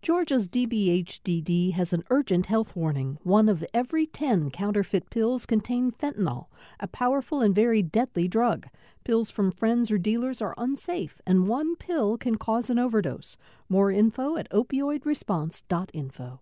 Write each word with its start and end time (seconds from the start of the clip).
Georgia's 0.00 0.48
DBHDD 0.48 1.72
has 1.72 1.92
an 1.92 2.04
urgent 2.08 2.46
health 2.46 2.76
warning. 2.76 3.18
One 3.24 3.48
of 3.48 3.64
every 3.74 4.06
10 4.06 4.50
counterfeit 4.52 5.10
pills 5.10 5.44
contain 5.44 5.90
fentanyl, 5.90 6.46
a 6.78 6.86
powerful 6.86 7.40
and 7.40 7.52
very 7.52 7.82
deadly 7.82 8.28
drug. 8.28 8.68
Pills 9.04 9.30
from 9.30 9.50
friends 9.50 9.90
or 9.90 9.98
dealers 9.98 10.40
are 10.40 10.54
unsafe, 10.56 11.20
and 11.26 11.48
one 11.48 11.74
pill 11.74 12.16
can 12.16 12.36
cause 12.36 12.70
an 12.70 12.78
overdose. 12.78 13.36
More 13.68 13.90
info 13.90 14.36
at 14.36 14.48
opioidresponse.info. 14.50 16.40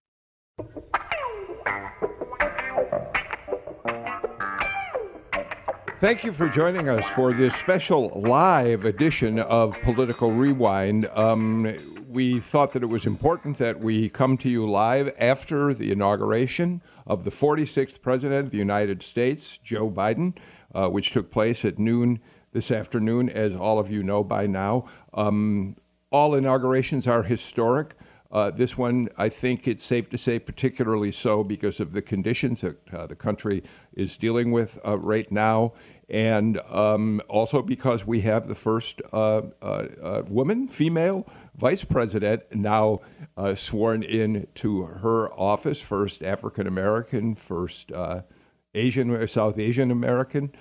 Thank 5.99 6.25
you 6.25 6.33
for 6.33 6.47
joining 6.51 6.91
us 6.91 7.09
for 7.09 7.33
this 7.33 7.55
special 7.55 8.11
live 8.11 8.85
edition 8.85 9.39
of 9.39 9.81
Political 9.81 10.33
Rewind. 10.33 11.07
Um, 11.07 11.96
we 12.09 12.41
thought 12.41 12.73
that 12.73 12.83
it 12.83 12.87
was 12.87 13.07
important 13.07 13.59
that 13.59 13.81
we 13.81 14.09
come 14.09 14.37
to 14.39 14.49
you 14.49 14.69
live 14.69 15.15
after 15.19 15.75
the 15.75 15.91
inauguration 15.91 16.83
of 17.07 17.25
the 17.25 17.31
46th 17.31 18.01
President 18.01 18.47
of 18.47 18.51
the 18.53 18.59
United 18.59 19.03
States, 19.03 19.59
Joe 19.59 19.91
Biden, 19.91 20.37
uh, 20.75 20.89
which 20.89 21.11
took 21.11 21.31
place 21.31 21.65
at 21.65 21.79
noon 21.79 22.21
this 22.53 22.71
afternoon, 22.71 23.29
as 23.29 23.55
all 23.55 23.79
of 23.79 23.91
you 23.91 24.03
know 24.03 24.23
by 24.23 24.47
now. 24.47 24.87
Um, 25.15 25.77
all 26.11 26.35
inaugurations 26.35 27.07
are 27.07 27.25
historic. 27.25 27.95
Uh, 28.31 28.51
this 28.51 28.77
one, 28.77 29.09
I 29.17 29.29
think 29.29 29.67
it's 29.67 29.85
safe 29.85 30.11
to 30.11 30.19
say, 30.19 30.39
particularly 30.39 31.13
so 31.13 31.45
because 31.45 31.81
of 31.81 31.93
the 31.93 32.03
conditions 32.03 32.61
that 32.61 32.89
uh, 32.93 33.07
the 33.07 33.17
country 33.17 33.63
is 33.95 34.17
dealing 34.17 34.53
with 34.53 34.79
uh, 34.85 34.99
right 34.99 35.31
now, 35.31 35.73
and 36.09 36.61
um, 36.69 37.21
also 37.29 37.63
because 37.63 38.07
we 38.07 38.21
have 38.23 38.47
the 38.47 38.55
first 38.55 39.01
uh, 39.13 39.43
uh, 39.63 39.87
uh, 40.03 40.23
woman, 40.29 40.69
female 40.69 41.27
vice 41.57 41.85
president, 41.85 42.43
now 42.55 43.01
sworn 43.55 44.03
in 44.03 44.47
to 44.55 44.83
her 44.83 45.33
office, 45.33 45.81
first 45.81 46.23
African 46.23 46.67
American, 46.67 47.35
first 47.35 47.93
Asian, 48.75 49.27
South 49.29 49.59
Asian 49.59 49.91
American. 49.91 50.53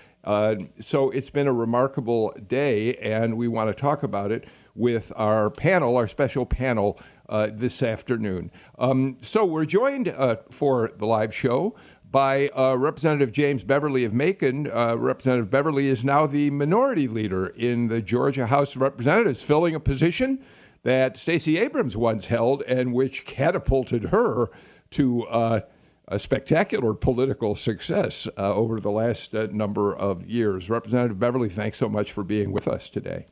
so 0.80 1.09
it's 1.11 1.30
been 1.30 1.47
a 1.47 1.53
remarkable 1.53 2.34
day, 2.47 2.95
and 2.95 3.38
we 3.38 3.47
want 3.47 3.69
to 3.69 3.73
talk 3.73 4.03
about 4.03 4.31
it 4.31 4.45
with 4.75 5.11
our 5.16 5.50
panel, 5.50 5.95
our 5.97 6.08
special 6.08 6.45
panel 6.45 7.00
uh, 7.30 7.50
this 7.52 7.81
afternoon. 7.81 8.52
Um, 8.78 9.17
so 9.22 9.45
we're 9.45 9.66
joined 9.66 10.09
uh, 10.09 10.38
for 10.52 10.91
the 10.97 11.06
live 11.06 11.34
show 11.34 11.75
by 12.12 12.50
uh, 12.50 12.75
Representative 12.75 13.31
James 13.31 13.64
Beverly 13.64 14.06
of 14.06 14.14
Macon. 14.14 14.69
Uh, 14.72 14.95
Representative 14.95 15.50
Beverly 15.50 15.88
is 15.88 16.03
now 16.03 16.28
the 16.28 16.50
minority 16.52 17.08
leader 17.08 17.47
in 17.47 17.88
the 17.88 18.02
Georgia 18.02 18.47
House 18.47 18.75
of 18.75 18.81
Representatives, 18.81 19.41
filling 19.41 19.75
a 19.75 19.80
position 19.80 20.44
that 20.86 21.17
Stacey 21.17 21.58
Abrams 21.58 21.97
once 21.97 22.28
held 22.28 22.61
and 22.67 22.94
which 22.94 23.25
catapulted 23.25 24.05
her 24.05 24.52
to 24.91 25.23
uh, 25.23 25.61
a 26.08 26.19
spectacular 26.19 26.94
political 26.94 27.55
success 27.55 28.28
uh, 28.38 28.53
over 28.53 28.80
the 28.80 28.91
last 28.91 29.33
number 29.33 29.95
of 29.95 30.28
years. 30.28 30.69
Representative 30.69 31.19
Beverly, 31.19 31.50
thanks 31.50 31.80
so 31.80 31.89
much 31.89 32.11
for 32.11 32.23
being 32.23 32.52
with 32.52 32.67
us 32.67 32.88
today. 32.88 33.25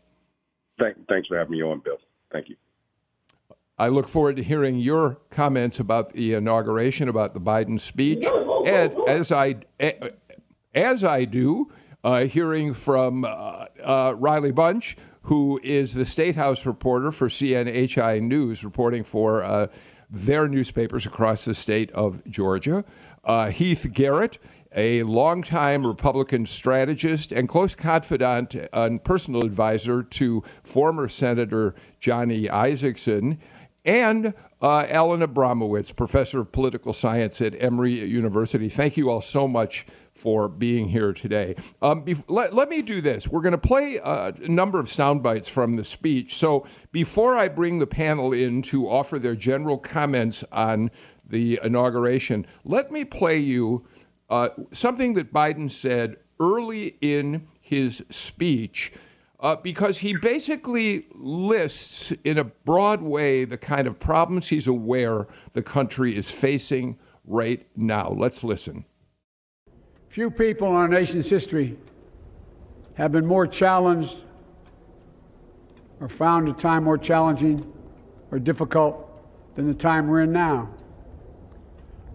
Thank, 0.82 1.08
thanks 1.08 1.28
for 1.28 1.38
having 1.38 1.52
me 1.52 1.62
on, 1.62 1.80
Bill. 1.86 1.98
Thank 2.32 2.50
you. 2.50 2.56
I 3.78 3.88
look 3.90 4.08
forward 4.08 4.38
to 4.38 4.44
hearing 4.44 4.78
your 4.78 5.20
comments 5.30 5.80
about 5.80 6.14
the 6.14 6.34
inauguration, 6.34 7.08
about 7.08 7.36
the 7.36 7.40
Biden 7.40 7.80
speech, 7.80 8.26
and 8.66 8.96
as 9.08 9.32
I 9.32 9.58
as 10.74 11.04
I 11.04 11.26
do, 11.26 11.72
uh, 12.04 12.26
hearing 12.26 12.74
from 12.74 13.26
uh, 13.26 13.66
uh, 13.84 14.16
Riley 14.18 14.52
Bunch, 14.52 14.98
who 15.24 15.60
is 15.64 15.94
the 15.94 16.06
State 16.06 16.36
House 16.36 16.66
reporter 16.66 17.12
for 17.12 17.30
CNHI 17.30 18.22
News, 18.22 18.64
reporting 18.64 19.04
for 19.04 19.44
uh, 19.44 19.68
their 20.10 20.48
newspapers 20.48 21.06
across 21.06 21.46
the 21.46 21.54
state 21.54 21.92
of 21.92 22.24
Georgia. 22.30 22.84
Uh, 23.24 23.50
Heath 23.50 23.90
Garrett, 23.94 24.38
a 24.76 25.04
longtime 25.04 25.86
Republican 25.88 26.46
strategist 26.46 27.32
and 27.32 27.48
close 27.48 27.74
confidant 27.74 28.56
and 28.74 29.04
personal 29.04 29.44
advisor 29.44 30.04
to 30.04 30.42
former 30.64 31.08
Senator 31.08 31.74
Johnny 32.00 32.48
Isakson 32.48 33.38
and 33.86 34.34
uh, 34.62 34.86
Alan 34.90 35.22
Abramowitz, 35.22 35.96
professor 35.96 36.40
of 36.42 36.52
political 36.52 36.94
science 36.94 37.42
at 37.42 37.62
Emory 37.62 37.94
University. 37.94 38.70
Thank 38.70 38.98
you 38.98 39.10
all 39.10 39.22
so 39.22 39.48
much 39.48 39.86
for 40.14 40.48
being 40.48 40.88
here 40.88 41.12
today. 41.12 41.56
Um, 41.82 42.06
let, 42.28 42.54
let, 42.54 42.70
me 42.70 42.82
do 42.82 43.02
this. 43.02 43.28
We're 43.28 43.42
going 43.42 43.54
to 43.54 43.58
play 43.58 44.00
a 44.04 44.34
number 44.48 44.80
of 44.80 44.88
sound 44.88 45.24
bites 45.24 45.50
from 45.50 45.76
the 45.76 45.84
speech. 45.84 46.36
So 46.36 46.66
before 46.92 47.36
I 47.36 47.48
bring 47.48 47.80
the 47.80 47.88
panel 47.88 48.32
in 48.32 48.62
to 48.64 48.88
offer 48.88 49.18
their 49.18 49.36
general 49.36 49.78
comments 49.78 50.44
on 50.52 50.92
the 51.28 51.60
inauguration, 51.64 52.46
let 52.64 52.92
me 52.92 53.06
play 53.06 53.40
you 53.40 53.86
uh, 54.30 54.50
something 54.72 55.14
that 55.16 55.34
Biden 55.34 55.70
said 55.70 56.18
early 56.40 56.96
in 57.02 57.48
his 57.60 58.04
speech 58.10 58.94
uh, 59.40 59.58
because 59.58 60.00
he 60.00 60.16
basically 60.16 61.06
lists 61.14 62.12
in 62.24 62.38
a 62.38 62.44
broad 62.44 63.02
way 63.02 63.46
the 63.46 63.58
kind 63.58 63.88
of 63.88 64.00
problems 64.00 64.48
he's 64.50 64.68
aware 64.68 65.28
the 65.52 65.62
country 65.62 66.16
is 66.16 66.32
facing 66.32 66.98
right 67.26 67.68
now. 67.76 68.10
Let's 68.10 68.44
listen. 68.44 68.86
Few 70.14 70.30
people 70.30 70.68
in 70.68 70.76
our 70.76 70.88
nation's 70.88 71.28
history 71.28 71.76
have 72.94 73.12
been 73.12 73.26
more 73.26 73.48
challenged 73.48 74.18
or 76.00 76.08
found 76.08 76.48
a 76.48 76.54
time 76.54 76.84
more 76.84 77.00
challenging 77.00 77.74
or 78.30 78.38
difficult 78.38 79.10
than 79.56 79.66
the 79.66 79.74
time 79.74 80.08
we're 80.08 80.22
in 80.22 80.32
now. 80.32 80.70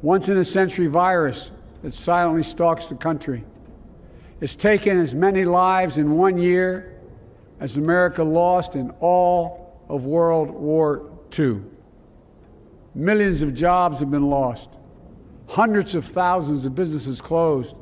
Once 0.01 0.29
in 0.29 0.39
a 0.39 0.45
century 0.45 0.87
virus 0.87 1.51
that 1.83 1.93
silently 1.93 2.45
stalks 2.45 2.87
the 2.87 2.95
country. 2.95 3.43
It's 4.41 4.55
taken 4.55 5.01
as 5.01 5.13
many 5.13 5.45
lives 5.45 5.99
in 5.99 6.13
one 6.13 6.39
year 6.39 7.01
as 7.59 7.79
America 7.79 8.23
lost 8.23 8.77
in 8.77 8.93
all 9.01 9.77
of 9.89 10.05
World 10.05 10.51
War 10.51 11.11
II. 11.37 11.63
Millions 12.95 13.43
of 13.43 13.55
jobs 13.55 13.99
have 13.99 14.13
been 14.13 14.31
lost, 14.31 14.79
hundreds 15.49 15.97
of 15.97 16.05
thousands 16.05 16.65
of 16.65 16.77
businesses 16.77 17.21
closed. 17.21 17.75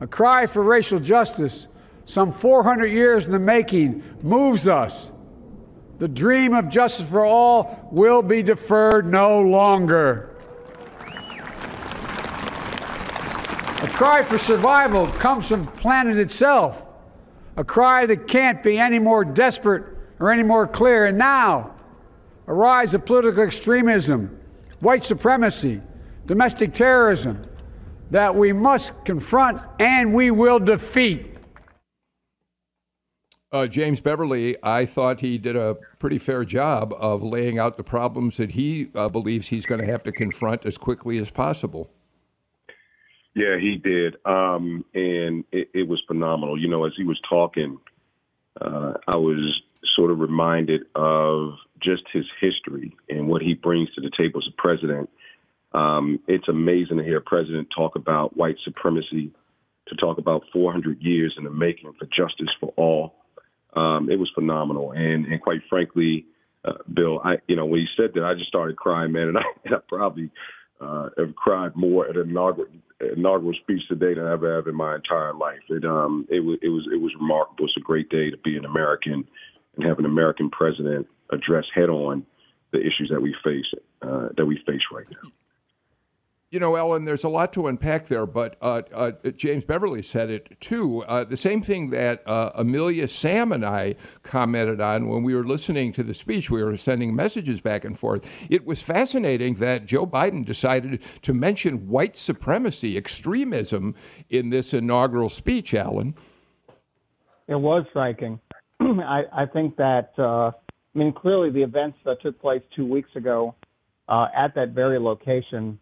A 0.00 0.06
cry 0.06 0.46
for 0.46 0.62
racial 0.62 1.00
justice, 1.00 1.66
some 2.04 2.32
400 2.32 2.86
years 2.86 3.24
in 3.24 3.32
the 3.32 3.38
making, 3.38 4.02
moves 4.22 4.68
us. 4.68 5.12
The 5.98 6.08
dream 6.08 6.54
of 6.54 6.68
justice 6.68 7.08
for 7.08 7.24
all 7.24 7.88
will 7.90 8.22
be 8.22 8.42
deferred 8.42 9.10
no 9.10 9.40
longer. 9.40 10.36
A 13.82 13.88
cry 13.88 14.22
for 14.22 14.38
survival 14.38 15.06
comes 15.06 15.46
from 15.46 15.66
planet 15.66 16.16
itself 16.16 16.88
a 17.58 17.64
cry 17.64 18.06
that 18.06 18.28
can't 18.28 18.62
be 18.62 18.78
any 18.78 19.00
more 19.00 19.24
desperate 19.24 19.84
or 20.20 20.30
any 20.30 20.44
more 20.44 20.66
clear. 20.66 21.06
And 21.06 21.18
now, 21.18 21.74
a 22.46 22.54
rise 22.54 22.94
of 22.94 23.04
political 23.04 23.42
extremism, 23.42 24.38
white 24.78 25.04
supremacy, 25.04 25.80
domestic 26.24 26.72
terrorism 26.72 27.42
that 28.10 28.34
we 28.34 28.52
must 28.52 29.04
confront 29.04 29.60
and 29.78 30.14
we 30.14 30.30
will 30.30 30.58
defeat. 30.58 31.34
Uh, 33.50 33.66
James 33.66 34.00
Beverly, 34.00 34.56
I 34.62 34.84
thought 34.84 35.20
he 35.20 35.38
did 35.38 35.56
a 35.56 35.76
pretty 35.98 36.18
fair 36.18 36.44
job 36.44 36.92
of 36.98 37.22
laying 37.22 37.58
out 37.58 37.78
the 37.78 37.84
problems 37.84 38.36
that 38.36 38.52
he 38.52 38.90
uh, 38.94 39.08
believes 39.08 39.48
he's 39.48 39.64
going 39.64 39.80
to 39.80 39.86
have 39.86 40.02
to 40.04 40.12
confront 40.12 40.66
as 40.66 40.76
quickly 40.76 41.16
as 41.16 41.30
possible. 41.30 41.90
Yeah, 43.34 43.56
he 43.58 43.76
did, 43.76 44.16
um, 44.26 44.84
and 44.94 45.44
it, 45.52 45.70
it, 45.72 45.88
was 45.88 46.02
phenomenal. 46.08 46.60
You 46.60 46.68
know, 46.68 46.84
as 46.84 46.92
he 46.96 47.04
was 47.04 47.20
talking, 47.28 47.78
uh, 48.60 48.94
I 49.06 49.16
was 49.16 49.62
sort 49.94 50.10
of 50.10 50.18
reminded 50.18 50.82
of 50.94 51.52
just 51.80 52.02
his 52.12 52.24
history 52.40 52.96
and 53.08 53.28
what 53.28 53.40
he 53.40 53.54
brings 53.54 53.90
to 53.94 54.00
the 54.00 54.10
table 54.16 54.40
as 54.42 54.48
a 54.52 54.60
president. 54.60 55.08
Um, 55.72 56.20
it's 56.26 56.48
amazing 56.48 56.96
to 56.98 57.04
hear 57.04 57.18
a 57.18 57.22
president 57.22 57.68
talk 57.74 57.96
about 57.96 58.36
white 58.36 58.56
supremacy, 58.64 59.32
to 59.88 59.96
talk 59.96 60.18
about 60.18 60.44
400 60.52 61.02
years 61.02 61.34
in 61.36 61.44
the 61.44 61.50
making 61.50 61.92
for 61.98 62.06
justice 62.06 62.52
for 62.60 62.72
all. 62.76 63.14
Um, 63.74 64.10
it 64.10 64.18
was 64.18 64.30
phenomenal, 64.34 64.92
and 64.92 65.26
and 65.26 65.40
quite 65.42 65.60
frankly, 65.68 66.24
uh, 66.64 66.72
Bill, 66.92 67.20
I 67.22 67.36
you 67.46 67.56
know 67.56 67.66
when 67.66 67.80
he 67.80 67.86
said 67.96 68.12
that, 68.14 68.24
I 68.24 68.34
just 68.34 68.48
started 68.48 68.76
crying, 68.76 69.12
man, 69.12 69.28
and 69.28 69.38
I, 69.38 69.42
and 69.64 69.74
I 69.74 69.78
probably 69.88 70.30
uh, 70.80 71.10
have 71.18 71.34
cried 71.36 71.76
more 71.76 72.08
at 72.08 72.16
an 72.16 72.30
inaugural, 72.30 72.68
inaugural 73.16 73.54
speech 73.62 73.82
today 73.88 74.14
than 74.14 74.24
I've 74.24 74.32
ever 74.32 74.56
have 74.56 74.66
in 74.66 74.74
my 74.74 74.96
entire 74.96 75.34
life. 75.34 75.60
It 75.68 75.84
um 75.84 76.26
it 76.30 76.40
was 76.40 76.58
it 76.62 76.68
was 76.68 76.88
it 76.92 77.00
was 77.00 77.12
remarkable. 77.20 77.66
It's 77.66 77.76
a 77.76 77.80
great 77.80 78.08
day 78.08 78.30
to 78.30 78.36
be 78.38 78.56
an 78.56 78.64
American 78.64 79.26
and 79.76 79.86
have 79.86 79.98
an 79.98 80.06
American 80.06 80.50
president 80.50 81.06
address 81.30 81.64
head 81.74 81.90
on 81.90 82.24
the 82.72 82.80
issues 82.80 83.10
that 83.10 83.20
we 83.20 83.34
face 83.44 83.66
uh, 84.02 84.28
that 84.36 84.46
we 84.46 84.56
face 84.66 84.82
right 84.92 85.06
now. 85.10 85.30
You 86.50 86.60
know, 86.60 86.76
Ellen, 86.76 87.04
there's 87.04 87.24
a 87.24 87.28
lot 87.28 87.52
to 87.52 87.66
unpack 87.66 88.06
there, 88.06 88.24
but 88.24 88.56
uh, 88.62 88.80
uh, 88.94 89.12
James 89.36 89.66
Beverly 89.66 90.00
said 90.00 90.30
it 90.30 90.58
too. 90.60 91.02
Uh, 91.02 91.22
the 91.24 91.36
same 91.36 91.60
thing 91.60 91.90
that 91.90 92.26
uh, 92.26 92.52
Amelia 92.54 93.06
Sam 93.06 93.52
and 93.52 93.66
I 93.66 93.96
commented 94.22 94.80
on 94.80 95.08
when 95.08 95.22
we 95.24 95.34
were 95.34 95.44
listening 95.44 95.92
to 95.92 96.02
the 96.02 96.14
speech. 96.14 96.50
We 96.50 96.62
were 96.62 96.78
sending 96.78 97.14
messages 97.14 97.60
back 97.60 97.84
and 97.84 97.98
forth. 97.98 98.26
It 98.48 98.64
was 98.64 98.82
fascinating 98.82 99.56
that 99.56 99.84
Joe 99.84 100.06
Biden 100.06 100.42
decided 100.42 101.02
to 101.20 101.34
mention 101.34 101.86
white 101.86 102.16
supremacy, 102.16 102.96
extremism 102.96 103.94
in 104.30 104.48
this 104.48 104.72
inaugural 104.72 105.28
speech, 105.28 105.74
Alan. 105.74 106.14
It 107.46 107.56
was 107.56 107.84
striking. 107.90 108.40
I, 108.80 109.24
I, 109.34 109.44
think 109.44 109.76
that, 109.76 110.12
uh, 110.18 110.52
I 110.52 110.52
mean, 110.94 111.12
clearly 111.12 111.50
the 111.50 111.62
events 111.62 111.98
that 112.06 112.22
took 112.22 112.40
place 112.40 112.62
two 112.74 112.86
weeks 112.86 113.10
ago 113.16 113.54
uh, 114.08 114.28
at 114.34 114.54
that 114.54 114.70
very 114.70 114.98
location 114.98 115.78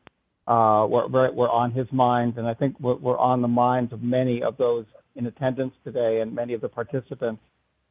uh, 0.46 0.86
were, 0.88 1.08
were 1.32 1.50
on 1.50 1.72
his 1.72 1.86
mind, 1.92 2.38
and 2.38 2.46
I 2.46 2.54
think 2.54 2.78
were, 2.78 3.18
on 3.18 3.42
the 3.42 3.48
minds 3.48 3.92
of 3.92 4.02
many 4.02 4.42
of 4.42 4.56
those 4.56 4.84
in 5.16 5.26
attendance 5.26 5.74
today 5.84 6.20
and 6.20 6.34
many 6.34 6.52
of 6.52 6.60
the 6.60 6.68
participants 6.68 7.42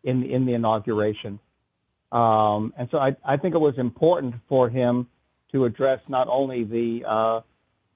in 0.04 0.22
the, 0.22 0.34
in 0.34 0.46
the 0.46 0.54
inauguration. 0.54 1.40
Um, 2.12 2.74
and 2.78 2.88
so 2.92 2.98
I, 2.98 3.16
I 3.26 3.38
think 3.38 3.56
it 3.56 3.60
was 3.60 3.74
important 3.78 4.36
for 4.48 4.70
him 4.70 5.08
to 5.52 5.66
address 5.66 6.00
not 6.08 6.28
only 6.30 6.64
the 6.64 7.04
uh, 7.08 7.42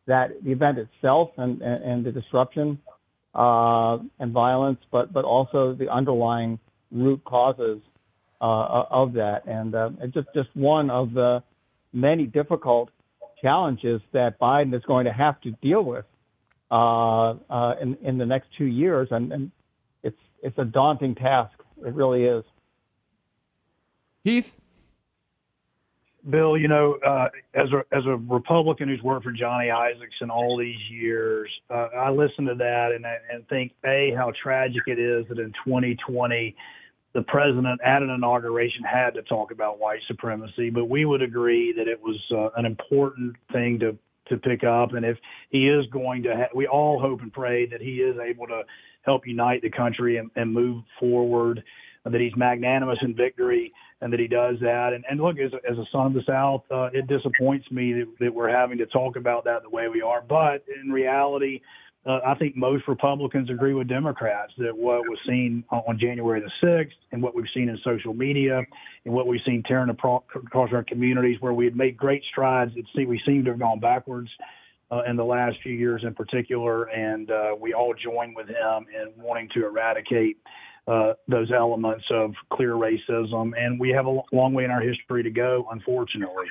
that 0.07 0.43
the 0.43 0.51
event 0.51 0.79
itself 0.79 1.29
and, 1.37 1.61
and, 1.61 1.81
and 1.83 2.05
the 2.05 2.11
disruption 2.11 2.79
uh, 3.35 3.97
and 4.19 4.31
violence, 4.33 4.79
but 4.91 5.13
but 5.13 5.23
also 5.23 5.73
the 5.73 5.89
underlying 5.89 6.59
root 6.91 7.23
causes 7.23 7.79
uh, 8.41 8.83
of 8.89 9.13
that, 9.13 9.45
and 9.45 9.75
uh, 9.75 9.89
just 10.13 10.27
just 10.33 10.49
one 10.55 10.89
of 10.89 11.13
the 11.13 11.43
many 11.93 12.25
difficult 12.25 12.89
challenges 13.41 14.01
that 14.13 14.39
Biden 14.39 14.75
is 14.75 14.83
going 14.83 15.05
to 15.05 15.13
have 15.13 15.39
to 15.41 15.51
deal 15.61 15.83
with 15.83 16.05
uh, 16.71 17.31
uh, 17.49 17.75
in 17.81 17.97
in 18.03 18.17
the 18.17 18.25
next 18.25 18.47
two 18.57 18.65
years, 18.65 19.07
and, 19.11 19.31
and 19.31 19.51
it's 20.03 20.19
it's 20.43 20.57
a 20.57 20.65
daunting 20.65 21.15
task. 21.15 21.53
It 21.85 21.93
really 21.93 22.25
is. 22.25 22.43
Heath. 24.23 24.57
Bill, 26.29 26.57
you 26.57 26.67
know, 26.67 26.95
uh, 27.05 27.29
as 27.53 27.69
a 27.71 27.95
as 27.95 28.05
a 28.05 28.17
Republican 28.17 28.89
who's 28.89 29.01
worked 29.01 29.23
for 29.23 29.31
Johnny 29.31 29.67
Isakson 29.67 30.29
all 30.29 30.57
these 30.57 30.79
years, 30.89 31.49
uh, 31.69 31.87
I 31.95 32.11
listen 32.11 32.45
to 32.45 32.55
that 32.55 32.91
and 32.91 33.05
and 33.05 33.47
think 33.47 33.71
a 33.85 34.13
how 34.15 34.33
tragic 34.41 34.83
it 34.87 34.99
is 34.99 35.25
that 35.29 35.39
in 35.39 35.53
2020 35.65 36.55
the 37.13 37.23
president 37.23 37.79
at 37.83 38.01
an 38.01 38.09
inauguration 38.09 38.83
had 38.83 39.15
to 39.15 39.21
talk 39.23 39.51
about 39.51 39.79
white 39.79 40.01
supremacy, 40.07 40.69
but 40.69 40.85
we 40.85 41.05
would 41.05 41.21
agree 41.21 41.73
that 41.73 41.87
it 41.87 41.99
was 42.01 42.19
uh, 42.31 42.49
an 42.57 42.65
important 42.65 43.35
thing 43.51 43.79
to 43.79 43.97
to 44.27 44.37
pick 44.37 44.63
up. 44.63 44.93
And 44.93 45.03
if 45.03 45.17
he 45.49 45.67
is 45.67 45.87
going 45.87 46.21
to, 46.23 46.35
ha- 46.35 46.53
we 46.53 46.67
all 46.67 46.99
hope 46.99 47.21
and 47.21 47.33
pray 47.33 47.65
that 47.65 47.81
he 47.81 47.95
is 47.95 48.15
able 48.19 48.45
to 48.45 48.61
help 49.01 49.25
unite 49.25 49.63
the 49.63 49.71
country 49.71 50.17
and, 50.17 50.29
and 50.35 50.53
move 50.53 50.83
forward. 50.99 51.63
That 52.05 52.21
he's 52.21 52.35
magnanimous 52.35 52.97
in 53.01 53.13
victory 53.13 53.73
and 54.01 54.11
that 54.13 54.19
he 54.19 54.27
does 54.27 54.55
that. 54.61 54.93
And, 54.93 55.03
and 55.09 55.19
look, 55.19 55.37
as, 55.37 55.51
as 55.69 55.77
a 55.77 55.85
son 55.91 56.07
of 56.07 56.13
the 56.13 56.23
South, 56.25 56.63
uh, 56.71 56.89
it 56.93 57.07
disappoints 57.07 57.69
me 57.71 57.93
that, 57.93 58.07
that 58.19 58.33
we're 58.33 58.49
having 58.49 58.77
to 58.77 58.85
talk 58.85 59.15
about 59.15 59.43
that 59.43 59.63
the 59.63 59.69
way 59.69 59.89
we 59.89 60.01
are. 60.01 60.21
But 60.21 60.63
in 60.81 60.91
reality, 60.91 61.61
uh, 62.05 62.19
I 62.25 62.33
think 62.35 62.55
most 62.55 62.87
Republicans 62.87 63.49
agree 63.49 63.73
with 63.73 63.87
Democrats 63.87 64.53
that 64.57 64.75
what 64.75 65.01
was 65.01 65.19
seen 65.27 65.65
on 65.69 65.99
January 65.99 66.39
the 66.39 66.65
6th 66.65 66.91
and 67.11 67.21
what 67.21 67.35
we've 67.35 67.49
seen 67.53 67.67
in 67.67 67.77
social 67.83 68.13
media 68.13 68.63
and 69.05 69.13
what 69.13 69.27
we've 69.27 69.41
seen 69.45 69.63
tearing 69.63 69.89
across 69.89 70.71
our 70.71 70.83
communities 70.83 71.37
where 71.41 71.53
we 71.53 71.65
had 71.65 71.75
made 71.75 71.97
great 71.97 72.23
strides, 72.31 72.71
it 72.75 73.07
we 73.07 73.21
seem 73.25 73.43
to 73.43 73.51
have 73.51 73.59
gone 73.59 73.79
backwards 73.79 74.29
uh, 74.91 75.01
in 75.07 75.17
the 75.17 75.25
last 75.25 75.57
few 75.61 75.73
years 75.73 76.01
in 76.03 76.13
particular. 76.13 76.85
And 76.85 77.29
uh, 77.29 77.55
we 77.59 77.73
all 77.73 77.93
join 77.93 78.33
with 78.33 78.47
him 78.47 78.85
in 78.95 79.11
wanting 79.21 79.49
to 79.55 79.65
eradicate 79.65 80.37
uh, 80.87 81.13
those 81.27 81.51
elements 81.51 82.05
of 82.11 82.33
clear 82.51 82.73
racism. 82.73 83.51
And 83.57 83.77
we 83.77 83.89
have 83.89 84.05
a 84.05 84.21
long 84.31 84.53
way 84.53 84.63
in 84.63 84.71
our 84.71 84.81
history 84.81 85.21
to 85.23 85.31
go, 85.31 85.67
unfortunately. 85.69 86.45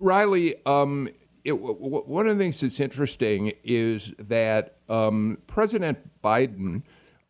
Riley, 0.00 0.54
um, 0.66 1.08
it, 1.48 1.52
one 1.52 2.28
of 2.28 2.36
the 2.36 2.44
things 2.44 2.60
that's 2.60 2.78
interesting 2.78 3.52
is 3.64 4.12
that 4.18 4.76
um, 4.88 5.38
President 5.46 5.98
Biden 6.22 6.82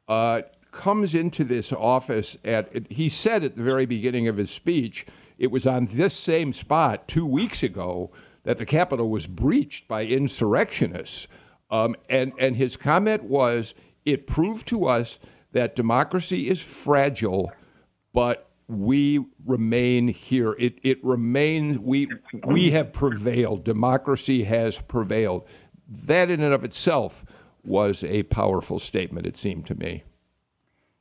uh, 0.08 0.42
comes 0.72 1.14
into 1.14 1.44
this 1.44 1.72
office 1.72 2.36
at, 2.44 2.90
he 2.90 3.08
said 3.08 3.44
at 3.44 3.54
the 3.54 3.62
very 3.62 3.86
beginning 3.86 4.26
of 4.26 4.36
his 4.36 4.50
speech, 4.50 5.06
it 5.38 5.52
was 5.52 5.66
on 5.66 5.86
this 5.86 6.14
same 6.14 6.52
spot 6.52 7.06
two 7.06 7.24
weeks 7.24 7.62
ago 7.62 8.10
that 8.42 8.58
the 8.58 8.66
Capitol 8.66 9.08
was 9.08 9.28
breached 9.28 9.86
by 9.86 10.04
insurrectionists. 10.04 11.28
Um, 11.70 11.94
and, 12.08 12.32
and 12.38 12.56
his 12.56 12.76
comment 12.76 13.22
was, 13.22 13.74
it 14.04 14.26
proved 14.26 14.66
to 14.68 14.86
us 14.86 15.20
that 15.52 15.76
democracy 15.76 16.48
is 16.48 16.60
fragile, 16.60 17.52
but 18.12 18.47
we 18.68 19.24
remain 19.46 20.08
here. 20.08 20.54
It, 20.58 20.78
it 20.82 21.02
remains, 21.02 21.78
we, 21.78 22.08
we 22.44 22.70
have 22.72 22.92
prevailed. 22.92 23.64
Democracy 23.64 24.44
has 24.44 24.80
prevailed. 24.80 25.48
That, 25.88 26.30
in 26.30 26.42
and 26.42 26.52
of 26.52 26.64
itself, 26.64 27.24
was 27.64 28.04
a 28.04 28.24
powerful 28.24 28.78
statement, 28.78 29.26
it 29.26 29.36
seemed 29.36 29.66
to 29.66 29.74
me. 29.74 30.04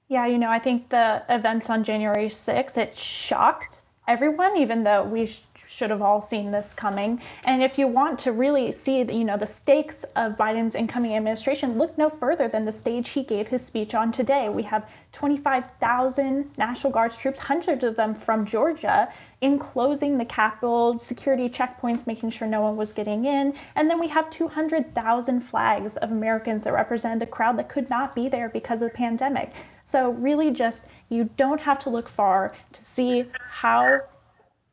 Yeah, 0.08 0.26
you 0.26 0.38
know, 0.38 0.50
I 0.50 0.60
think 0.60 0.90
the 0.90 1.24
events 1.28 1.70
on 1.70 1.84
January 1.84 2.28
6th, 2.28 2.78
it 2.78 2.98
shocked 2.98 3.82
everyone, 4.08 4.56
even 4.56 4.84
though 4.84 5.04
we 5.04 5.26
sh- 5.26 5.42
should 5.68 5.90
have 5.90 6.02
all 6.02 6.22
seen 6.22 6.52
this 6.52 6.74
coming. 6.74 7.22
And 7.44 7.62
if 7.62 7.78
you 7.78 7.88
want 7.88 8.18
to 8.20 8.32
really 8.32 8.72
see, 8.72 9.00
you 9.00 9.26
know, 9.26 9.36
the 9.36 9.48
stakes 9.48 10.06
of 10.16 10.38
Biden's 10.38 10.76
incoming 10.76 11.16
administration, 11.16 11.78
look 11.78 11.98
no 11.98 12.10
further 12.10 12.48
than 12.48 12.64
the 12.64 12.72
stage 12.72 13.10
he 13.10 13.24
gave 13.24 13.50
his 13.50 13.66
speech 13.66 13.94
on 13.94 14.14
today. 14.14 14.48
We 14.48 14.64
have 14.64 14.90
25,000 15.18 16.56
National 16.60 16.94
Guards 16.94 17.18
troops, 17.18 17.40
hundreds 17.40 17.84
of 17.84 17.96
them 17.96 18.14
from 18.14 18.46
Georgia, 18.46 19.12
enclosing 19.42 20.20
the 20.20 20.26
Capitol, 20.26 21.00
security 21.00 21.50
checkpoints, 21.50 22.06
making 22.06 22.30
sure 22.30 22.48
no 22.48 22.62
one 22.62 22.78
was 22.78 22.94
getting 22.94 23.26
in. 23.26 23.56
And 23.76 23.90
then 23.90 24.00
we 24.00 24.10
have 24.10 24.30
200,000 24.30 25.42
flags 25.42 25.98
of 25.98 26.12
Americans 26.12 26.62
that 26.64 26.74
represent 26.74 27.20
the 27.20 27.26
crowd 27.26 27.58
that 27.58 27.68
could 27.68 27.90
not 27.90 28.14
be 28.14 28.30
there 28.30 28.48
because 28.48 28.84
of 28.84 28.92
the 28.92 28.96
pandemic. 28.96 29.54
So, 29.82 30.12
really, 30.12 30.52
just 30.52 30.88
you 31.10 31.32
don't 31.36 31.62
have 31.62 31.80
to 31.80 31.90
look 31.90 32.10
far 32.10 32.54
to 32.74 32.86
see 32.86 33.26
how 33.34 34.02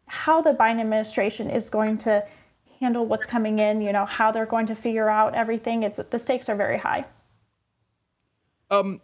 how 0.07 0.43
the 0.43 0.53
Biden 0.53 0.79
administration 0.79 1.49
is 1.49 1.71
going 1.71 1.97
to 1.97 2.23
handle 2.81 3.07
what's 3.07 3.25
coming 3.25 3.61
in, 3.61 3.81
you 3.81 3.95
know, 3.95 4.05
how 4.05 4.31
they're 4.31 4.45
going 4.45 4.67
to 4.67 4.75
figure 4.75 5.09
out 5.09 5.35
everything. 5.35 5.83
It's 5.83 5.99
the 6.11 6.19
stakes 6.19 6.51
are 6.51 6.55
very 6.55 6.77
high. 6.77 7.07
Um, 8.71 9.01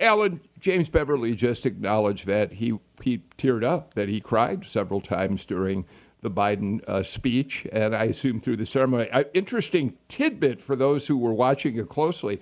Alan, 0.00 0.40
James 0.60 0.88
Beverly 0.88 1.34
just 1.34 1.66
acknowledged 1.66 2.26
that 2.26 2.54
he 2.54 2.78
he 3.02 3.22
teared 3.38 3.64
up, 3.64 3.94
that 3.94 4.08
he 4.08 4.20
cried 4.20 4.64
several 4.64 5.00
times 5.00 5.44
during 5.44 5.86
the 6.20 6.30
Biden 6.30 6.86
uh, 6.86 7.02
speech, 7.02 7.66
and 7.72 7.96
I 7.96 8.04
assume 8.04 8.40
through 8.40 8.58
the 8.58 8.66
ceremony. 8.66 9.10
Uh, 9.10 9.24
interesting 9.32 9.96
tidbit 10.08 10.60
for 10.60 10.76
those 10.76 11.06
who 11.06 11.16
were 11.16 11.32
watching 11.32 11.78
it 11.78 11.88
closely 11.88 12.40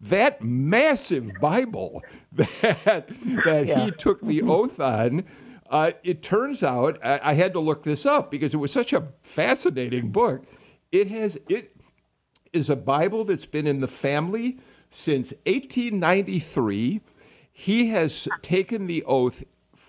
that 0.00 0.42
massive 0.42 1.32
Bible 1.40 2.02
that 2.32 3.08
that 3.44 3.64
yeah. 3.66 3.84
he 3.84 3.90
took 3.90 4.20
the 4.20 4.42
oath 4.42 4.78
on. 4.80 5.24
Uh, 5.70 5.92
it 6.02 6.22
turns 6.22 6.62
out 6.62 6.98
I, 7.02 7.20
I, 7.22 7.32
had 7.32 7.54
to 7.54 7.60
look 7.60 7.82
this 7.82 8.04
up 8.04 8.30
because 8.30 8.52
it 8.52 8.58
was 8.58 8.70
such 8.70 8.92
a 8.92 9.08
fascinating 9.22 10.10
book. 10.10 10.44
It 10.92 11.08
has 11.08 11.38
it 11.48 11.74
is 12.52 12.68
a 12.68 12.76
Bible 12.76 13.24
that's 13.24 13.46
been 13.46 13.66
in 13.66 13.80
the 13.80 13.88
family 13.88 14.58
since 14.90 15.32
1893. 15.46 17.00
He 17.56 17.88
has 17.90 18.28
taken 18.42 18.88
the 18.88 19.04
oath 19.04 19.44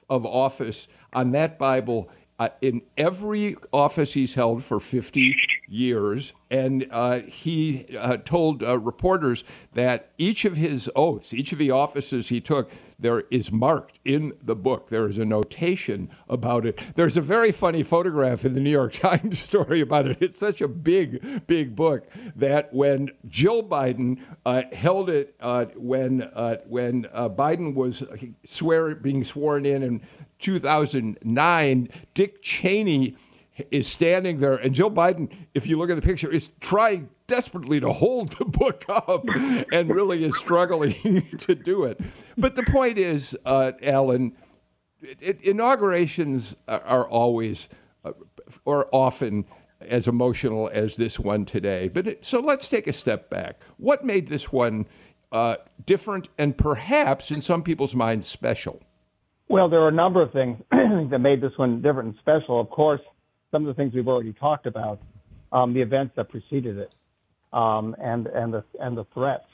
of 0.08 0.24
office 0.26 0.88
on 1.12 1.32
that 1.32 1.58
Bible 1.58 2.10
uh, 2.38 2.50
in 2.62 2.84
every 2.96 3.56
office 3.74 4.14
he's 4.14 4.36
held 4.36 4.64
for 4.64 4.80
50 4.80 5.36
years. 5.68 6.34
And 6.50 6.88
uh, 6.92 7.22
he 7.22 7.86
uh, 7.98 8.18
told 8.18 8.64
uh, 8.64 8.78
reporters 8.80 9.44
that 9.74 10.12
each 10.18 10.46
of 10.46 10.58
his 10.58 10.90
oaths, 10.96 11.34
each 11.34 11.52
of 11.52 11.60
the 11.60 11.72
offices 11.72 12.30
he 12.30 12.40
took, 12.40 12.72
there 12.98 13.22
is 13.32 13.52
marked 13.52 14.00
in 14.06 14.34
the 14.42 14.56
book. 14.56 14.90
There 14.90 15.08
is 15.08 15.18
a 15.18 15.26
notation 15.26 16.10
about 16.30 16.66
it. 16.66 16.82
There's 16.96 17.18
a 17.18 17.22
very 17.22 17.52
funny 17.52 17.84
photograph 17.84 18.46
in 18.46 18.54
the 18.54 18.60
New 18.60 18.70
York 18.70 18.94
Times 19.06 19.40
story 19.40 19.82
about 19.82 20.08
it. 20.08 20.18
It's 20.22 20.38
such 20.38 20.62
a 20.62 20.68
big, 20.68 21.46
big 21.48 21.76
book 21.76 22.08
that 22.36 22.74
when 22.74 23.10
Jill 23.28 23.64
Biden 23.64 24.20
uh, 24.46 24.64
held 24.72 25.10
it, 25.10 25.36
uh, 25.40 25.66
when 25.76 26.22
uh, 26.22 26.58
when 26.68 27.04
Biden 27.04 27.74
was 27.76 28.04
swear 28.46 28.96
being 28.96 29.24
sworn 29.24 29.66
in 29.66 29.84
in 29.84 30.02
2009, 30.40 31.90
Dick 32.14 32.42
Cheney 32.42 33.16
is 33.72 33.88
standing 33.88 34.40
there, 34.40 34.56
and 34.56 34.76
Joe 34.76 34.90
Biden, 34.90 35.32
if 35.54 35.68
you 35.68 35.78
look 35.78 35.90
at 35.90 35.96
the 35.96 36.02
picture, 36.02 36.30
is 36.30 36.50
trying 36.60 37.10
desperately 37.28 37.80
to 37.80 37.92
hold 37.92 38.34
the 38.34 38.46
book 38.46 38.86
up 38.90 39.26
and 39.72 39.90
really 39.90 40.24
is 40.24 40.38
struggling 40.38 41.28
to 41.40 41.56
do 41.56 41.86
it. 41.86 42.00
But 42.38 42.56
the 42.56 42.64
point 42.64 42.98
is, 42.98 43.38
uh, 43.46 43.74
Alan, 43.82 44.36
it, 45.02 45.18
it, 45.22 45.42
inaugurations 45.42 46.56
are, 46.68 47.08
always 47.08 47.70
uh, 48.04 48.12
or 48.66 48.88
often 48.92 49.46
as 49.82 50.08
emotional 50.08 50.70
as 50.74 50.96
this 50.96 51.20
one 51.20 51.46
today. 51.46 51.88
But 51.88 52.08
it, 52.08 52.26
so 52.26 52.40
let's 52.40 52.70
take 52.70 52.88
a 52.88 52.94
step 52.94 53.30
back. 53.30 53.62
What 53.78 54.04
made 54.04 54.28
this 54.28 54.52
one 54.52 54.88
uh, 55.32 55.58
different 55.86 56.30
and 56.38 56.58
perhaps, 56.58 57.32
in 57.32 57.42
some 57.42 57.64
people's 57.64 57.96
minds, 57.96 58.28
special? 58.28 58.82
Well, 59.48 59.70
there 59.70 59.82
are 59.82 59.90
a 59.90 59.94
number 59.94 60.22
of 60.22 60.32
things 60.32 60.58
that 60.72 61.20
made 61.20 61.42
this 61.42 61.52
one 61.58 61.82
different 61.82 62.10
and 62.10 62.18
special. 62.20 62.60
Of 62.60 62.70
course, 62.70 63.02
some 63.56 63.66
of 63.66 63.74
the 63.74 63.82
things 63.82 63.94
we've 63.94 64.10
already 64.10 64.34
talked 64.34 64.66
about, 64.66 65.00
um, 65.54 65.74
the 65.74 65.82
events 65.82 66.14
that 66.18 66.28
preceded 66.28 66.78
it, 66.78 66.94
um, 67.54 67.96
and 68.04 68.28
and 68.28 68.54
the 68.54 68.66
and 68.82 68.98
the 68.98 69.06
threats, 69.14 69.46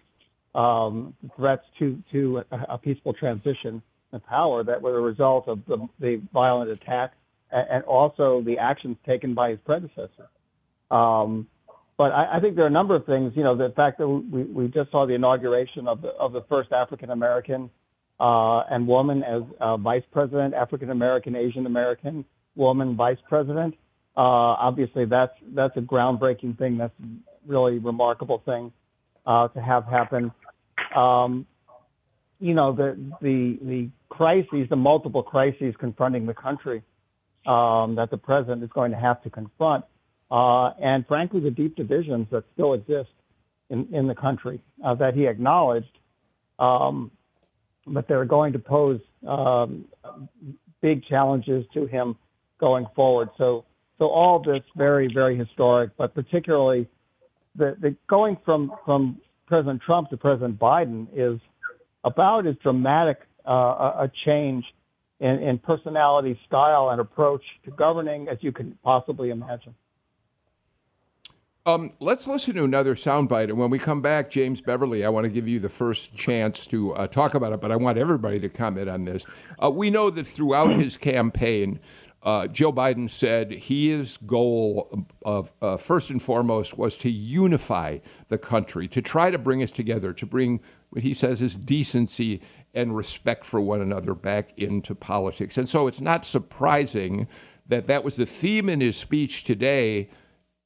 um, 0.56 1.14
threats 1.36 1.64
to 1.78 2.02
to 2.12 2.44
a, 2.52 2.80
peaceful 2.80 3.14
transition 3.14 3.80
of 4.12 4.26
power 4.26 4.64
that 4.64 4.82
were 4.82 4.98
a 4.98 5.02
result 5.02 5.48
of 5.48 5.60
the, 5.68 5.88
the 6.00 6.20
violent 6.34 6.72
attack 6.72 7.14
and 7.52 7.84
also 7.84 8.42
the 8.44 8.58
actions 8.58 8.98
taken 9.06 9.36
by 9.36 9.52
his 9.52 9.60
predecessor. 9.66 10.30
Um, 10.90 11.48
but 11.96 12.12
I, 12.12 12.38
I, 12.38 12.40
think 12.40 12.56
there 12.56 12.64
are 12.64 12.70
a 12.70 12.72
number 12.72 12.96
of 12.96 13.06
things. 13.06 13.34
You 13.36 13.44
know, 13.44 13.56
the 13.56 13.72
fact 13.76 14.00
that 14.00 14.08
we, 14.08 14.44
we 14.46 14.68
just 14.68 14.90
saw 14.90 15.06
the 15.06 15.14
inauguration 15.14 15.88
of 15.88 16.02
the 16.02 16.10
of 16.10 16.34
the 16.34 16.42
first 16.50 16.72
African 16.72 17.12
American 17.12 17.70
uh, 18.20 18.62
and 18.62 18.88
woman 18.88 19.22
as 19.22 19.44
uh, 19.60 19.78
vice 19.78 20.04
president, 20.12 20.56
African 20.56 20.90
American, 20.90 21.36
Asian 21.36 21.68
American 21.68 22.26
woman 22.56 22.96
vice 22.96 23.18
president. 23.30 23.76
Uh, 24.16 24.60
obviously, 24.60 25.06
that's 25.06 25.34
that's 25.54 25.76
a 25.78 25.82
groundbreaking 25.82 26.58
thing. 26.58 26.78
That's 26.78 26.94
a 27.02 27.08
really 27.48 27.78
remarkable 27.78 28.42
thing 28.46 28.72
uh, 29.26 29.48
to 29.50 29.62
have 29.62 29.86
happen. 29.86 30.32
Um, 30.96 31.46
you 32.40 32.54
know, 32.54 32.74
the 32.74 32.98
the 33.22 33.58
the 33.62 33.90
crises, 34.10 34.68
the 34.70 34.76
multiple 34.76 35.24
crises 35.24 35.74
confronting 35.80 36.26
the 36.26 36.34
country 36.34 36.84
um, 37.46 37.96
that 37.96 38.10
the 38.12 38.18
president 38.18 38.64
is 38.64 38.70
going 38.74 38.92
to 38.92 38.98
have 38.98 39.22
to 39.24 39.30
confront, 39.30 39.86
uh, 40.30 40.72
and 40.82 41.08
frankly, 41.08 41.40
the 41.40 41.52
deep 41.52 41.76
divisions 41.76 42.28
that 42.32 42.44
still 42.54 42.74
exist 42.74 43.12
in 43.70 43.88
in 43.94 44.08
the 44.08 44.16
country 44.16 44.62
uh, 44.84 44.94
that 44.96 45.14
he 45.14 45.28
acknowledged. 45.28 45.98
Um, 46.60 47.12
but 47.88 48.08
they're 48.08 48.26
going 48.26 48.54
to 48.54 48.60
pose 48.60 49.00
um, 49.28 49.86
big 50.82 51.04
challenges 51.06 51.66
to 51.74 51.86
him 51.88 52.16
going 52.60 52.86
forward. 52.96 53.30
So 53.38 53.66
so 54.02 54.08
all 54.08 54.40
this 54.40 54.64
very, 54.76 55.08
very 55.14 55.38
historic, 55.38 55.92
but 55.96 56.16
particularly 56.16 56.88
the, 57.56 57.78
the 57.80 57.96
going 58.10 58.36
from, 58.44 58.72
from 58.84 59.22
President 59.46 59.80
Trump 59.86 60.10
to 60.10 60.18
President 60.18 60.58
Biden 60.58 61.06
is 61.14 61.40
about 62.04 62.48
as 62.48 62.56
dramatic 62.64 63.20
uh, 63.48 63.52
a 63.52 64.12
change 64.26 64.66
in, 65.20 65.38
in 65.44 65.60
personality, 65.60 66.40
style, 66.48 66.90
and 66.90 67.00
approach 67.00 67.44
to 67.64 67.70
governing 67.70 68.28
as 68.28 68.40
you 68.42 68.52
can 68.52 68.76
possibly 68.84 69.30
imagine. 69.30 69.76
Um, 71.68 71.92
let's 72.00 72.28
listen 72.28 72.56
to 72.56 72.64
another 72.64 72.96
soundbite. 72.96 73.50
And 73.50 73.60
when 73.60 73.70
we 73.70 73.78
come 73.78 74.02
back, 74.02 74.32
James 74.32 74.62
Beverly, 74.62 75.06
I 75.06 75.10
want 75.10 75.26
to 75.26 75.30
give 75.30 75.48
you 75.48 75.60
the 75.60 75.70
first 75.70 76.16
chance 76.16 76.66
to 76.68 76.96
uh, 76.96 77.06
talk 77.06 77.36
about 77.36 77.54
it, 77.54 77.62
but 77.62 77.72
I 77.72 77.76
want 77.76 78.00
everybody 78.00 78.40
to 78.40 78.50
comment 78.50 78.90
on 78.90 79.06
this. 79.06 79.28
Uh, 79.64 79.70
we 79.70 79.92
know 79.92 80.10
that 80.10 80.26
throughout 80.26 80.74
his 80.74 80.98
campaign, 80.98 81.80
uh, 82.24 82.48
Joe 82.48 82.72
Biden 82.72 83.10
said 83.10 83.52
his 83.52 84.18
goal 84.18 85.08
of 85.24 85.52
uh, 85.62 85.78
first 85.78 86.12
and 86.12 86.22
foremost 86.22 86.78
was 86.78 86.96
to 86.98 87.12
unify 87.12 87.98
the 88.28 88.38
country, 88.38 88.88
to 88.90 89.02
try 89.02 89.32
to 89.32 89.38
bring 89.38 89.64
us 89.64 89.72
together, 89.72 90.14
to 90.14 90.26
bring 90.26 90.62
what 90.92 91.04
he 91.04 91.14
says 91.14 91.42
is 91.42 91.58
decency 91.58 92.42
and 92.74 92.96
respect 92.96 93.44
for 93.46 93.60
one 93.60 93.82
another 93.82 94.14
back 94.14 94.58
into 94.58 94.94
politics. 94.94 95.58
And 95.58 95.68
so 95.68 95.88
it's 95.88 96.02
not 96.02 96.26
surprising 96.26 97.28
that 97.68 97.88
that 97.88 98.04
was 98.04 98.18
the 98.18 98.26
theme 98.26 98.70
in 98.70 98.82
his 98.82 98.98
speech 98.98 99.44
today, 99.44 100.10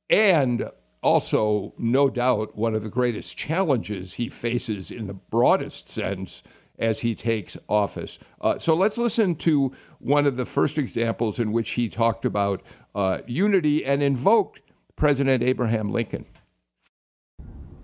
and 0.10 0.70
also, 1.02 1.74
no 1.78 2.10
doubt, 2.10 2.58
one 2.58 2.74
of 2.74 2.82
the 2.84 2.90
greatest 2.90 3.38
challenges 3.38 4.16
he 4.16 4.28
faces 4.28 4.92
in 4.92 5.08
the 5.08 5.14
broadest 5.14 5.88
sense 5.88 6.42
as 6.79 7.00
he 7.01 7.15
takes 7.15 7.58
office. 7.70 8.20
Uh, 8.41 8.58
so 8.58 8.75
let's 8.75 8.98
listen 8.98 9.36
to 9.36 9.74
one 10.00 10.25
of 10.25 10.38
the 10.38 10.46
first 10.46 10.77
examples 10.77 11.39
in 11.39 11.51
which 11.51 11.72
he 11.72 11.89
talked 11.89 12.25
about 12.25 12.62
uh, 12.94 13.20
unity 13.25 13.86
and 13.86 14.03
invoked 14.03 14.62
President 14.96 15.44
Abraham 15.44 15.91
Lincoln. 15.91 16.25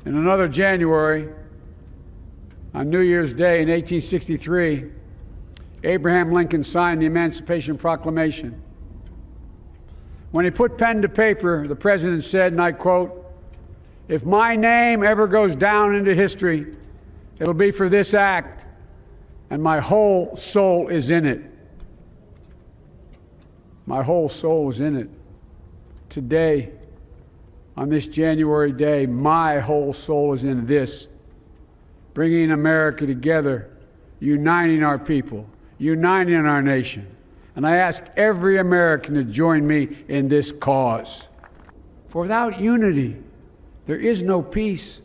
In 0.05 0.15
another 0.17 0.47
January, 0.47 1.29
on 2.73 2.89
New 2.89 3.01
Year's 3.01 3.33
Day 3.33 3.61
in 3.61 3.69
1863, 3.69 4.89
Abraham 5.83 6.31
Lincoln 6.31 6.63
signed 6.63 7.01
the 7.01 7.05
Emancipation 7.05 7.77
Proclamation. 7.77 8.61
When 10.31 10.45
he 10.45 10.51
put 10.51 10.77
pen 10.77 11.01
to 11.01 11.09
paper, 11.09 11.67
the 11.67 11.75
president 11.75 12.23
said, 12.23 12.53
and 12.53 12.61
I 12.61 12.71
quote, 12.71 13.25
If 14.07 14.25
my 14.25 14.55
name 14.55 15.03
ever 15.03 15.27
goes 15.27 15.55
down 15.55 15.93
into 15.93 16.15
history, 16.15 16.75
it'll 17.39 17.53
be 17.53 17.71
for 17.71 17.89
this 17.89 18.13
act 18.13 18.65
and 19.51 19.61
my 19.61 19.81
whole 19.81 20.33
soul 20.37 20.87
is 20.87 21.11
in 21.11 21.25
it. 21.25 21.41
My 23.85 24.01
whole 24.01 24.29
soul 24.29 24.69
is 24.69 24.79
in 24.79 24.95
it. 24.95 25.09
Today, 26.07 26.71
on 27.75 27.89
this 27.89 28.07
January 28.07 28.71
day, 28.71 29.05
my 29.05 29.59
whole 29.59 29.91
soul 29.91 30.31
is 30.31 30.45
in 30.45 30.65
this 30.65 31.09
bringing 32.13 32.51
America 32.51 33.05
together, 33.05 33.69
uniting 34.21 34.83
our 34.83 34.97
people, 34.97 35.45
uniting 35.77 36.45
our 36.45 36.61
nation. 36.61 37.05
And 37.57 37.67
I 37.67 37.75
ask 37.75 38.05
every 38.15 38.57
American 38.57 39.15
to 39.15 39.25
join 39.25 39.67
me 39.67 39.97
in 40.07 40.29
this 40.29 40.53
cause. 40.53 41.27
For 42.07 42.21
without 42.21 42.61
unity, 42.61 43.17
there 43.85 43.99
is 43.99 44.23
no 44.23 44.41
peace, 44.41 45.01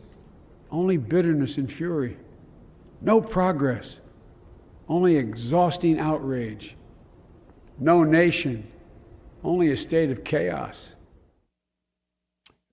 only 0.71 0.95
bitterness 0.95 1.57
and 1.57 1.69
fury, 1.69 2.15
no 3.01 3.19
progress 3.19 3.99
only 4.89 5.17
exhausting 5.17 5.99
outrage. 5.99 6.75
No 7.79 8.03
nation, 8.03 8.71
only 9.43 9.71
a 9.71 9.77
state 9.77 10.09
of 10.09 10.23
chaos. 10.23 10.95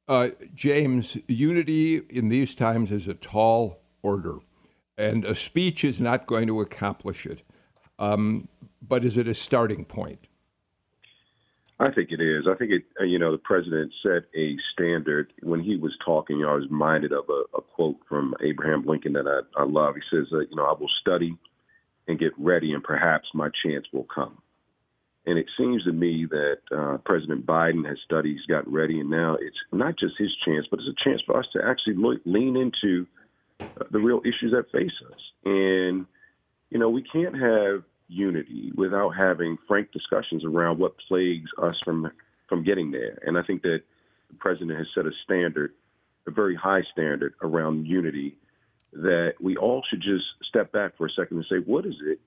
Uh, 0.06 0.28
James, 0.54 1.16
unity 1.28 2.02
in 2.10 2.28
these 2.28 2.54
times 2.54 2.90
is 2.90 3.08
a 3.08 3.14
tall 3.14 3.80
order, 4.02 4.38
and 4.98 5.24
a 5.24 5.34
speech 5.34 5.82
is 5.84 6.00
not 6.00 6.26
going 6.26 6.46
to 6.46 6.60
accomplish 6.60 7.26
it. 7.26 7.42
Um, 7.98 8.48
but 8.82 9.04
is 9.04 9.16
it 9.16 9.26
a 9.26 9.34
starting 9.34 9.84
point? 9.84 10.26
I 11.80 11.90
think 11.90 12.12
it 12.12 12.20
is. 12.20 12.44
I 12.48 12.54
think 12.54 12.70
it. 12.70 12.84
Uh, 13.00 13.04
you 13.04 13.18
know, 13.18 13.32
the 13.32 13.38
president 13.38 13.92
set 14.02 14.24
a 14.36 14.56
standard 14.72 15.32
when 15.42 15.60
he 15.60 15.76
was 15.76 15.92
talking. 16.04 16.44
I 16.44 16.54
was 16.54 16.64
reminded 16.70 17.12
of 17.12 17.24
a, 17.28 17.56
a 17.56 17.62
quote 17.62 17.96
from 18.08 18.34
Abraham 18.42 18.84
Lincoln 18.86 19.14
that 19.14 19.26
I, 19.26 19.62
I 19.62 19.64
love. 19.64 19.94
He 19.96 20.02
says, 20.16 20.26
uh, 20.32 20.40
"You 20.40 20.54
know, 20.54 20.66
I 20.66 20.74
will 20.78 20.90
study 21.00 21.36
and 22.06 22.18
get 22.18 22.32
ready, 22.38 22.72
and 22.72 22.82
perhaps 22.82 23.28
my 23.34 23.48
chance 23.64 23.86
will 23.92 24.06
come. 24.14 24.38
And 25.26 25.38
it 25.38 25.46
seems 25.56 25.84
to 25.84 25.92
me 25.92 26.26
that 26.30 26.58
uh, 26.70 26.98
President 26.98 27.46
Biden 27.46 27.88
has 27.88 27.96
studied, 28.04 28.32
he's 28.32 28.46
gotten 28.46 28.72
ready, 28.72 29.00
and 29.00 29.08
now 29.08 29.36
it's 29.40 29.56
not 29.72 29.98
just 29.98 30.14
his 30.18 30.30
chance, 30.44 30.66
but 30.70 30.80
it's 30.80 30.88
a 30.88 31.08
chance 31.08 31.22
for 31.24 31.38
us 31.38 31.46
to 31.54 31.64
actually 31.64 31.94
look, 31.94 32.20
lean 32.26 32.56
into 32.56 33.06
uh, 33.80 33.84
the 33.90 34.00
real 34.00 34.20
issues 34.20 34.52
that 34.52 34.70
face 34.70 34.92
us. 35.10 35.20
And, 35.46 36.04
you 36.70 36.78
know, 36.78 36.90
we 36.90 37.02
can't 37.02 37.34
have 37.40 37.84
unity 38.08 38.70
without 38.74 39.10
having 39.10 39.56
frank 39.66 39.92
discussions 39.92 40.44
around 40.44 40.78
what 40.78 40.96
plagues 41.08 41.50
us 41.62 41.78
from 41.84 42.10
from 42.46 42.62
getting 42.62 42.90
there. 42.90 43.18
And 43.26 43.38
I 43.38 43.42
think 43.42 43.62
that 43.62 43.80
the 44.28 44.36
president 44.38 44.76
has 44.76 44.86
set 44.94 45.06
a 45.06 45.10
standard, 45.24 45.72
a 46.26 46.30
very 46.30 46.54
high 46.54 46.82
standard 46.92 47.32
around 47.40 47.86
unity 47.86 48.36
that 48.94 49.34
we 49.40 49.56
all 49.56 49.82
should 49.88 50.00
just 50.00 50.24
step 50.48 50.72
back 50.72 50.96
for 50.96 51.06
a 51.06 51.10
second 51.10 51.36
and 51.36 51.46
say, 51.50 51.56
what 51.64 51.84
is 51.84 51.94
it 52.04 52.20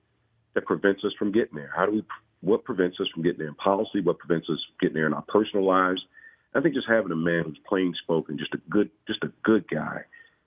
that 0.54 0.66
prevents 0.66 1.04
us 1.04 1.12
from 1.18 1.32
getting 1.32 1.56
there? 1.56 1.72
How 1.74 1.86
do 1.86 1.92
we, 1.92 2.04
what 2.40 2.64
prevents 2.64 2.98
us 3.00 3.08
from 3.12 3.22
getting 3.22 3.38
there 3.38 3.48
in 3.48 3.54
policy? 3.54 4.00
What 4.00 4.18
prevents 4.18 4.48
us 4.50 4.58
from 4.68 4.76
getting 4.80 4.94
there 4.94 5.06
in 5.06 5.14
our 5.14 5.24
personal 5.28 5.66
lives? 5.66 6.00
I 6.54 6.60
think 6.60 6.74
just 6.74 6.88
having 6.88 7.12
a 7.12 7.16
man 7.16 7.44
who's 7.44 7.58
plain 7.68 7.94
spoken, 8.02 8.38
just 8.38 8.54
a 8.54 8.58
good, 8.70 8.90
just 9.06 9.22
a 9.22 9.32
good 9.44 9.68
guy, 9.68 10.02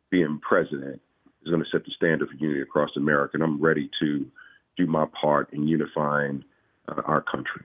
being 0.10 0.40
president 0.48 1.02
is 1.44 1.50
going 1.50 1.64
to 1.64 1.70
set 1.72 1.86
the 1.86 1.92
standard 1.96 2.30
for 2.30 2.36
unity 2.36 2.62
across 2.62 2.90
America. 2.96 3.32
And 3.36 3.44
I'm 3.44 3.62
ready 3.62 3.90
to 4.02 4.26
do 4.78 4.88
my 4.88 5.06
part 5.20 5.52
in 5.54 5.68
unifying 5.68 6.44
uh, 6.88 7.02
our 7.06 7.22
country. 7.22 7.64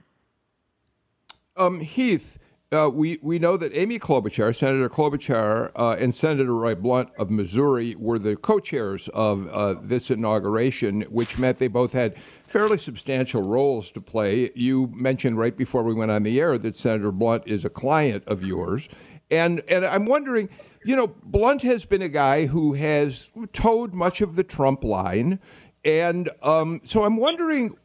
Um, 1.55 1.79
Heath, 1.79 2.37
uh, 2.71 2.89
we, 2.93 3.17
we 3.21 3.39
know 3.39 3.55
that 3.55 3.73
Amy 3.77 3.97
Klobuchar, 3.97 4.53
Senator 4.53 4.89
Klobuchar, 4.89 5.71
uh, 5.75 5.95
and 5.99 6.13
Senator 6.13 6.53
Roy 6.53 6.75
Blunt 6.75 7.09
of 7.17 7.29
Missouri 7.29 7.95
were 7.95 8.19
the 8.19 8.35
co 8.35 8.59
chairs 8.59 9.07
of 9.09 9.47
uh, 9.47 9.75
this 9.81 10.11
inauguration, 10.11 11.03
which 11.03 11.37
meant 11.37 11.59
they 11.59 11.69
both 11.69 11.93
had 11.93 12.17
fairly 12.17 12.77
substantial 12.77 13.41
roles 13.41 13.89
to 13.91 14.01
play. 14.01 14.51
You 14.53 14.91
mentioned 14.93 15.37
right 15.37 15.55
before 15.55 15.83
we 15.83 15.93
went 15.93 16.11
on 16.11 16.23
the 16.23 16.41
air 16.41 16.57
that 16.57 16.75
Senator 16.75 17.13
Blunt 17.13 17.43
is 17.45 17.63
a 17.63 17.69
client 17.69 18.25
of 18.27 18.43
yours. 18.43 18.89
And, 19.31 19.61
and 19.69 19.85
I'm 19.85 20.05
wondering, 20.05 20.49
you 20.83 20.95
know, 20.95 21.07
Blunt 21.07 21.61
has 21.61 21.85
been 21.85 22.01
a 22.01 22.09
guy 22.09 22.47
who 22.47 22.73
has 22.73 23.29
toed 23.53 23.93
much 23.93 24.19
of 24.19 24.35
the 24.35 24.43
Trump 24.43 24.83
line. 24.83 25.39
And 25.85 26.29
um, 26.43 26.81
so 26.83 27.05
I'm 27.05 27.15
wondering, 27.15 27.77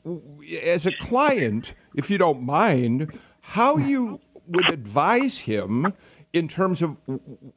as 0.65 0.87
a 0.87 0.93
client, 0.97 1.75
if 1.95 2.11
you 2.11 2.19
don't 2.19 2.43
mind, 2.43 3.21
how 3.43 3.77
you 3.77 4.21
would 4.47 4.71
advise 4.71 5.41
him 5.41 5.93
in 6.33 6.49
terms 6.49 6.81
of 6.81 6.99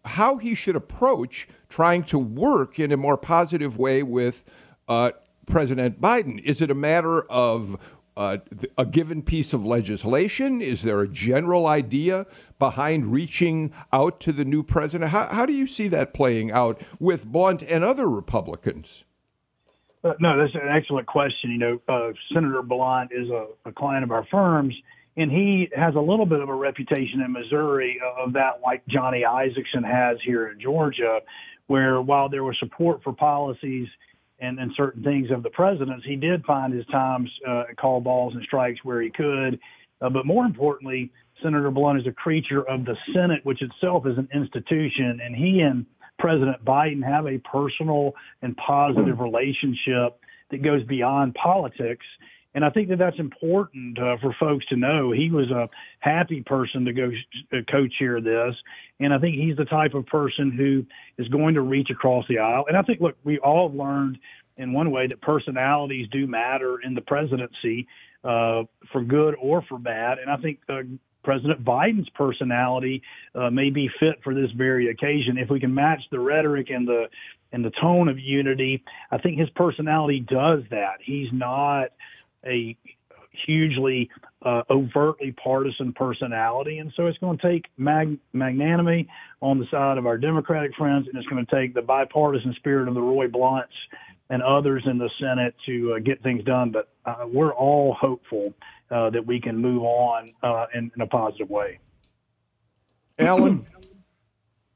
how 0.04 0.38
he 0.38 0.54
should 0.54 0.76
approach 0.76 1.48
trying 1.70 2.04
to 2.04 2.20
work 2.20 2.80
in 2.80 2.92
a 2.92 2.98
more 2.98 3.18
positive 3.18 3.78
way 3.78 4.04
with 4.04 4.44
uh, 4.88 5.12
President 5.46 6.02
Biden? 6.02 6.42
Is 6.44 6.62
it 6.62 6.70
a 6.70 6.76
matter 6.76 7.22
of 7.24 7.98
uh, 8.18 8.38
a 8.78 8.86
given 8.86 9.22
piece 9.22 9.54
of 9.54 9.66
legislation? 9.66 10.62
Is 10.62 10.84
there 10.84 11.02
a 11.02 11.08
general 11.08 11.68
idea 11.68 12.26
behind 12.60 13.08
reaching 13.08 13.72
out 13.92 14.20
to 14.22 14.32
the 14.32 14.46
new 14.46 14.64
president? 14.64 15.12
How, 15.12 15.28
how 15.28 15.46
do 15.46 15.54
you 15.54 15.68
see 15.68 15.88
that 15.90 16.14
playing 16.14 16.52
out 16.52 16.82
with 17.00 17.28
Blunt 17.28 17.64
and 17.64 17.84
other 17.84 18.08
Republicans? 18.08 19.04
Uh, 20.04 20.14
no, 20.20 20.38
that's 20.38 20.54
an 20.54 20.70
excellent 20.70 21.08
question. 21.08 21.52
You 21.52 21.58
know, 21.58 21.82
uh, 21.88 22.12
Senator 22.32 22.62
Blunt 22.62 23.12
is 23.12 23.30
a, 23.30 23.48
a, 23.66 23.72
client 23.72 24.04
of 24.04 24.12
our 24.12 24.26
firm's, 24.30 24.76
and 25.18 25.32
he 25.32 25.70
has 25.76 25.96
a 25.96 26.00
little 26.00 26.26
bit 26.26 26.42
of 26.42 26.50
a 26.50 26.54
reputation 26.54 27.22
in 27.22 27.32
Missouri 27.32 28.00
of 28.18 28.34
that, 28.34 28.62
like 28.64 28.86
Johnny 28.88 29.24
Isakson 29.28 29.84
has 29.86 30.18
here 30.26 30.50
in 30.50 30.60
Georgia, 30.60 31.20
where 31.68 32.02
while 32.02 32.30
there 32.30 32.44
was 32.44 32.58
support 32.60 33.02
for 33.04 33.14
policies 33.14 33.88
and, 34.40 34.60
and 34.60 34.72
certain 34.76 35.04
things 35.04 35.32
of 35.32 35.44
the 35.44 35.50
president's, 35.50 36.06
he 36.06 36.16
did 36.16 36.44
find 36.46 36.74
his 36.74 36.86
times 36.88 37.30
uh, 37.48 37.64
call 37.80 38.02
balls 38.02 38.34
and 38.34 38.44
strikes 38.44 38.80
where 38.84 39.02
he 39.02 39.10
could. 39.10 39.60
Uh, 40.02 40.10
but 40.10 40.26
more 40.26 40.46
importantly, 40.46 41.12
Senator 41.42 41.72
Blunt 41.72 42.00
is 42.00 42.08
a 42.08 42.12
creature 42.12 42.68
of 42.68 42.86
the 42.86 42.96
Senate, 43.14 43.40
which 43.46 43.62
itself 43.62 44.06
is 44.06 44.18
an 44.18 44.28
institution, 44.34 45.22
and 45.24 45.36
he 45.36 45.62
and 45.62 45.86
President 46.20 46.64
Biden 46.64 47.04
have 47.04 47.26
a 47.28 47.38
personal 47.40 48.14
and 48.42 48.56
positive 48.58 49.20
relationship 49.20 50.20
that 50.52 50.62
goes 50.62 50.84
beyond 50.84 51.34
politics. 51.36 52.06
And 52.56 52.66
I 52.66 52.70
think 52.72 52.90
that 52.90 52.98
that's 52.98 53.20
important 53.20 54.00
uh, 54.00 54.16
for 54.22 54.34
folks 54.40 54.66
to 54.68 54.76
know. 54.76 55.12
He 55.12 55.30
was 55.30 55.52
a 55.52 55.70
happy 56.00 56.42
person 56.42 56.86
to 56.86 56.94
go 56.94 57.12
uh, 57.54 57.58
co-chair 57.70 58.22
this, 58.22 58.56
and 59.00 59.14
I 59.14 59.20
think 59.20 59.36
he's 59.36 59.58
the 59.58 59.66
type 59.66 59.94
of 59.94 60.06
person 60.08 60.52
who 60.52 60.86
is 61.22 61.28
going 61.28 61.56
to 61.56 61.62
reach 61.62 61.90
across 61.92 62.26
the 62.28 62.40
aisle. 62.40 62.66
And 62.68 62.78
I 62.78 62.82
think, 62.82 63.02
look, 63.02 63.18
we 63.24 63.38
all 63.40 63.72
learned 63.72 64.18
in 64.58 64.72
one 64.72 64.90
way 64.90 65.06
that 65.06 65.22
personalities 65.22 66.08
do 66.12 66.26
matter 66.26 66.80
in 66.82 66.96
the 66.96 67.02
presidency, 67.02 67.88
uh, 68.24 68.64
for 68.92 69.04
good 69.04 69.36
or 69.40 69.62
for 69.62 69.78
bad. 69.78 70.18
And 70.18 70.32
I 70.32 70.38
think 70.38 70.60
uh, 70.70 70.82
President 71.24 71.64
Biden's 71.64 72.10
personality 72.10 73.02
uh, 73.36 73.50
may 73.50 73.70
be 73.70 73.90
fit 74.00 74.24
for 74.24 74.34
this 74.34 74.52
very 74.52 74.88
occasion. 74.88 75.38
If 75.38 75.50
we 75.50 75.60
can 75.60 75.74
match 75.74 76.02
the 76.10 76.20
rhetoric 76.20 76.70
and 76.70 76.88
the 76.88 77.10
and 77.52 77.64
the 77.64 77.72
tone 77.82 78.10
of 78.10 78.20
unity, 78.20 78.84
I 79.12 79.18
think 79.18 79.40
his 79.40 79.50
personality 79.52 80.20
does 80.20 80.64
that. 80.72 80.98
He's 81.02 81.30
not 81.32 81.92
a 82.46 82.78
hugely 83.46 84.10
uh, 84.44 84.62
overtly 84.70 85.32
partisan 85.32 85.94
personality, 85.94 86.80
and 86.80 86.92
so 86.96 87.08
it's 87.08 87.18
going 87.18 87.38
to 87.38 87.52
take 87.52 87.66
mag- 87.78 88.18
magnanimity 88.34 89.08
on 89.42 89.60
the 89.60 89.66
side 89.72 89.98
of 89.98 90.06
our 90.06 90.18
Democratic 90.18 90.76
friends, 90.76 91.08
and 91.08 91.18
it's 91.18 91.28
going 91.28 91.46
to 91.46 91.56
take 91.56 91.74
the 91.74 91.82
bipartisan 91.82 92.54
spirit 92.56 92.88
of 92.88 92.94
the 92.94 93.02
Roy 93.02 93.28
Blunts 93.28 93.74
and 94.30 94.42
others 94.42 94.84
in 94.86 94.98
the 94.98 95.10
Senate 95.20 95.56
to 95.66 95.94
uh, 95.94 96.00
get 96.00 96.22
things 96.24 96.44
done. 96.44 96.72
But 96.72 96.90
uh, 97.06 97.26
we're 97.28 97.54
all 97.54 97.94
hopeful 97.94 98.54
uh, 98.90 99.10
that 99.12 99.26
we 99.26 99.40
can 99.40 99.58
move 99.58 99.84
on 99.84 100.28
uh, 100.44 100.66
in, 100.74 100.92
in, 100.96 101.02
a 101.02 101.08
positive 101.08 101.50
way. 101.50 101.80
Alan? 103.20 103.66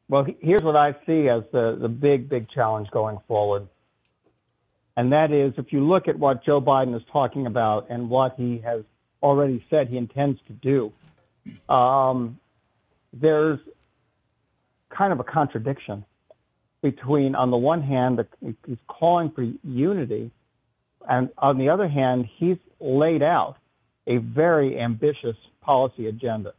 well, 0.07 0.25
here's 0.39 0.63
what 0.63 0.75
I 0.75 0.93
see 1.05 1.29
as 1.29 1.43
the, 1.51 1.77
the 1.79 1.89
big, 1.89 2.29
big 2.29 2.49
challenge 2.49 2.89
going 2.91 3.17
forward. 3.27 3.67
And 4.97 5.11
that 5.13 5.31
is 5.31 5.53
if 5.57 5.71
you 5.71 5.87
look 5.87 6.07
at 6.07 6.17
what 6.17 6.43
Joe 6.43 6.59
Biden 6.59 6.95
is 6.95 7.01
talking 7.11 7.45
about 7.45 7.87
and 7.89 8.09
what 8.09 8.35
he 8.35 8.59
has 8.59 8.83
already 9.23 9.63
said 9.69 9.89
he 9.89 9.97
intends 9.97 10.39
to 10.47 10.53
do, 10.53 11.73
um, 11.73 12.39
there's 13.13 13.59
kind 14.89 15.13
of 15.13 15.19
a 15.19 15.23
contradiction 15.23 16.03
between, 16.81 17.35
on 17.35 17.51
the 17.51 17.57
one 17.57 17.81
hand, 17.81 18.19
the, 18.19 18.55
he's 18.65 18.77
calling 18.87 19.31
for 19.31 19.43
unity, 19.63 20.31
and 21.07 21.29
on 21.37 21.57
the 21.57 21.69
other 21.69 21.87
hand, 21.87 22.27
he's 22.37 22.57
laid 22.79 23.21
out 23.21 23.57
a 24.07 24.17
very 24.17 24.79
ambitious 24.79 25.35
policy 25.61 26.07
agenda. 26.07 26.53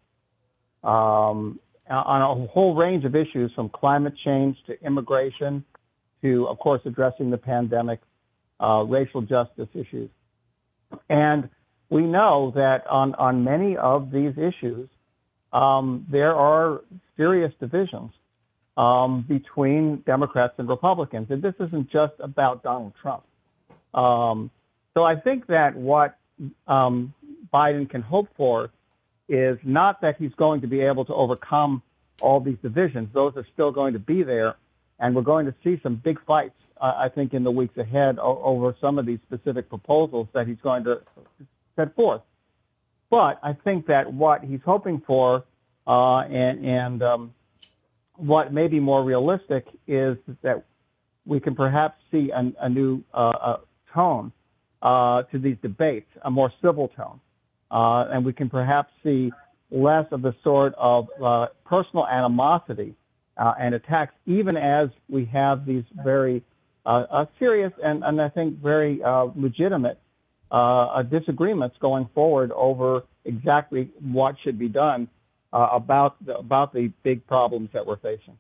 Um, 0.83 1.59
on 1.89 2.23
a 2.23 2.47
whole 2.47 2.75
range 2.75 3.05
of 3.05 3.17
issues 3.17 3.53
from 3.55 3.69
climate 3.69 4.15
change 4.25 4.57
to 4.67 4.81
immigration 4.85 5.65
to, 6.23 6.47
of 6.47 6.59
course, 6.59 6.81
addressing 6.85 7.31
the 7.31 7.39
pandemic, 7.39 8.01
uh, 8.61 8.85
racial 8.87 9.23
justice 9.23 9.69
issues. 9.75 10.11
And 11.09 11.49
we 11.89 12.03
know 12.03 12.53
that 12.55 12.87
on, 12.87 13.15
on 13.15 13.45
many 13.45 13.77
of 13.77 14.11
these 14.11 14.35
issues, 14.37 14.89
um, 15.53 16.07
there 16.11 16.35
are 16.35 16.83
serious 17.17 17.53
divisions 17.61 18.13
um, 18.77 19.25
between 19.29 20.03
Democrats 20.07 20.55
and 20.59 20.69
Republicans. 20.69 21.27
And 21.31 21.43
this 21.43 21.55
isn't 21.59 21.91
just 21.91 22.15
about 22.21 22.63
Donald 22.63 22.93
Trump. 23.01 23.25
Um, 23.93 24.51
so 24.95 25.03
I 25.05 25.17
think 25.17 25.47
that 25.49 25.75
what 25.77 26.17
um, 26.67 27.13
Biden 27.53 27.89
can 27.91 28.03
hope 28.03 28.29
for 28.37 28.71
is 29.29 29.59
not 29.65 30.01
that 30.01 30.17
he's 30.19 30.35
going 30.37 30.61
to 30.61 30.67
be 30.67 30.81
able 30.81 31.05
to 31.05 31.15
overcome 31.15 31.83
all 32.21 32.41
these 32.41 32.59
divisions. 32.63 33.09
Those 33.13 33.33
are 33.37 33.47
still 33.53 33.73
going 33.73 33.93
to 33.95 33.99
be 33.99 34.23
there. 34.23 34.57
And 34.99 35.15
we're 35.17 35.23
going 35.23 35.47
to 35.47 35.55
see 35.65 35.81
some 35.83 35.97
big 35.97 36.23
fights, 36.25 36.57
I 36.81 37.09
think, 37.15 37.35
in 37.35 37.45
the 37.45 37.51
weeks 37.51 37.77
ahead 37.77 38.19
over 38.19 38.75
some 38.81 38.99
of 38.99 39.07
these 39.07 39.19
specific 39.27 39.69
proposals 39.69 40.29
that 40.33 40.47
he's 40.47 40.61
going 40.63 40.85
to 40.85 41.01
set 41.77 41.95
forth. 41.95 42.23
But 43.11 43.39
I 43.43 43.53
think 43.65 43.87
that 43.87 44.13
what 44.13 44.43
he's 44.43 44.61
hoping 44.65 45.03
for 45.07 45.45
uh, 45.87 46.21
and, 46.21 46.65
and 46.65 47.03
um, 47.03 47.35
what 48.17 48.53
may 48.53 48.69
be 48.69 48.81
more 48.81 49.03
realistic 49.03 49.67
is 49.87 50.17
that 50.43 50.65
we 51.27 51.41
can 51.41 51.55
perhaps 51.55 51.97
see 52.11 52.31
a, 52.31 52.53
a 52.61 52.69
new 52.69 53.03
uh, 53.13 53.57
tone 53.93 54.33
uh, 54.83 55.23
to 55.25 55.39
these 55.39 55.57
debates, 55.63 56.09
a 56.23 56.31
more 56.31 56.53
civil 56.63 56.89
tone. 56.89 57.21
Uh, 57.71 58.09
and 58.13 58.25
we 58.25 58.33
can 58.33 58.49
perhaps 58.49 58.91
see 59.03 59.31
less 59.71 60.07
of 60.11 60.23
the 60.23 60.35
sort 60.43 60.75
of 60.77 61.07
uh, 61.23 61.47
personal 61.65 62.07
animosity 62.07 62.95
uh, 63.37 63.55
and 63.59 63.75
attacks, 63.75 64.15
even 64.27 64.57
as 64.57 64.89
we 65.09 65.25
have 65.25 65.65
these 65.65 65.85
very 66.05 66.43
uh, 66.87 67.27
serious 67.39 67.73
and, 67.83 68.03
and, 68.03 68.21
I 68.21 68.29
think 68.29 68.59
very 68.59 69.01
legitimate 69.37 69.99
disagreements 71.11 71.77
going 71.81 72.09
forward 72.15 72.53
over 72.53 73.05
exactly 73.25 73.91
what 74.01 74.37
should 74.43 74.59
be 74.59 74.69
done 74.69 75.09
about 75.53 76.25
the, 76.25 76.37
about 76.39 76.73
the 76.73 76.93
big 77.03 77.27
problems 77.27 77.71
that 77.73 77.87
we're 77.87 77.97
facing. 77.97 78.39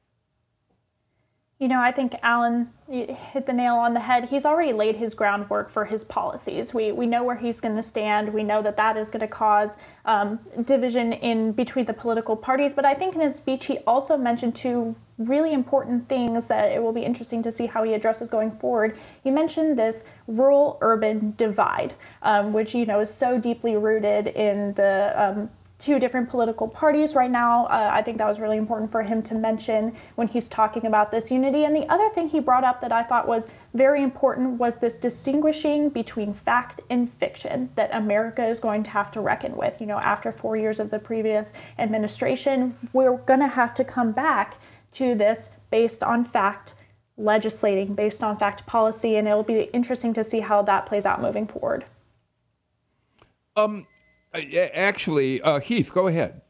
You 1.60 1.68
know, 1.68 1.82
I 1.82 1.92
think 1.92 2.14
Alan 2.22 2.70
hit 2.88 3.44
the 3.44 3.52
nail 3.52 3.74
on 3.74 3.92
the 3.92 4.00
head. 4.00 4.30
He's 4.30 4.46
already 4.46 4.72
laid 4.72 4.96
his 4.96 5.12
groundwork 5.12 5.68
for 5.68 5.84
his 5.84 6.04
policies. 6.04 6.72
We, 6.72 6.90
we 6.90 7.04
know 7.04 7.22
where 7.22 7.36
he's 7.36 7.60
going 7.60 7.76
to 7.76 7.82
stand. 7.82 8.32
We 8.32 8.42
know 8.42 8.62
that 8.62 8.78
that 8.78 8.96
is 8.96 9.10
going 9.10 9.20
to 9.20 9.28
cause 9.28 9.76
um, 10.06 10.40
division 10.64 11.12
in 11.12 11.52
between 11.52 11.84
the 11.84 11.92
political 11.92 12.34
parties. 12.34 12.72
But 12.72 12.86
I 12.86 12.94
think 12.94 13.14
in 13.14 13.20
his 13.20 13.34
speech, 13.34 13.66
he 13.66 13.76
also 13.86 14.16
mentioned 14.16 14.56
two 14.56 14.96
really 15.20 15.52
important 15.52 16.08
things 16.08 16.48
that 16.48 16.72
it 16.72 16.82
will 16.82 16.92
be 16.92 17.02
interesting 17.02 17.42
to 17.42 17.52
see 17.52 17.66
how 17.66 17.84
he 17.84 17.94
addresses 17.94 18.28
going 18.28 18.50
forward. 18.52 18.96
He 19.22 19.30
mentioned 19.30 19.78
this 19.78 20.06
rural-urban 20.26 21.34
divide, 21.36 21.94
um, 22.22 22.52
which 22.52 22.74
you 22.74 22.86
know 22.86 23.00
is 23.00 23.12
so 23.12 23.38
deeply 23.38 23.76
rooted 23.76 24.28
in 24.28 24.74
the 24.74 25.12
um, 25.16 25.50
two 25.80 25.98
different 25.98 26.28
political 26.28 26.68
parties 26.68 27.14
right 27.14 27.30
now. 27.30 27.64
Uh, 27.66 27.90
I 27.92 28.02
think 28.02 28.18
that 28.18 28.28
was 28.28 28.38
really 28.38 28.58
important 28.58 28.92
for 28.92 29.02
him 29.02 29.22
to 29.24 29.34
mention 29.34 29.96
when 30.14 30.28
he's 30.28 30.46
talking 30.46 30.84
about 30.84 31.10
this 31.10 31.30
unity. 31.30 31.64
And 31.64 31.74
the 31.74 31.90
other 31.90 32.08
thing 32.10 32.28
he 32.28 32.38
brought 32.38 32.64
up 32.64 32.82
that 32.82 32.92
I 32.92 33.02
thought 33.02 33.26
was 33.26 33.50
very 33.72 34.02
important 34.02 34.58
was 34.58 34.78
this 34.78 34.98
distinguishing 34.98 35.88
between 35.88 36.34
fact 36.34 36.82
and 36.90 37.10
fiction 37.10 37.70
that 37.76 37.92
America 37.94 38.44
is 38.44 38.60
going 38.60 38.82
to 38.84 38.90
have 38.90 39.10
to 39.12 39.20
reckon 39.20 39.56
with. 39.56 39.80
You 39.80 39.86
know, 39.86 39.98
after 39.98 40.30
four 40.30 40.56
years 40.56 40.80
of 40.80 40.90
the 40.90 40.98
previous 40.98 41.54
administration, 41.78 42.76
we're 42.92 43.16
going 43.16 43.40
to 43.40 43.48
have 43.48 43.74
to 43.76 43.84
come 43.84 44.12
back 44.12 44.58
to 44.92 45.14
this 45.14 45.56
based 45.70 46.02
on 46.02 46.24
fact 46.24 46.74
legislating 47.16 47.94
based 47.94 48.22
on 48.22 48.36
fact 48.36 48.66
policy 48.66 49.16
and 49.16 49.28
it'll 49.28 49.42
be 49.42 49.62
interesting 49.72 50.14
to 50.14 50.24
see 50.24 50.40
how 50.40 50.62
that 50.62 50.86
plays 50.86 51.04
out 51.04 51.20
moving 51.20 51.46
forward 51.46 51.84
um, 53.56 53.86
uh, 54.34 54.38
actually, 54.74 55.40
uh, 55.42 55.60
Heath, 55.60 55.92
go 55.92 56.06
ahead. 56.06 56.40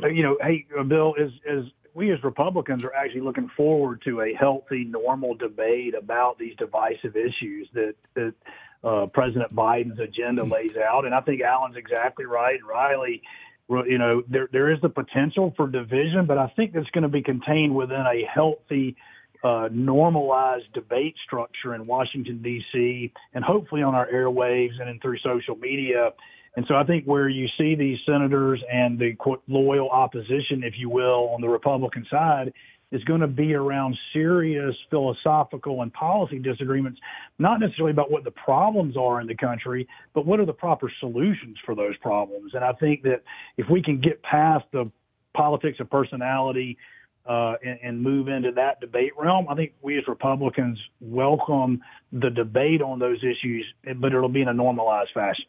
You 0.00 0.22
know, 0.22 0.38
hey, 0.40 0.66
uh, 0.78 0.82
Bill, 0.82 1.14
as 1.18 1.30
as 1.48 1.64
we 1.94 2.12
as 2.12 2.22
Republicans 2.22 2.84
are 2.84 2.92
actually 2.94 3.22
looking 3.22 3.50
forward 3.56 4.02
to 4.04 4.20
a 4.20 4.34
healthy, 4.34 4.84
normal 4.84 5.34
debate 5.34 5.94
about 5.94 6.38
these 6.38 6.54
divisive 6.56 7.16
issues 7.16 7.68
that 7.72 7.94
that 8.14 8.34
uh, 8.82 9.06
President 9.06 9.54
Biden's 9.54 9.98
agenda 9.98 10.44
hmm. 10.44 10.52
lays 10.52 10.76
out, 10.76 11.06
and 11.06 11.14
I 11.14 11.20
think 11.20 11.40
Alan's 11.40 11.76
exactly 11.76 12.26
right. 12.26 12.58
Riley, 12.64 13.22
you 13.68 13.98
know, 13.98 14.22
there 14.28 14.48
there 14.52 14.72
is 14.72 14.80
the 14.82 14.88
potential 14.88 15.52
for 15.56 15.68
division, 15.68 16.26
but 16.26 16.38
I 16.38 16.52
think 16.56 16.72
that's 16.72 16.90
going 16.90 17.02
to 17.02 17.08
be 17.08 17.22
contained 17.22 17.74
within 17.74 18.00
a 18.06 18.24
healthy. 18.32 18.96
Uh, 19.42 19.68
normalized 19.70 20.72
debate 20.72 21.14
structure 21.22 21.74
in 21.74 21.86
Washington 21.86 22.40
D.C. 22.40 23.12
and 23.34 23.44
hopefully 23.44 23.82
on 23.82 23.94
our 23.94 24.08
airwaves 24.08 24.80
and, 24.80 24.88
and 24.88 25.02
through 25.02 25.18
social 25.18 25.54
media 25.56 26.12
And 26.56 26.64
so 26.68 26.76
I 26.76 26.84
think 26.84 27.04
where 27.04 27.28
you 27.28 27.48
see 27.58 27.74
these 27.74 27.98
senators 28.06 28.62
and 28.72 28.98
the 28.98 29.14
quote, 29.14 29.42
loyal 29.48 29.90
opposition, 29.90 30.62
if 30.62 30.74
you 30.78 30.88
will, 30.88 31.30
on 31.34 31.40
the 31.40 31.48
Republican 31.48 32.06
side 32.10 32.52
is 32.94 33.02
going 33.04 33.20
to 33.20 33.26
be 33.26 33.54
around 33.54 33.98
serious 34.12 34.74
philosophical 34.88 35.82
and 35.82 35.92
policy 35.92 36.38
disagreements, 36.38 37.00
not 37.40 37.58
necessarily 37.58 37.90
about 37.90 38.08
what 38.08 38.22
the 38.22 38.30
problems 38.30 38.96
are 38.96 39.20
in 39.20 39.26
the 39.26 39.34
country, 39.34 39.88
but 40.14 40.24
what 40.24 40.38
are 40.38 40.46
the 40.46 40.52
proper 40.52 40.90
solutions 41.00 41.56
for 41.66 41.74
those 41.74 41.96
problems. 41.96 42.54
And 42.54 42.64
I 42.64 42.72
think 42.74 43.02
that 43.02 43.22
if 43.56 43.68
we 43.68 43.82
can 43.82 44.00
get 44.00 44.22
past 44.22 44.64
the 44.72 44.88
politics 45.36 45.80
of 45.80 45.90
personality 45.90 46.78
uh, 47.28 47.54
and, 47.64 47.78
and 47.82 48.00
move 48.00 48.28
into 48.28 48.52
that 48.52 48.80
debate 48.80 49.10
realm, 49.18 49.48
I 49.48 49.56
think 49.56 49.72
we 49.82 49.98
as 49.98 50.06
Republicans 50.06 50.78
welcome 51.00 51.82
the 52.12 52.30
debate 52.30 52.80
on 52.80 53.00
those 53.00 53.18
issues, 53.24 53.66
but 53.96 54.12
it'll 54.12 54.28
be 54.28 54.42
in 54.42 54.48
a 54.48 54.54
normalized 54.54 55.10
fashion. 55.12 55.46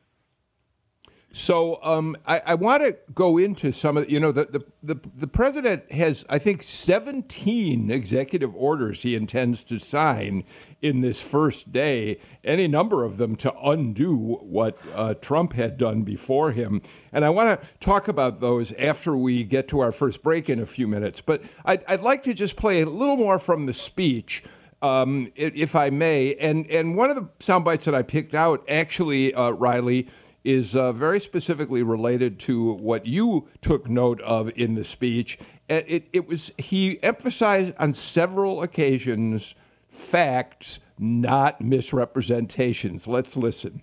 So 1.38 1.84
um, 1.84 2.15
I, 2.26 2.41
I 2.45 2.54
want 2.56 2.82
to 2.82 2.95
go 3.13 3.38
into 3.38 3.74
some 3.74 3.98
of 3.98 4.10
you 4.10 4.21
know 4.21 4.32
the, 4.32 4.45
the, 4.45 4.65
the 4.95 5.10
the 5.17 5.28
president 5.28 5.91
has 5.91 6.24
I 6.30 6.39
think 6.39 6.63
17 6.63 7.91
executive 7.91 8.56
orders 8.56 9.02
he 9.02 9.15
intends 9.15 9.62
to 9.65 9.78
sign 9.78 10.45
in 10.82 11.02
this 11.02 11.21
first 11.21 11.74
day, 11.74 12.19
any 12.45 12.69
number 12.69 13.04
of 13.04 13.17
them 13.17 13.36
to 13.36 13.54
undo 13.62 14.36
what 14.43 14.78
uh, 14.93 15.15
Trump 15.15 15.52
had 15.52 15.78
done 15.78 16.04
before 16.04 16.54
him. 16.54 16.82
And 17.12 17.26
I 17.26 17.32
want 17.32 17.62
to 17.62 17.67
talk 17.82 18.08
about 18.08 18.39
those 18.39 18.71
after 18.71 19.17
we 19.17 19.43
get 19.43 19.67
to 19.67 19.82
our 19.82 19.91
first 19.91 20.24
break 20.24 20.50
in 20.50 20.60
a 20.60 20.65
few 20.65 20.88
minutes. 20.88 21.19
But 21.19 21.41
I'd, 21.65 21.84
I'd 21.86 22.02
like 22.02 22.24
to 22.24 22.34
just 22.34 22.56
play 22.56 22.80
a 22.80 22.86
little 22.86 23.17
more 23.17 23.39
from 23.39 23.65
the 23.65 23.74
speech. 23.74 24.41
Um, 24.82 25.32
if 25.36 25.76
I 25.76 25.89
may, 25.89 26.36
and 26.36 26.67
and 26.67 26.95
one 26.95 27.10
of 27.10 27.15
the 27.15 27.28
sound 27.39 27.65
bites 27.65 27.86
that 27.86 27.95
I 27.95 28.04
picked 28.04 28.36
out, 28.36 28.63
actually, 28.69 29.34
uh, 29.34 29.52
Riley, 29.52 30.08
is 30.45 30.75
uh, 30.75 30.93
very 30.93 31.19
specifically 31.19 31.81
related 31.81 32.39
to 32.39 32.73
what 32.75 33.08
you 33.08 33.49
took 33.62 33.89
note 33.89 34.21
of 34.21 34.51
in 34.55 34.75
the 34.75 34.84
speech. 34.84 35.39
It, 35.67 36.08
it 36.13 36.27
was 36.27 36.51
he 36.58 37.01
emphasized 37.03 37.73
on 37.79 37.91
several 37.91 38.62
occasions 38.62 39.55
facts, 39.88 40.79
not 40.99 41.60
misrepresentations. 41.60 43.08
Let's 43.08 43.36
listen. 43.36 43.81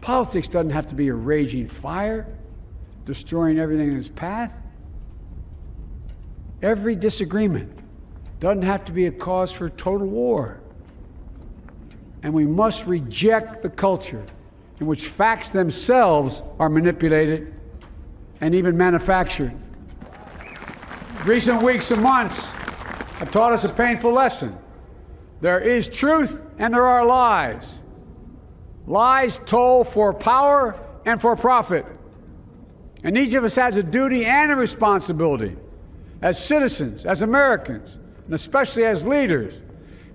Politics 0.00 0.46
doesn't 0.48 0.70
have 0.70 0.86
to 0.86 0.94
be 0.94 1.08
a 1.08 1.14
raging 1.14 1.68
fire, 1.68 2.26
destroying 3.04 3.58
everything 3.58 3.88
in 3.88 3.98
its 3.98 4.08
path. 4.08 4.52
Every 6.62 6.94
disagreement 6.94 7.76
doesn't 8.38 8.62
have 8.62 8.84
to 8.84 8.92
be 8.92 9.06
a 9.06 9.12
cause 9.12 9.52
for 9.52 9.68
total 9.70 10.06
war. 10.06 10.60
And 12.22 12.32
we 12.32 12.46
must 12.46 12.86
reject 12.86 13.62
the 13.62 13.70
culture 13.70 14.24
in 14.80 14.86
which 14.86 15.06
facts 15.06 15.48
themselves 15.48 16.42
are 16.58 16.68
manipulated 16.68 17.54
and 18.40 18.54
even 18.54 18.76
manufactured. 18.76 19.54
Recent 21.24 21.62
weeks 21.62 21.90
and 21.90 22.02
months 22.02 22.44
have 23.18 23.30
taught 23.30 23.52
us 23.52 23.64
a 23.64 23.68
painful 23.68 24.12
lesson. 24.12 24.56
There 25.40 25.58
is 25.58 25.88
truth 25.88 26.42
and 26.58 26.72
there 26.72 26.86
are 26.86 27.04
lies. 27.04 27.78
Lies 28.86 29.40
told 29.46 29.88
for 29.88 30.12
power 30.12 30.78
and 31.04 31.20
for 31.20 31.34
profit. 31.36 31.86
And 33.02 33.16
each 33.16 33.34
of 33.34 33.44
us 33.44 33.56
has 33.56 33.76
a 33.76 33.82
duty 33.82 34.26
and 34.26 34.52
a 34.52 34.56
responsibility 34.56 35.56
as 36.22 36.42
citizens, 36.42 37.04
as 37.04 37.22
Americans, 37.22 37.98
and 38.24 38.34
especially 38.34 38.84
as 38.84 39.06
leaders. 39.06 39.60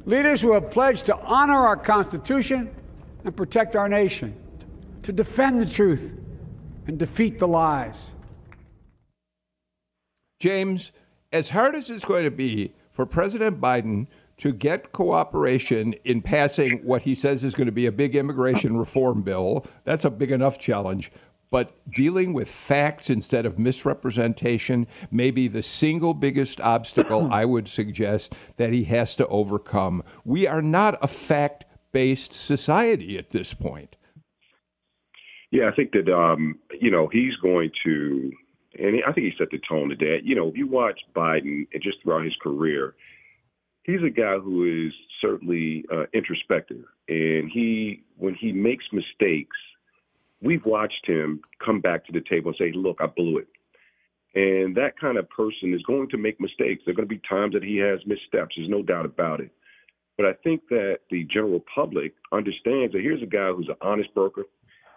Leaders 0.06 0.42
who 0.42 0.54
have 0.54 0.72
pledged 0.72 1.06
to 1.08 1.18
honor 1.18 1.68
our 1.68 1.78
Constitution 1.78 2.74
and 3.24 3.36
protect 3.36 3.76
our 3.76 3.88
nation 3.88 4.36
to 5.04 5.12
defend 5.12 5.62
the 5.62 5.66
truth 5.66 6.14
and 6.88 6.98
defeat 6.98 7.40
the 7.40 7.48
lies. 7.48 8.12
James, 10.40 10.92
as 11.32 11.50
hard 11.50 11.76
as 11.76 11.90
it's 11.90 12.06
going 12.06 12.24
to 12.24 12.32
be 12.32 12.74
for 12.90 13.06
President 13.06 13.62
Biden 13.62 14.08
to 14.38 14.52
get 14.52 14.92
cooperation 14.92 15.94
in 16.04 16.22
passing 16.22 16.80
what 16.84 17.04
he 17.04 17.14
says 17.14 17.44
is 17.44 17.54
going 17.54 17.68
to 17.68 17.72
be 17.72 17.86
a 17.86 17.92
big 17.92 18.16
immigration 18.16 18.76
reform 18.76 19.22
bill, 19.22 19.66
that's 19.84 20.04
a 20.04 20.10
big 20.10 20.32
enough 20.32 20.58
challenge. 20.58 21.12
But 21.52 21.74
dealing 21.94 22.34
with 22.34 22.50
facts 22.50 23.10
instead 23.10 23.46
of 23.46 23.60
misrepresentation 23.60 24.88
may 25.12 25.32
be 25.32 25.48
the 25.48 25.62
single 25.62 26.14
biggest 26.14 26.60
obstacle 26.62 27.28
I 27.32 27.46
would 27.46 27.68
suggest 27.68 28.36
that 28.56 28.74
he 28.74 28.86
has 28.86 29.16
to 29.18 29.28
overcome. 29.28 30.02
We 30.26 30.48
are 30.48 30.62
not 30.62 30.98
a 31.04 31.08
fact 31.08 31.66
based 31.92 32.34
society 32.34 33.18
at 33.18 33.32
this 33.32 33.54
point. 33.54 33.96
Yeah, 35.52 35.70
I 35.70 35.76
think 35.76 35.92
that 35.92 36.12
um, 36.12 36.58
you 36.80 36.90
know 36.90 37.10
he's 37.12 37.36
going 37.42 37.72
to, 37.84 38.32
and 38.80 39.02
I 39.06 39.12
think 39.12 39.28
he 39.28 39.34
set 39.38 39.52
the 39.52 39.60
tone 39.68 39.90
today. 39.90 40.22
You 40.24 40.36
know, 40.36 40.48
if 40.48 40.58
you 40.58 40.66
watch 40.66 41.00
Biden 41.14 41.68
and 41.74 41.84
just 41.84 41.98
throughout 42.02 42.24
his 42.24 42.36
career, 42.42 42.96
he's 43.84 44.02
a 44.02 44.10
guy 44.10 44.38
who 44.38 44.88
is 44.88 44.94
certainly 45.22 45.84
uh, 45.92 46.06
introspective, 46.14 46.86
and 47.10 47.52
he 47.52 48.02
when 48.18 48.34
he 48.34 48.54
makes 48.54 48.86
mistakes, 48.94 49.58
we've 50.42 50.66
watched 50.66 51.06
him 51.06 51.42
come 51.64 51.82
back 51.82 52.06
to 52.06 52.14
the 52.14 52.22
table 52.30 52.50
and 52.52 52.58
say, 52.58 52.72
"Look, 52.74 53.00
I 53.02 53.08
blew 53.08 53.38
it." 53.38 53.48
And 54.34 54.74
that 54.78 54.98
kind 54.98 55.18
of 55.18 55.30
person 55.30 55.74
is 55.74 55.82
going 55.84 56.08
to 56.10 56.18
make 56.18 56.40
mistakes. 56.40 56.84
There 56.86 56.94
are 56.94 56.96
going 56.96 57.10
to 57.10 57.14
be 57.14 57.22
times 57.28 57.54
that 57.54 57.64
he 57.64 57.76
has 57.80 58.00
missteps. 58.06 58.56
There's 58.56 58.70
no 58.70 58.82
doubt 58.82 59.06
about 59.06 59.42
it. 59.42 59.52
But 60.16 60.26
I 60.26 60.34
think 60.44 60.70
that 60.70 61.00
the 61.10 61.26
general 61.26 61.62
public 61.74 62.14
understands 62.32 62.94
that 62.94 63.02
here's 63.02 63.22
a 63.22 63.26
guy 63.26 63.52
who's 63.52 63.68
an 63.68 63.76
honest 63.82 64.14
broker 64.14 64.46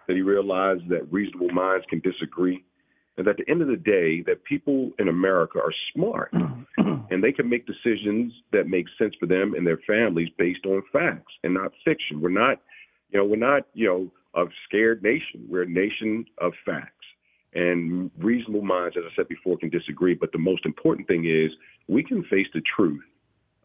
that 0.07 0.15
he 0.15 0.21
realized 0.21 0.87
that 0.89 1.11
reasonable 1.11 1.49
minds 1.49 1.85
can 1.89 1.99
disagree, 1.99 2.63
and 3.17 3.27
at 3.27 3.37
the 3.37 3.49
end 3.49 3.61
of 3.61 3.67
the 3.67 3.77
day, 3.77 4.21
that 4.23 4.43
people 4.43 4.91
in 4.99 5.07
America 5.07 5.59
are 5.59 5.73
smart 5.93 6.33
and 6.77 7.23
they 7.23 7.31
can 7.31 7.49
make 7.49 7.65
decisions 7.65 8.33
that 8.51 8.67
make 8.67 8.85
sense 8.97 9.13
for 9.19 9.25
them 9.25 9.53
and 9.55 9.65
their 9.65 9.79
families 9.87 10.29
based 10.37 10.65
on 10.65 10.83
facts 10.91 11.33
and 11.43 11.53
not 11.53 11.71
fiction. 11.85 12.19
We're 12.19 12.29
not, 12.29 12.61
you 13.09 13.19
know, 13.19 13.25
we're 13.25 13.37
not, 13.37 13.67
you 13.73 13.87
know, 13.87 14.41
a 14.41 14.47
scared 14.67 15.01
nation. 15.01 15.45
We're 15.47 15.63
a 15.63 15.69
nation 15.69 16.25
of 16.39 16.51
facts. 16.65 16.91
And 17.53 18.11
reasonable 18.17 18.63
minds, 18.63 18.97
as 18.97 19.03
I 19.09 19.15
said 19.15 19.29
before, 19.29 19.57
can 19.57 19.69
disagree. 19.69 20.13
But 20.13 20.33
the 20.33 20.37
most 20.37 20.65
important 20.65 21.07
thing 21.07 21.25
is 21.25 21.51
we 21.87 22.03
can 22.03 22.21
face 22.25 22.47
the 22.53 22.61
truth 22.75 23.03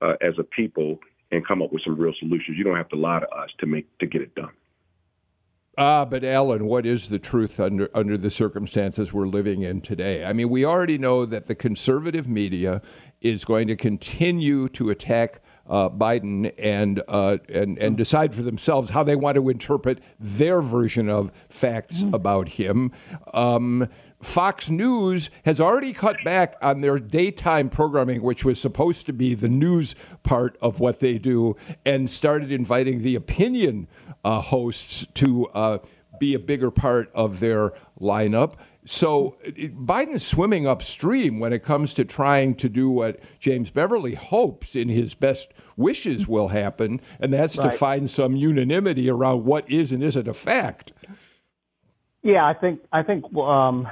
uh, 0.00 0.14
as 0.20 0.34
a 0.38 0.44
people 0.44 1.00
and 1.32 1.46
come 1.46 1.60
up 1.60 1.72
with 1.72 1.82
some 1.84 1.98
real 1.98 2.14
solutions. 2.20 2.56
You 2.56 2.62
don't 2.62 2.76
have 2.76 2.88
to 2.90 2.96
lie 2.96 3.18
to 3.18 3.28
us 3.30 3.50
to 3.58 3.66
make 3.66 3.86
to 3.98 4.06
get 4.06 4.22
it 4.22 4.34
done. 4.36 4.52
Ah, 5.78 6.04
but 6.04 6.24
Alan, 6.24 6.66
what 6.66 6.84
is 6.84 7.08
the 7.08 7.18
truth 7.18 7.60
under 7.60 7.88
under 7.94 8.18
the 8.18 8.30
circumstances 8.30 9.12
we're 9.12 9.26
living 9.26 9.62
in 9.62 9.80
today? 9.80 10.24
I 10.24 10.32
mean, 10.32 10.50
we 10.50 10.64
already 10.64 10.98
know 10.98 11.24
that 11.24 11.46
the 11.46 11.54
conservative 11.54 12.28
media 12.28 12.82
is 13.20 13.44
going 13.44 13.68
to 13.68 13.76
continue 13.76 14.68
to 14.70 14.90
attack 14.90 15.40
uh, 15.68 15.88
Biden 15.88 16.52
and 16.58 17.00
uh, 17.06 17.38
and 17.48 17.78
and 17.78 17.96
decide 17.96 18.34
for 18.34 18.42
themselves 18.42 18.90
how 18.90 19.04
they 19.04 19.14
want 19.14 19.36
to 19.36 19.48
interpret 19.48 20.00
their 20.18 20.60
version 20.60 21.08
of 21.08 21.30
facts 21.48 22.02
mm. 22.02 22.12
about 22.12 22.50
him. 22.50 22.90
Um, 23.32 23.88
Fox 24.20 24.68
News 24.68 25.30
has 25.44 25.60
already 25.60 25.92
cut 25.92 26.16
back 26.24 26.56
on 26.60 26.82
their 26.82 26.98
daytime 26.98 27.70
programming, 27.70 28.22
which 28.22 28.44
was 28.44 28.60
supposed 28.60 29.06
to 29.06 29.12
be 29.12 29.34
the 29.34 29.48
news 29.48 29.94
part 30.22 30.58
of 30.60 30.78
what 30.78 31.00
they 31.00 31.18
do, 31.18 31.56
and 31.86 32.10
started 32.10 32.52
inviting 32.52 33.02
the 33.02 33.14
opinion 33.14 33.88
uh, 34.24 34.40
hosts 34.40 35.06
to 35.14 35.46
uh, 35.48 35.78
be 36.18 36.34
a 36.34 36.38
bigger 36.38 36.70
part 36.70 37.10
of 37.14 37.40
their 37.40 37.72
lineup. 37.98 38.56
So 38.84 39.36
Biden's 39.46 40.26
swimming 40.26 40.66
upstream 40.66 41.38
when 41.38 41.52
it 41.52 41.62
comes 41.62 41.94
to 41.94 42.04
trying 42.04 42.54
to 42.56 42.68
do 42.68 42.90
what 42.90 43.20
James 43.38 43.70
Beverly 43.70 44.14
hopes 44.14 44.74
in 44.74 44.88
his 44.88 45.14
best 45.14 45.52
wishes 45.76 46.26
will 46.26 46.48
happen, 46.48 47.00
and 47.20 47.32
that's 47.32 47.56
right. 47.56 47.70
to 47.70 47.76
find 47.76 48.08
some 48.08 48.36
unanimity 48.36 49.08
around 49.08 49.44
what 49.44 49.70
is 49.70 49.92
and 49.92 50.02
isn't 50.02 50.28
a 50.28 50.34
fact. 50.34 50.92
Yeah, 52.22 52.44
I 52.44 52.54
think 52.54 52.80
I 52.92 53.02
think 53.02 53.24
um, 53.36 53.88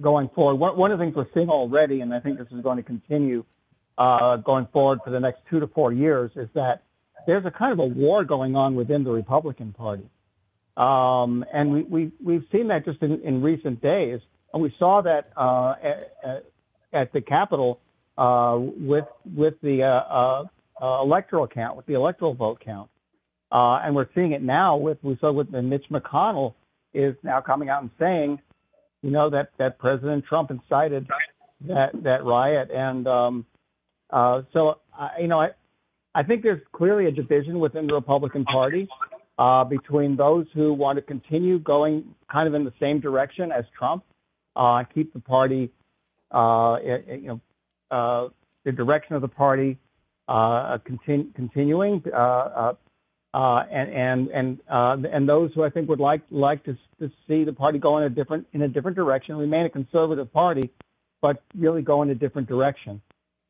going 0.00 0.28
forward, 0.34 0.56
one, 0.56 0.76
one 0.76 0.92
of 0.92 0.98
the 0.98 1.04
things 1.04 1.14
we're 1.14 1.26
seeing 1.32 1.48
already, 1.48 2.00
and 2.00 2.12
I 2.12 2.20
think 2.20 2.38
this 2.38 2.48
is 2.50 2.62
going 2.62 2.76
to 2.76 2.82
continue 2.82 3.44
uh, 3.98 4.36
going 4.36 4.66
forward 4.72 5.00
for 5.04 5.10
the 5.10 5.20
next 5.20 5.40
two 5.48 5.60
to 5.60 5.66
four 5.68 5.92
years, 5.92 6.30
is 6.34 6.48
that 6.54 6.82
there's 7.26 7.44
a 7.46 7.50
kind 7.50 7.72
of 7.72 7.78
a 7.78 7.86
war 7.86 8.24
going 8.24 8.56
on 8.56 8.74
within 8.74 9.04
the 9.04 9.10
Republican 9.10 9.72
Party. 9.72 10.08
Um, 10.76 11.44
and 11.52 11.72
we, 11.72 11.82
we, 11.82 12.12
we've 12.24 12.44
seen 12.50 12.68
that 12.68 12.84
just 12.84 13.02
in, 13.02 13.20
in 13.22 13.42
recent 13.42 13.80
days. 13.82 14.20
And 14.52 14.62
we 14.62 14.74
saw 14.78 15.02
that 15.02 15.30
uh, 15.36 15.74
at, 15.82 16.44
at 16.92 17.12
the 17.12 17.20
Capitol 17.20 17.80
uh, 18.18 18.56
with, 18.58 19.04
with 19.34 19.54
the 19.62 19.82
uh, 19.82 20.44
uh, 20.82 21.02
electoral 21.02 21.46
count, 21.46 21.76
with 21.76 21.86
the 21.86 21.94
electoral 21.94 22.34
vote 22.34 22.60
count. 22.64 22.90
Uh, 23.50 23.80
and 23.84 23.94
we're 23.94 24.08
seeing 24.14 24.32
it 24.32 24.42
now 24.42 24.76
with, 24.76 24.98
we 25.02 25.16
saw 25.20 25.30
with 25.30 25.50
Mitch 25.50 25.84
McConnell 25.90 26.54
is 26.94 27.14
now 27.22 27.40
coming 27.40 27.68
out 27.68 27.82
and 27.82 27.90
saying, 27.98 28.40
you 29.02 29.10
know, 29.10 29.30
that, 29.30 29.50
that 29.58 29.78
President 29.78 30.24
Trump 30.24 30.50
incited 30.50 31.08
that, 31.66 31.90
that 32.02 32.24
riot. 32.24 32.70
And 32.70 33.06
um, 33.06 33.46
uh, 34.10 34.42
so, 34.52 34.78
you 35.20 35.28
know, 35.28 35.40
I, 35.40 35.48
I 36.14 36.22
think 36.22 36.42
there's 36.42 36.60
clearly 36.72 37.06
a 37.06 37.10
division 37.10 37.58
within 37.58 37.86
the 37.86 37.94
Republican 37.94 38.44
Party 38.44 38.88
uh, 39.38 39.64
between 39.64 40.16
those 40.16 40.46
who 40.54 40.72
want 40.72 40.96
to 40.96 41.02
continue 41.02 41.58
going 41.58 42.14
kind 42.30 42.46
of 42.46 42.54
in 42.54 42.64
the 42.64 42.72
same 42.78 43.00
direction 43.00 43.50
as 43.50 43.64
Trump, 43.76 44.04
uh, 44.56 44.84
keep 44.94 45.12
the 45.14 45.20
party, 45.20 45.70
uh, 46.30 46.76
you 46.82 47.26
know, 47.26 47.40
uh, 47.90 48.28
the 48.64 48.72
direction 48.72 49.14
of 49.14 49.22
the 49.22 49.28
party 49.28 49.78
uh, 50.28 50.78
continu- 50.78 51.34
continuing, 51.34 52.02
uh, 53.34 53.36
uh, 53.36 53.40
uh, 53.40 53.64
and 53.70 53.90
and 53.90 54.28
and 54.28 54.60
uh, 54.70 54.96
and 55.10 55.28
those 55.28 55.50
who 55.54 55.64
I 55.64 55.70
think 55.70 55.88
would 55.88 56.00
like 56.00 56.22
like 56.30 56.64
to, 56.64 56.76
to 57.00 57.10
see 57.26 57.44
the 57.44 57.52
party 57.52 57.78
go 57.78 57.98
in 57.98 58.04
a 58.04 58.10
different 58.10 58.46
in 58.52 58.62
a 58.62 58.68
different 58.68 58.96
direction, 58.96 59.36
remain 59.36 59.66
a 59.66 59.70
conservative 59.70 60.32
party, 60.32 60.70
but 61.20 61.42
really 61.56 61.82
go 61.82 62.02
in 62.02 62.10
a 62.10 62.14
different 62.14 62.48
direction. 62.48 63.00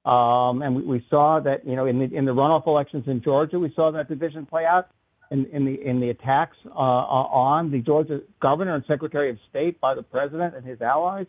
Um, 0.04 0.62
and 0.62 0.74
we, 0.74 0.82
we 0.82 1.06
saw 1.10 1.40
that 1.40 1.66
you 1.66 1.76
know 1.76 1.86
in 1.86 1.98
the 1.98 2.16
in 2.16 2.24
the 2.24 2.32
runoff 2.32 2.66
elections 2.66 3.04
in 3.06 3.22
Georgia, 3.22 3.58
we 3.58 3.72
saw 3.74 3.90
that 3.92 4.08
division 4.08 4.46
play 4.46 4.64
out 4.64 4.88
in, 5.30 5.46
in 5.46 5.64
the 5.64 5.80
in 5.84 6.00
the 6.00 6.10
attacks 6.10 6.56
uh, 6.66 6.70
on 6.70 7.70
the 7.70 7.80
Georgia 7.80 8.20
governor 8.40 8.74
and 8.74 8.84
secretary 8.86 9.30
of 9.30 9.38
state 9.50 9.80
by 9.80 9.94
the 9.94 10.02
president 10.02 10.54
and 10.54 10.64
his 10.64 10.80
allies. 10.80 11.26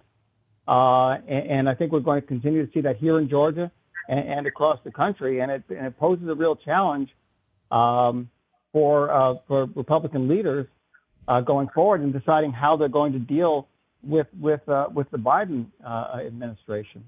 Uh, 0.65 1.15
and, 1.27 1.51
and, 1.51 1.69
I 1.69 1.75
think 1.75 1.91
we're 1.91 1.99
going 1.99 2.21
to 2.21 2.27
continue 2.27 2.65
to 2.65 2.71
see 2.71 2.79
that 2.81 2.95
here 2.95 3.19
in 3.19 3.27
Georgia 3.27 3.69
and, 4.07 4.19
and 4.19 4.47
across 4.47 4.79
the 4.85 4.91
country, 4.91 5.41
and 5.41 5.51
it, 5.51 5.63
and 5.69 5.87
it, 5.87 5.99
poses 5.99 6.25
a 6.29 6.35
real 6.35 6.55
challenge 6.55 7.09
um, 7.69 8.29
for 8.73 9.09
uh, 9.09 9.35
for 9.47 9.67
Republican 9.75 10.27
leaders 10.27 10.67
uh, 11.29 11.39
going 11.39 11.69
forward 11.69 12.01
in 12.01 12.11
deciding 12.11 12.51
how 12.51 12.75
they're 12.75 12.89
going 12.89 13.13
to 13.13 13.19
deal 13.19 13.69
with 14.03 14.27
with 14.37 14.67
uh, 14.67 14.87
with 14.93 15.09
the 15.11 15.17
Biden 15.17 15.67
uh, 15.85 16.17
administration. 16.25 17.05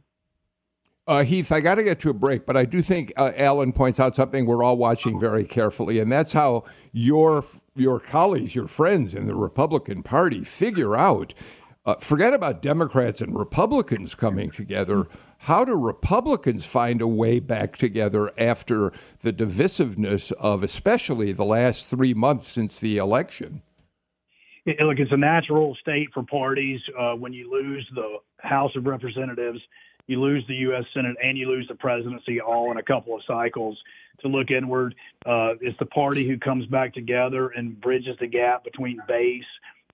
Uh, 1.07 1.23
Heath, 1.23 1.51
I 1.51 1.59
got 1.59 1.75
to 1.75 1.83
get 1.83 1.99
to 1.99 2.09
a 2.09 2.13
break, 2.13 2.47
but 2.47 2.57
I 2.57 2.65
do 2.65 2.81
think 2.81 3.13
uh, 3.15 3.31
Alan 3.35 3.73
points 3.73 3.99
out 3.99 4.15
something 4.15 4.47
we're 4.47 4.63
all 4.63 4.77
watching 4.77 5.19
very 5.19 5.45
carefully, 5.45 5.99
and 5.99 6.11
that's 6.11 6.33
how 6.33 6.63
your 6.93 7.43
your 7.75 7.99
colleagues, 7.99 8.55
your 8.55 8.67
friends 8.67 9.13
in 9.13 9.27
the 9.27 9.35
Republican 9.35 10.01
Party, 10.01 10.43
figure 10.43 10.95
out. 10.95 11.33
Uh, 11.85 11.95
forget 11.95 12.33
about 12.33 12.63
Democrats 12.63 13.21
and 13.21 13.37
Republicans 13.37 14.15
coming 14.15 14.49
together. 14.49 15.07
How 15.39 15.63
do 15.63 15.75
Republicans 15.75 16.65
find 16.65 16.99
a 16.99 17.07
way 17.07 17.39
back 17.39 17.77
together 17.77 18.31
after 18.39 18.91
the 19.21 19.31
divisiveness 19.31 20.31
of 20.33 20.63
especially 20.63 21.31
the 21.31 21.45
last 21.45 21.87
three 21.87 22.15
months 22.15 22.47
since 22.47 22.79
the 22.79 22.97
election? 22.97 23.61
look, 24.65 24.97
it's 24.97 25.11
a 25.11 25.17
natural 25.17 25.77
state 25.79 26.09
for 26.11 26.23
parties 26.23 26.81
uh, 26.97 27.13
when 27.13 27.33
you 27.33 27.51
lose 27.51 27.87
the 27.93 28.17
House 28.39 28.75
of 28.75 28.87
Representatives 28.87 29.59
you 30.07 30.21
lose 30.21 30.45
the 30.47 30.55
U.S. 30.55 30.83
Senate 30.93 31.15
and 31.23 31.37
you 31.37 31.47
lose 31.47 31.67
the 31.67 31.75
presidency 31.75 32.39
all 32.39 32.71
in 32.71 32.77
a 32.77 32.83
couple 32.83 33.15
of 33.15 33.21
cycles. 33.27 33.77
To 34.21 34.27
look 34.27 34.49
inward, 34.49 34.95
uh, 35.25 35.53
it's 35.61 35.77
the 35.77 35.85
party 35.87 36.27
who 36.27 36.37
comes 36.37 36.65
back 36.67 36.93
together 36.93 37.49
and 37.49 37.79
bridges 37.79 38.15
the 38.19 38.27
gap 38.27 38.63
between 38.63 38.99
base 39.07 39.43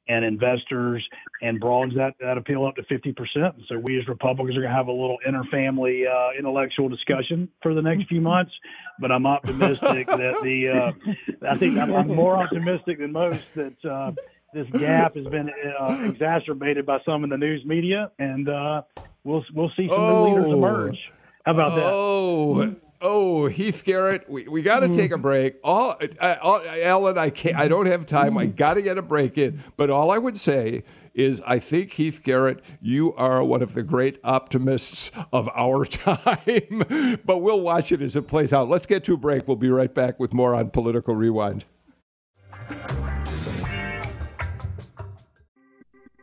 and 0.08 0.26
investors 0.26 1.08
and 1.42 1.60
broadens 1.60 1.96
that, 1.96 2.14
that 2.20 2.38
appeal 2.38 2.66
up 2.66 2.76
to 2.76 2.84
50%. 2.84 3.68
So 3.68 3.78
we 3.80 4.00
as 4.00 4.08
Republicans 4.08 4.58
are 4.58 4.62
going 4.62 4.72
to 4.72 4.76
have 4.76 4.88
a 4.88 4.92
little 4.92 5.18
inter-family 5.26 6.06
uh, 6.08 6.30
intellectual 6.38 6.90
discussion 6.90 7.50
for 7.62 7.74
the 7.74 7.82
next 7.82 8.08
few 8.08 8.22
months. 8.22 8.52
But 9.00 9.12
I'm 9.12 9.26
optimistic 9.26 10.08
that 10.08 10.40
the 10.42 10.70
uh, 10.70 11.48
I 11.50 11.56
think 11.56 11.78
I'm, 11.78 11.94
I'm, 11.94 12.08
more 12.08 12.38
optimistic 12.38 13.00
than 13.00 13.12
most 13.12 13.44
that 13.56 13.86
uh, 13.86 14.12
this 14.54 14.68
gap 14.80 15.16
has 15.16 15.26
been 15.28 15.50
uh, 15.80 16.04
exacerbated 16.06 16.86
by 16.86 17.00
some 17.06 17.24
in 17.24 17.30
the 17.30 17.38
news 17.38 17.64
media, 17.66 18.12
and 18.20 18.50
uh, 18.50 18.82
we'll 19.24 19.46
we'll 19.54 19.72
see 19.78 19.88
some 19.88 20.00
oh. 20.00 20.26
new 20.26 20.36
leaders 20.36 20.54
emerge. 20.54 21.12
How 21.46 21.54
about 21.54 21.76
that? 21.76 21.92
Oh. 21.94 22.76
Oh, 23.04 23.48
Heath 23.48 23.84
Garrett, 23.84 24.30
we, 24.30 24.48
we 24.48 24.62
got 24.62 24.82
to 24.82 24.88
mm. 24.88 24.96
take 24.96 25.12
a 25.12 25.18
break. 25.18 25.56
All, 25.64 25.96
uh, 26.20 26.36
all, 26.40 26.62
Alan, 26.64 27.18
I 27.18 27.32
can't. 27.32 27.56
I 27.56 27.68
don't 27.68 27.88
have 27.88 28.06
time. 28.06 28.38
I 28.38 28.46
got 28.46 28.76
to 28.76 28.84
get 28.84 29.00
a 29.00 29.02
break 29.02 29.40
in. 29.40 29.64
But 29.76 29.90
all 29.90 30.12
I 30.12 30.20
would 30.20 30.38
say 30.38 30.84
is, 31.16 31.42
I 31.48 31.58
think 31.58 31.94
Heath 31.94 32.22
Garrett, 32.24 32.64
you 32.80 33.16
are 33.16 33.44
one 33.44 33.64
of 33.64 33.74
the 33.74 33.82
great 33.82 34.20
optimists 34.24 35.10
of 35.34 35.50
our 35.56 35.86
time. 35.86 36.84
but 37.26 37.40
we'll 37.40 37.62
watch 37.62 37.92
it 37.92 38.04
as 38.04 38.16
it 38.16 38.28
plays 38.28 38.54
out. 38.54 38.70
Let's 38.70 38.86
get 38.86 39.04
to 39.06 39.16
a 39.16 39.18
break. 39.18 39.48
We'll 39.48 39.58
be 39.58 39.70
right 39.70 39.94
back 39.94 40.20
with 40.20 40.32
more 40.32 40.54
on 40.54 40.70
Political 40.70 41.16
Rewind. 41.16 41.66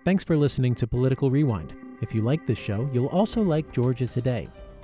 Thanks 0.05 0.23
for 0.23 0.37
listening 0.37 0.77
to 0.77 0.87
Political 0.87 1.33
Rewind. 1.33 1.75
If 2.01 2.14
you 2.14 2.23
like 2.23 2.47
this 2.47 2.59
show, 2.59 2.88
you'll 2.93 3.09
also 3.09 3.43
like 3.43 3.73
Georgia 3.73 4.07
Today. 4.07 4.49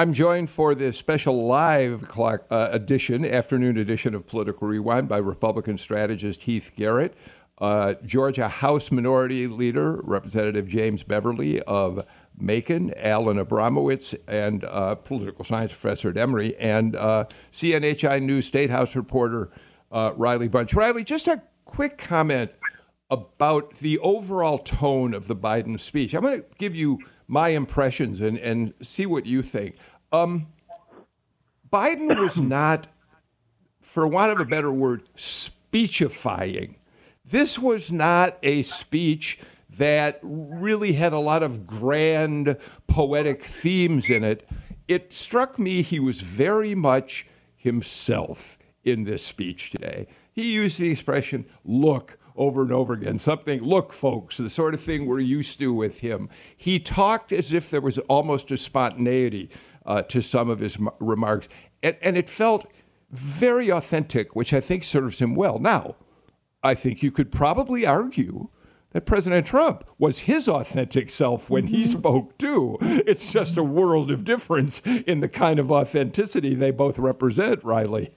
I'm 0.00 0.14
joined 0.14 0.48
for 0.48 0.74
this 0.74 0.96
special 0.96 1.44
live 1.44 2.08
clock, 2.08 2.46
uh, 2.50 2.70
edition, 2.72 3.22
afternoon 3.22 3.76
edition 3.76 4.14
of 4.14 4.26
Political 4.26 4.66
Rewind 4.66 5.10
by 5.10 5.18
Republican 5.18 5.76
strategist 5.76 6.44
Heath 6.44 6.72
Garrett, 6.74 7.12
uh, 7.58 7.92
Georgia 8.06 8.48
House 8.48 8.90
Minority 8.90 9.46
Leader 9.46 10.00
Representative 10.02 10.66
James 10.66 11.02
Beverly 11.02 11.60
of 11.64 12.00
Macon, 12.34 12.94
Alan 12.96 13.36
Abramowitz, 13.36 14.14
and 14.26 14.64
uh, 14.64 14.94
political 14.94 15.44
science 15.44 15.72
professor 15.72 16.08
at 16.08 16.16
Emory, 16.16 16.56
and 16.56 16.96
uh, 16.96 17.26
CNHI 17.52 18.22
News 18.22 18.46
State 18.46 18.70
House 18.70 18.96
reporter 18.96 19.50
uh, 19.92 20.12
Riley 20.16 20.48
Bunch. 20.48 20.72
Riley, 20.72 21.04
just 21.04 21.28
a 21.28 21.42
quick 21.66 21.98
comment 21.98 22.52
about 23.10 23.74
the 23.78 23.98
overall 23.98 24.56
tone 24.56 25.12
of 25.12 25.26
the 25.26 25.36
Biden 25.36 25.78
speech. 25.78 26.14
I'm 26.14 26.22
going 26.22 26.40
to 26.40 26.46
give 26.56 26.74
you 26.74 27.00
my 27.30 27.50
impressions 27.50 28.20
and, 28.20 28.36
and 28.38 28.74
see 28.82 29.06
what 29.06 29.24
you 29.24 29.40
think. 29.40 29.76
Um, 30.10 30.48
Biden 31.72 32.18
was 32.18 32.40
not, 32.40 32.88
for 33.80 34.04
want 34.04 34.32
of 34.32 34.40
a 34.40 34.44
better 34.44 34.72
word, 34.72 35.08
speechifying. 35.14 36.74
This 37.24 37.56
was 37.56 37.92
not 37.92 38.36
a 38.42 38.64
speech 38.64 39.38
that 39.68 40.18
really 40.22 40.94
had 40.94 41.12
a 41.12 41.20
lot 41.20 41.44
of 41.44 41.68
grand 41.68 42.56
poetic 42.88 43.44
themes 43.44 44.10
in 44.10 44.24
it. 44.24 44.48
It 44.88 45.12
struck 45.12 45.56
me 45.56 45.82
he 45.82 46.00
was 46.00 46.22
very 46.22 46.74
much 46.74 47.28
himself 47.54 48.58
in 48.82 49.04
this 49.04 49.24
speech 49.24 49.70
today. 49.70 50.08
He 50.32 50.52
used 50.52 50.80
the 50.80 50.90
expression, 50.90 51.46
look, 51.64 52.18
over 52.40 52.62
and 52.62 52.72
over 52.72 52.94
again. 52.94 53.18
Something, 53.18 53.62
look, 53.62 53.92
folks, 53.92 54.38
the 54.38 54.48
sort 54.48 54.72
of 54.72 54.80
thing 54.80 55.06
we're 55.06 55.20
used 55.20 55.58
to 55.58 55.72
with 55.72 56.00
him. 56.00 56.30
He 56.56 56.80
talked 56.80 57.32
as 57.32 57.52
if 57.52 57.70
there 57.70 57.82
was 57.82 57.98
almost 58.08 58.50
a 58.50 58.56
spontaneity 58.56 59.50
uh, 59.84 60.02
to 60.04 60.22
some 60.22 60.48
of 60.48 60.58
his 60.58 60.76
m- 60.76 60.88
remarks, 60.98 61.48
and, 61.82 61.96
and 62.00 62.16
it 62.16 62.30
felt 62.30 62.66
very 63.10 63.70
authentic, 63.70 64.34
which 64.34 64.54
I 64.54 64.60
think 64.60 64.84
serves 64.84 65.20
him 65.20 65.34
well. 65.34 65.58
Now, 65.58 65.96
I 66.62 66.74
think 66.74 67.02
you 67.02 67.10
could 67.10 67.30
probably 67.30 67.84
argue 67.84 68.48
that 68.92 69.06
President 69.06 69.46
Trump 69.46 69.88
was 69.98 70.20
his 70.20 70.48
authentic 70.48 71.10
self 71.10 71.50
when 71.50 71.66
he 71.66 71.84
mm-hmm. 71.84 71.98
spoke 71.98 72.38
too. 72.38 72.78
It's 72.80 73.32
just 73.32 73.56
a 73.56 73.62
world 73.62 74.10
of 74.10 74.24
difference 74.24 74.80
in 74.80 75.20
the 75.20 75.28
kind 75.28 75.58
of 75.58 75.70
authenticity 75.70 76.54
they 76.54 76.70
both 76.70 76.98
represent, 76.98 77.62
Riley. 77.62 78.10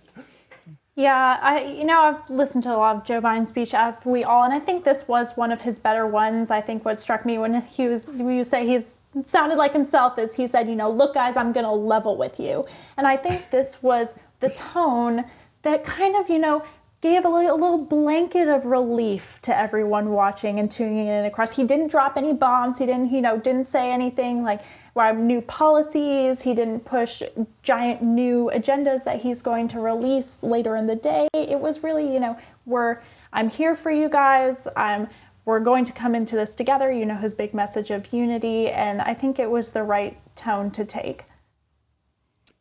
Yeah, 0.96 1.40
I 1.42 1.62
you 1.64 1.86
know 1.86 2.00
I've 2.02 2.30
listened 2.30 2.66
to 2.66 2.76
a 2.76 2.78
lot 2.78 2.96
of 2.96 3.04
Joe 3.04 3.20
Biden's 3.20 3.50
speech. 3.50 3.74
We 4.06 4.24
all, 4.24 4.44
and 4.44 4.54
I 4.54 4.60
think 4.60 4.84
this 4.84 5.08
was 5.08 5.36
one 5.36 5.52
of 5.52 5.62
his 5.62 5.80
better 5.80 6.06
ones. 6.06 6.52
I 6.52 6.62
think 6.62 6.86
what 6.86 7.00
struck 7.00 7.26
me 7.26 7.40
when 7.40 7.64
he 7.64 7.88
was 7.88 8.08
you 8.08 8.44
say 8.44 8.68
he's 8.68 9.02
sounded 9.26 9.58
like 9.58 9.74
himself 9.74 10.20
is 10.20 10.36
he 10.36 10.46
said, 10.46 10.70
you 10.70 10.76
know, 10.76 10.92
look 10.92 11.16
guys, 11.16 11.36
I'm 11.36 11.52
to 11.66 11.72
level 11.72 12.16
with 12.16 12.40
you, 12.40 12.66
and 12.96 13.08
I 13.08 13.18
think 13.18 13.50
this 13.50 13.82
was 13.82 14.20
the 14.40 14.50
tone 14.50 15.26
that 15.64 15.84
kind 15.84 16.16
of 16.16 16.30
you 16.30 16.38
know 16.38 16.64
gave 17.04 17.26
a 17.26 17.30
little, 17.30 17.54
a 17.54 17.60
little, 17.60 17.84
blanket 17.84 18.48
of 18.48 18.66
relief 18.66 19.38
to 19.42 19.56
everyone 19.56 20.12
watching 20.12 20.58
and 20.58 20.72
tuning 20.72 21.08
in 21.08 21.26
across. 21.26 21.52
He 21.52 21.66
didn't 21.66 21.90
drop 21.90 22.16
any 22.16 22.34
bombs. 22.34 22.80
He 22.80 22.86
didn't, 22.86 23.12
you 23.12 23.22
know, 23.22 23.38
didn't 23.38 23.66
say 23.66 23.92
anything 23.92 24.42
like 24.42 24.62
well, 24.96 25.14
new 25.14 25.42
policies. 25.42 26.42
He 26.42 26.56
didn't 26.56 26.86
push 26.86 27.22
giant 27.62 28.02
new 28.02 28.50
agendas 28.56 29.04
that 29.04 29.20
he's 29.20 29.42
going 29.42 29.68
to 29.70 29.82
release 29.82 30.42
later 30.44 30.78
in 30.78 30.88
the 30.88 30.96
day. 30.96 31.28
It 31.34 31.60
was 31.60 31.84
really, 31.84 32.12
you 32.12 32.22
know, 32.22 32.38
we're 32.66 33.02
I'm 33.34 33.50
here 33.50 33.76
for 33.76 33.92
you 33.92 34.08
guys. 34.08 34.70
I'm 34.78 35.10
we're 35.44 35.60
going 35.60 35.84
to 35.84 35.92
come 35.92 36.16
into 36.16 36.38
this 36.38 36.56
together. 36.56 36.90
You 36.90 37.06
know, 37.06 37.18
his 37.18 37.34
big 37.34 37.54
message 37.54 37.92
of 37.92 38.14
unity, 38.14 38.70
and 38.70 39.02
I 39.02 39.14
think 39.14 39.40
it 39.40 39.52
was 39.52 39.72
the 39.72 39.84
right 39.84 40.18
tone 40.38 40.72
to 40.72 40.86
take. 40.86 41.26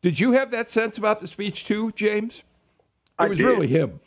Did 0.01 0.19
you 0.19 0.33
have 0.33 0.51
that 0.51 0.69
sense 0.69 0.97
about 0.97 1.21
the 1.21 1.27
speech 1.27 1.63
too, 1.63 1.93
James? 1.93 2.39
It 2.39 2.43
I 3.19 3.27
was 3.27 3.37
did. 3.37 3.45
really 3.45 3.67
him. 3.67 4.01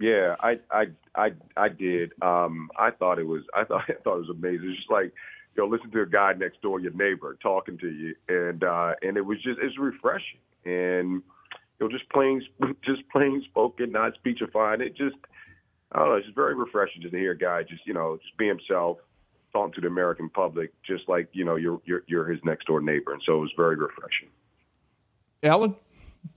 Yeah, 0.00 0.36
I 0.40 0.60
I 0.70 0.86
I 1.14 1.32
I 1.56 1.68
did. 1.68 2.12
Um, 2.22 2.70
I 2.78 2.90
thought 2.90 3.18
it 3.18 3.26
was 3.26 3.42
I 3.54 3.64
thought 3.64 3.82
I 3.88 3.94
thought 3.94 4.16
it 4.16 4.28
was 4.28 4.30
amazing. 4.30 4.68
It's 4.68 4.78
just 4.78 4.90
like 4.90 5.12
you 5.56 5.64
know, 5.64 5.68
listen 5.68 5.90
to 5.90 6.02
a 6.02 6.06
guy 6.06 6.32
next 6.34 6.62
door, 6.62 6.78
your 6.78 6.92
neighbor, 6.92 7.36
talking 7.42 7.78
to 7.78 7.90
you, 7.90 8.14
and 8.28 8.62
uh, 8.62 8.94
and 9.02 9.16
it 9.16 9.22
was 9.26 9.38
just 9.42 9.58
it's 9.60 9.76
refreshing, 9.78 10.38
and 10.64 11.22
you 11.80 11.80
know, 11.80 11.88
just 11.88 12.08
plain 12.10 12.42
just 12.84 13.02
plain 13.10 13.42
spoken, 13.48 13.90
not 13.90 14.14
speechifying. 14.14 14.80
It 14.80 14.96
just 14.96 15.16
I 15.90 15.98
don't 15.98 16.08
know, 16.10 16.14
it's 16.14 16.26
just 16.26 16.36
very 16.36 16.54
refreshing 16.54 17.02
just 17.02 17.12
to 17.12 17.18
hear 17.18 17.32
a 17.32 17.38
guy 17.38 17.64
just 17.64 17.86
you 17.86 17.94
know 17.94 18.18
just 18.22 18.36
be 18.36 18.46
himself, 18.46 18.98
talking 19.52 19.72
to 19.74 19.80
the 19.80 19.88
American 19.88 20.28
public, 20.28 20.72
just 20.84 21.08
like 21.08 21.28
you 21.32 21.44
know 21.44 21.56
you're 21.56 21.80
you're, 21.84 22.04
you're 22.06 22.26
his 22.26 22.40
next 22.44 22.66
door 22.66 22.80
neighbor, 22.80 23.12
and 23.12 23.22
so 23.26 23.38
it 23.38 23.40
was 23.40 23.52
very 23.56 23.74
refreshing. 23.74 24.28
Alan, 25.42 25.74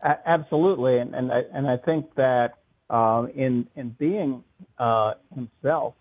A- 0.03 0.27
absolutely, 0.27 0.97
and 0.97 1.13
and 1.13 1.31
I, 1.31 1.41
and 1.53 1.67
I 1.67 1.77
think 1.77 2.15
that 2.15 2.60
um, 2.91 3.31
in 3.35 3.67
in 3.75 3.95
being 3.97 4.43
uh, 4.77 5.13
himself 5.33 5.95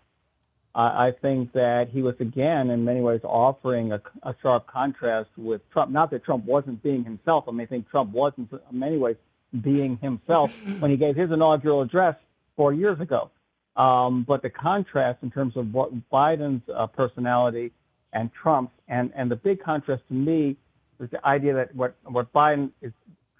I, 0.73 1.07
I 1.07 1.11
think 1.21 1.53
that 1.53 1.89
he 1.91 2.01
was 2.01 2.15
again, 2.19 2.69
in 2.69 2.85
many 2.85 3.01
ways, 3.01 3.21
offering 3.23 3.91
a, 3.91 4.01
a 4.23 4.35
sharp 4.41 4.67
contrast 4.67 5.29
with 5.37 5.61
Trump. 5.71 5.91
Not 5.91 6.11
that 6.11 6.23
Trump 6.23 6.45
wasn't 6.45 6.81
being 6.83 7.03
himself. 7.03 7.45
I 7.47 7.51
mean, 7.51 7.61
I 7.61 7.65
think 7.65 7.89
Trump 7.89 8.11
wasn't 8.11 8.51
in 8.51 8.79
many 8.79 8.97
ways 8.97 9.17
being 9.61 9.97
himself 9.97 10.51
when 10.79 10.91
he 10.91 10.97
gave 10.97 11.15
his 11.15 11.31
inaugural 11.31 11.81
address 11.81 12.15
four 12.55 12.73
years 12.73 12.99
ago. 12.99 13.31
Um, 13.75 14.25
but 14.27 14.41
the 14.41 14.49
contrast 14.49 15.19
in 15.23 15.31
terms 15.31 15.55
of 15.55 15.73
what 15.73 15.91
Biden's 16.09 16.61
uh, 16.73 16.87
personality 16.87 17.71
and 18.13 18.29
Trump's, 18.33 18.73
and, 18.89 19.11
and 19.15 19.31
the 19.31 19.37
big 19.37 19.63
contrast 19.63 20.03
to 20.09 20.13
me 20.13 20.57
is 20.99 21.09
the 21.09 21.25
idea 21.25 21.53
that 21.53 21.73
what, 21.73 21.95
what 22.03 22.31
Biden 22.33 22.71
is 22.81 22.91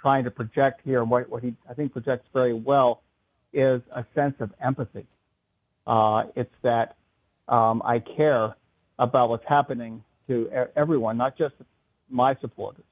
trying 0.01 0.23
to 0.23 0.31
project 0.31 0.81
here, 0.85 1.03
what, 1.03 1.29
what 1.29 1.43
he 1.43 1.53
I 1.69 1.73
think 1.73 1.91
projects 1.91 2.27
very 2.33 2.53
well, 2.53 3.03
is 3.53 3.81
a 3.93 4.05
sense 4.15 4.35
of 4.39 4.51
empathy. 4.63 5.05
Uh, 5.85 6.23
it's 6.35 6.53
that 6.61 6.95
um, 7.47 7.81
I 7.83 7.99
care 7.99 8.55
about 8.99 9.29
what's 9.29 9.47
happening 9.47 10.03
to 10.27 10.49
everyone, 10.75 11.17
not 11.17 11.37
just 11.37 11.55
my 12.09 12.35
supporters. 12.35 12.85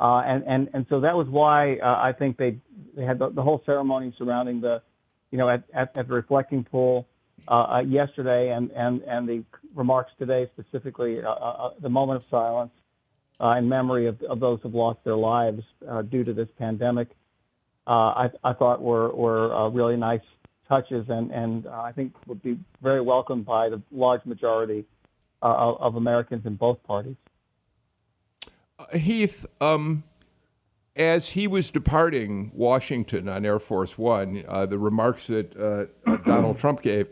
Uh, 0.00 0.20
and, 0.26 0.42
and, 0.48 0.68
and 0.74 0.86
so 0.88 1.00
that 1.00 1.16
was 1.16 1.28
why 1.28 1.76
uh, 1.76 2.00
I 2.02 2.12
think 2.12 2.36
they, 2.36 2.58
they 2.96 3.04
had 3.04 3.20
the, 3.20 3.30
the, 3.30 3.42
whole 3.42 3.62
ceremony 3.64 4.12
surrounding 4.18 4.60
the, 4.60 4.82
you 5.30 5.38
know, 5.38 5.48
at, 5.48 5.62
at, 5.72 5.96
at 5.96 6.08
the 6.08 6.14
reflecting 6.14 6.64
pool 6.64 7.06
uh, 7.48 7.74
uh 7.74 7.78
yesterday 7.80 8.52
and, 8.52 8.70
and, 8.72 9.02
and 9.02 9.28
the 9.28 9.44
remarks 9.74 10.10
today, 10.18 10.50
specifically 10.58 11.22
uh, 11.22 11.30
uh, 11.30 11.70
the 11.80 11.88
moment 11.88 12.22
of 12.22 12.28
silence 12.28 12.72
in 13.56 13.68
memory 13.68 14.06
of, 14.06 14.20
of 14.22 14.40
those 14.40 14.58
who've 14.62 14.74
lost 14.74 14.98
their 15.04 15.16
lives 15.16 15.62
due 16.10 16.24
to 16.24 16.32
this 16.32 16.48
pandemic. 16.58 17.08
I, 17.86 18.30
I 18.44 18.52
thought 18.52 18.80
were, 18.80 19.14
were 19.14 19.70
really 19.70 19.96
nice 19.96 20.20
touches, 20.72 21.06
and 21.08 21.30
and 21.30 21.66
uh, 21.66 21.82
I 21.82 21.92
think 21.92 22.14
would 22.26 22.42
be 22.42 22.58
very 22.82 23.00
welcomed 23.00 23.44
by 23.44 23.68
the 23.68 23.82
large 23.90 24.24
majority 24.24 24.84
uh, 25.42 25.74
of 25.78 25.96
Americans 25.96 26.46
in 26.46 26.56
both 26.56 26.82
parties. 26.84 27.16
Uh, 28.78 28.96
Heath, 28.96 29.44
um, 29.60 30.04
as 30.96 31.30
he 31.30 31.46
was 31.46 31.70
departing 31.70 32.50
Washington 32.54 33.28
on 33.28 33.44
Air 33.44 33.58
Force 33.58 33.98
One, 33.98 34.44
uh, 34.48 34.66
the 34.66 34.78
remarks 34.78 35.26
that 35.26 35.56
uh, 35.56 36.16
Donald 36.24 36.58
Trump 36.58 36.80
gave. 36.80 37.08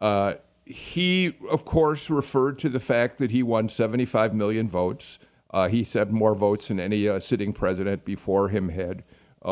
Uh, 0.00 0.34
he, 0.64 1.36
of 1.50 1.64
course, 1.64 2.10
referred 2.10 2.58
to 2.58 2.68
the 2.68 2.80
fact 2.80 3.18
that 3.18 3.30
he 3.30 3.42
won 3.42 3.68
75 3.68 4.34
million 4.34 4.68
votes. 4.68 5.20
he 5.70 5.84
said 5.84 6.10
more 6.10 6.34
votes 6.34 6.68
than 6.68 6.80
any 6.80 7.20
sitting 7.20 7.52
president 7.52 8.04
before 8.04 8.48
him 8.48 8.70
had 8.70 9.04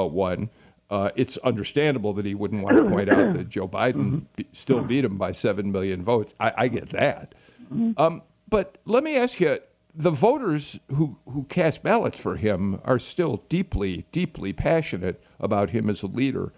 won. 0.02 0.50
Uh, 0.90 1.10
it's 1.16 1.38
understandable 1.38 2.12
that 2.12 2.26
he 2.26 2.34
wouldn't 2.34 2.62
want 2.62 2.76
to 2.84 2.90
point 2.90 3.08
out 3.08 3.32
that 3.32 3.48
Joe 3.48 3.68
Biden 3.68 3.94
mm-hmm. 3.94 4.18
be, 4.36 4.46
still 4.52 4.82
beat 4.82 5.04
him 5.04 5.16
by 5.16 5.32
7 5.32 5.70
million 5.70 6.02
votes. 6.02 6.34
I, 6.38 6.52
I 6.56 6.68
get 6.68 6.90
that. 6.90 7.34
Mm-hmm. 7.64 7.92
Um, 7.96 8.22
but 8.48 8.78
let 8.84 9.02
me 9.02 9.16
ask 9.16 9.40
you 9.40 9.58
the 9.94 10.10
voters 10.10 10.78
who, 10.88 11.18
who 11.26 11.44
cast 11.44 11.82
ballots 11.82 12.20
for 12.20 12.36
him 12.36 12.80
are 12.84 12.98
still 12.98 13.44
deeply, 13.48 14.06
deeply 14.12 14.52
passionate 14.52 15.22
about 15.40 15.70
him 15.70 15.88
as 15.88 16.02
a 16.02 16.06
leader. 16.06 16.52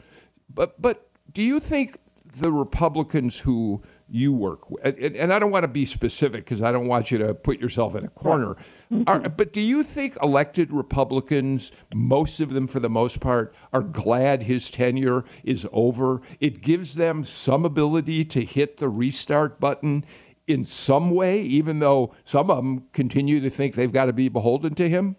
But, 0.53 0.81
but 0.81 1.09
do 1.33 1.43
you 1.43 1.61
think 1.61 1.99
the 2.25 2.51
Republicans 2.51 3.41
who 3.41 3.83
you 4.09 4.33
work 4.33 4.71
with, 4.71 4.85
and, 4.85 5.17
and 5.17 5.33
I 5.33 5.39
don't 5.39 5.51
want 5.51 5.65
to 5.65 5.69
be 5.69 5.85
specific 5.85 6.45
because 6.45 6.63
I 6.63 6.71
don't 6.71 6.87
want 6.87 7.11
you 7.11 7.19
to 7.19 7.35
put 7.35 7.59
yourself 7.59 7.95
in 7.95 8.05
a 8.05 8.09
corner. 8.09 8.57
But 8.89 9.53
do 9.53 9.61
you 9.61 9.83
think 9.83 10.17
elected 10.23 10.73
Republicans, 10.73 11.73
most 11.93 12.41
of 12.41 12.53
them 12.53 12.69
for 12.69 12.79
the 12.79 12.89
most 12.89 13.19
part, 13.19 13.55
are 13.73 13.83
glad 13.83 14.45
his 14.45 14.71
tenure 14.71 15.25
is 15.43 15.67
over? 15.73 16.23
It 16.39 16.61
gives 16.61 16.95
them 16.95 17.25
some 17.25 17.65
ability 17.65 18.25
to 18.27 18.45
hit 18.45 18.77
the 18.77 18.89
restart 18.89 19.59
button 19.59 20.05
in 20.47 20.65
some 20.65 21.11
way, 21.11 21.41
even 21.41 21.81
though 21.81 22.15
some 22.25 22.51
of 22.51 22.57
them 22.59 22.85
continue 22.93 23.41
to 23.41 23.51
think 23.51 23.75
they've 23.75 23.93
got 23.93 24.07
to 24.07 24.13
be 24.13 24.29
beholden 24.29 24.75
to 24.77 24.89
him? 24.89 25.17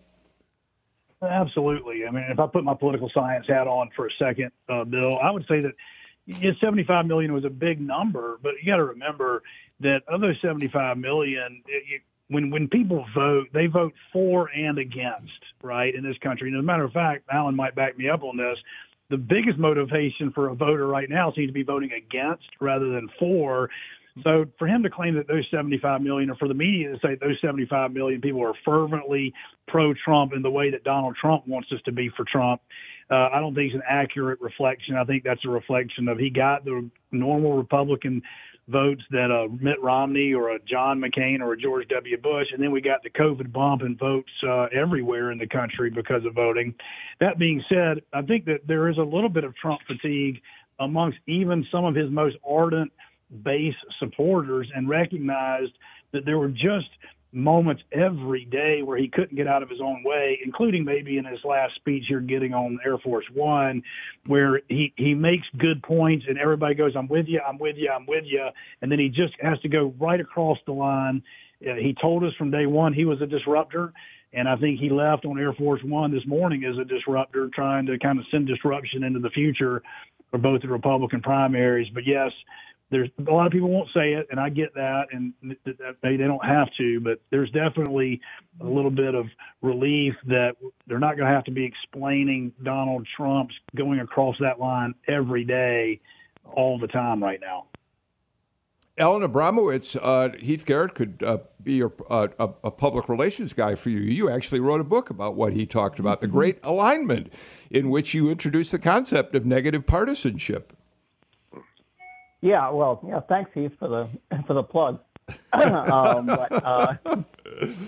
Absolutely. 1.21 2.05
I 2.07 2.11
mean, 2.11 2.25
if 2.29 2.39
I 2.39 2.47
put 2.47 2.63
my 2.63 2.75
political 2.75 3.09
science 3.13 3.47
hat 3.47 3.67
on 3.67 3.89
for 3.95 4.07
a 4.07 4.11
second, 4.19 4.51
uh, 4.69 4.83
Bill, 4.83 5.17
I 5.19 5.31
would 5.31 5.45
say 5.49 5.61
that 5.61 5.73
yeah, 6.27 6.51
75 6.59 7.05
million 7.05 7.33
was 7.33 7.45
a 7.45 7.49
big 7.49 7.79
number, 7.79 8.37
but 8.43 8.53
you 8.61 8.71
got 8.71 8.77
to 8.77 8.85
remember 8.85 9.41
that 9.79 10.01
of 10.07 10.21
those 10.21 10.35
75 10.41 10.97
million, 10.97 11.63
it, 11.67 12.01
when 12.29 12.49
when 12.49 12.67
people 12.67 13.05
vote, 13.15 13.47
they 13.53 13.67
vote 13.67 13.93
for 14.11 14.49
and 14.49 14.77
against, 14.77 15.31
right? 15.63 15.95
In 15.95 16.03
this 16.03 16.17
country, 16.21 16.49
and 16.49 16.57
as 16.57 16.61
a 16.61 16.63
matter 16.63 16.83
of 16.83 16.91
fact, 16.91 17.23
Alan 17.31 17.55
might 17.55 17.75
back 17.75 17.97
me 17.97 18.09
up 18.09 18.23
on 18.23 18.35
this. 18.35 18.57
The 19.09 19.17
biggest 19.17 19.57
motivation 19.57 20.33
for 20.33 20.49
a 20.49 20.55
voter 20.55 20.85
right 20.85 21.09
now 21.09 21.31
seems 21.31 21.47
to 21.47 21.53
be 21.53 21.63
voting 21.63 21.91
against 21.93 22.47
rather 22.59 22.89
than 22.89 23.07
for. 23.17 23.69
So 24.23 24.45
for 24.57 24.67
him 24.67 24.83
to 24.83 24.89
claim 24.89 25.15
that 25.15 25.27
those 25.27 25.47
75 25.49 26.01
million, 26.01 26.29
or 26.29 26.35
for 26.35 26.49
the 26.49 26.53
media 26.53 26.91
to 26.91 26.99
say 26.99 27.15
those 27.21 27.39
75 27.39 27.93
million 27.93 28.19
people 28.19 28.43
are 28.43 28.53
fervently 28.65 29.33
pro-Trump 29.67 30.33
in 30.33 30.41
the 30.41 30.49
way 30.49 30.71
that 30.71 30.83
Donald 30.83 31.15
Trump 31.15 31.47
wants 31.47 31.71
us 31.71 31.79
to 31.85 31.91
be 31.93 32.09
for 32.17 32.25
Trump, 32.25 32.61
uh, 33.09 33.29
I 33.33 33.39
don't 33.39 33.55
think 33.55 33.73
it's 33.73 33.75
an 33.75 33.87
accurate 33.89 34.41
reflection. 34.41 34.95
I 34.95 35.05
think 35.05 35.23
that's 35.23 35.43
a 35.45 35.49
reflection 35.49 36.07
of 36.07 36.17
he 36.17 36.29
got 36.29 36.65
the 36.65 36.89
normal 37.11 37.53
Republican 37.53 38.21
votes 38.67 39.01
that 39.11 39.31
a 39.31 39.47
Mitt 39.63 39.81
Romney 39.81 40.33
or 40.33 40.51
a 40.51 40.59
John 40.59 40.99
McCain 40.99 41.39
or 41.39 41.53
a 41.53 41.57
George 41.57 41.87
W. 41.87 42.17
Bush, 42.17 42.47
and 42.51 42.61
then 42.61 42.71
we 42.71 42.81
got 42.81 43.01
the 43.01 43.09
COVID 43.09 43.53
bump 43.53 43.81
in 43.81 43.95
votes 43.95 44.31
uh, 44.45 44.65
everywhere 44.73 45.31
in 45.31 45.37
the 45.37 45.47
country 45.47 45.89
because 45.89 46.25
of 46.25 46.33
voting. 46.33 46.75
That 47.19 47.39
being 47.39 47.63
said, 47.69 48.01
I 48.13 48.21
think 48.21 48.45
that 48.45 48.67
there 48.67 48.89
is 48.89 48.97
a 48.97 49.03
little 49.03 49.29
bit 49.29 49.45
of 49.45 49.55
Trump 49.55 49.81
fatigue 49.87 50.41
amongst 50.79 51.17
even 51.27 51.65
some 51.71 51.85
of 51.85 51.95
his 51.95 52.11
most 52.11 52.35
ardent 52.47 52.91
base 53.43 53.75
supporters, 53.99 54.69
and 54.75 54.87
recognized 54.87 55.73
that 56.13 56.25
there 56.25 56.37
were 56.37 56.49
just 56.49 56.89
moments 57.31 57.83
every 57.91 58.45
day 58.45 58.81
where 58.81 58.97
he 58.97 59.07
couldn't 59.07 59.35
get 59.35 59.47
out 59.47 59.61
of 59.61 59.69
his 59.69 59.81
own 59.81 60.03
way, 60.03 60.39
including 60.43 60.85
maybe 60.85 61.17
in 61.17 61.25
his 61.25 61.39
last 61.43 61.75
speech 61.75 62.05
here 62.07 62.19
getting 62.19 62.53
on 62.53 62.79
Air 62.85 62.97
Force 62.97 63.25
One, 63.33 63.83
where 64.25 64.61
he, 64.69 64.93
he 64.95 65.13
makes 65.13 65.45
good 65.57 65.83
points 65.83 66.25
and 66.27 66.37
everybody 66.37 66.75
goes, 66.75 66.93
I'm 66.95 67.07
with 67.07 67.27
you, 67.27 67.41
I'm 67.45 67.57
with 67.57 67.75
you, 67.77 67.91
I'm 67.91 68.05
with 68.05 68.23
you. 68.25 68.47
And 68.81 68.91
then 68.91 68.99
he 68.99 69.09
just 69.09 69.33
has 69.41 69.59
to 69.61 69.69
go 69.69 69.93
right 69.99 70.19
across 70.19 70.57
the 70.65 70.73
line. 70.73 71.21
Uh, 71.61 71.75
he 71.75 71.95
told 71.99 72.23
us 72.23 72.33
from 72.37 72.51
day 72.51 72.65
one 72.65 72.93
he 72.93 73.05
was 73.05 73.21
a 73.21 73.27
disruptor. 73.27 73.93
And 74.33 74.47
I 74.47 74.57
think 74.57 74.79
he 74.79 74.89
left 74.89 75.25
on 75.25 75.39
Air 75.39 75.53
Force 75.53 75.81
One 75.83 76.13
this 76.13 76.25
morning 76.27 76.65
as 76.65 76.77
a 76.77 76.83
disruptor, 76.83 77.49
trying 77.53 77.85
to 77.85 77.97
kind 77.97 78.19
of 78.19 78.25
send 78.29 78.45
disruption 78.47 79.03
into 79.03 79.19
the 79.19 79.29
future 79.29 79.81
for 80.29 80.37
both 80.37 80.61
the 80.61 80.67
Republican 80.67 81.21
primaries. 81.21 81.87
But 81.93 82.05
yes, 82.05 82.31
there's 82.89 83.09
a 83.19 83.31
lot 83.31 83.45
of 83.45 83.51
people 83.51 83.69
won't 83.69 83.89
say 83.93 84.13
it, 84.13 84.27
and 84.31 84.39
I 84.39 84.49
get 84.49 84.73
that, 84.75 85.07
and 85.11 85.33
they 85.43 86.15
they 86.15 86.17
don't 86.17 86.45
have 86.45 86.69
to, 86.77 86.99
but 87.01 87.19
there's 87.31 87.51
definitely 87.51 88.21
a 88.61 88.65
little 88.65 88.91
bit 88.91 89.13
of 89.13 89.25
relief 89.61 90.13
that 90.27 90.55
they're 90.87 90.99
not 90.99 91.17
going 91.17 91.27
to 91.27 91.33
have 91.33 91.43
to 91.45 91.51
be 91.51 91.65
explaining 91.65 92.53
Donald 92.63 93.05
Trump's 93.15 93.55
going 93.75 93.99
across 93.99 94.35
that 94.39 94.59
line 94.59 94.93
every 95.07 95.43
day, 95.43 95.99
all 96.45 96.79
the 96.79 96.87
time 96.87 97.21
right 97.21 97.41
now. 97.41 97.65
Alan 98.99 99.21
Abramowitz, 99.21 99.95
uh, 100.01 100.35
Heath 100.39 100.65
Garrett 100.65 100.95
could 100.95 101.21
uh, 101.23 101.39
be 101.61 101.73
your, 101.73 101.93
uh, 102.09 102.29
a, 102.39 102.49
a, 102.63 102.71
public 102.71 103.07
relations 103.07 103.53
guy 103.53 103.75
for 103.75 103.91
you. 103.91 103.99
You 103.99 104.27
actually 104.27 104.59
wrote 104.59 104.81
a 104.81 104.85
book 104.85 105.11
about 105.11 105.35
what 105.35 105.53
he 105.53 105.67
talked 105.67 105.99
about, 105.99 106.19
the 106.19 106.27
Great 106.27 106.57
Alignment, 106.63 107.31
in 107.69 107.91
which 107.91 108.15
you 108.15 108.31
introduced 108.31 108.71
the 108.71 108.79
concept 108.79 109.35
of 109.35 109.45
negative 109.45 109.85
partisanship. 109.85 110.73
Yeah, 112.41 112.69
well, 112.69 113.01
yeah. 113.07 113.19
Thanks, 113.21 113.51
Heath, 113.53 113.73
for 113.79 113.87
the 113.87 114.43
for 114.47 114.53
the 114.53 114.63
plug. 114.63 114.99
um, 115.53 116.25
but 116.25 116.51
uh, 116.65 116.93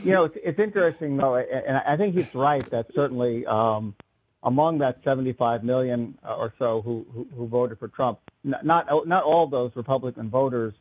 you 0.03 0.11
know, 0.13 0.25
it's, 0.25 0.37
it's 0.43 0.59
interesting 0.59 1.15
though, 1.17 1.35
and 1.35 1.77
I 1.77 1.95
think 1.95 2.15
he's 2.15 2.33
right 2.35 2.63
that 2.71 2.87
certainly 2.93 3.45
um, 3.45 3.95
among 4.43 4.79
that 4.79 4.99
75 5.03 5.63
million 5.63 6.17
or 6.27 6.53
so 6.59 6.81
who, 6.83 7.05
who, 7.13 7.27
who 7.35 7.47
voted 7.47 7.79
for 7.79 7.87
Trump, 7.87 8.19
not 8.43 8.65
not 8.65 9.23
all 9.23 9.47
those 9.47 9.71
Republican 9.75 10.29
voters 10.29 10.73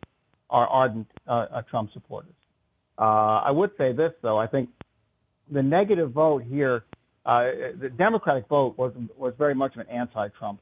are 0.50 0.66
ardent 0.66 1.06
uh, 1.26 1.46
uh, 1.52 1.62
Trump 1.62 1.92
supporters. 1.92 2.32
Uh, 2.98 3.42
I 3.44 3.50
would 3.50 3.70
say 3.78 3.92
this 3.92 4.12
though, 4.22 4.38
I 4.38 4.46
think 4.46 4.70
the 5.50 5.62
negative 5.62 6.10
vote 6.12 6.42
here, 6.42 6.84
uh, 7.24 7.44
the 7.80 7.90
Democratic 7.90 8.48
vote 8.48 8.76
was 8.78 8.92
was 9.16 9.34
very 9.38 9.54
much 9.54 9.74
of 9.74 9.80
an 9.80 9.88
anti-Trump 9.88 10.60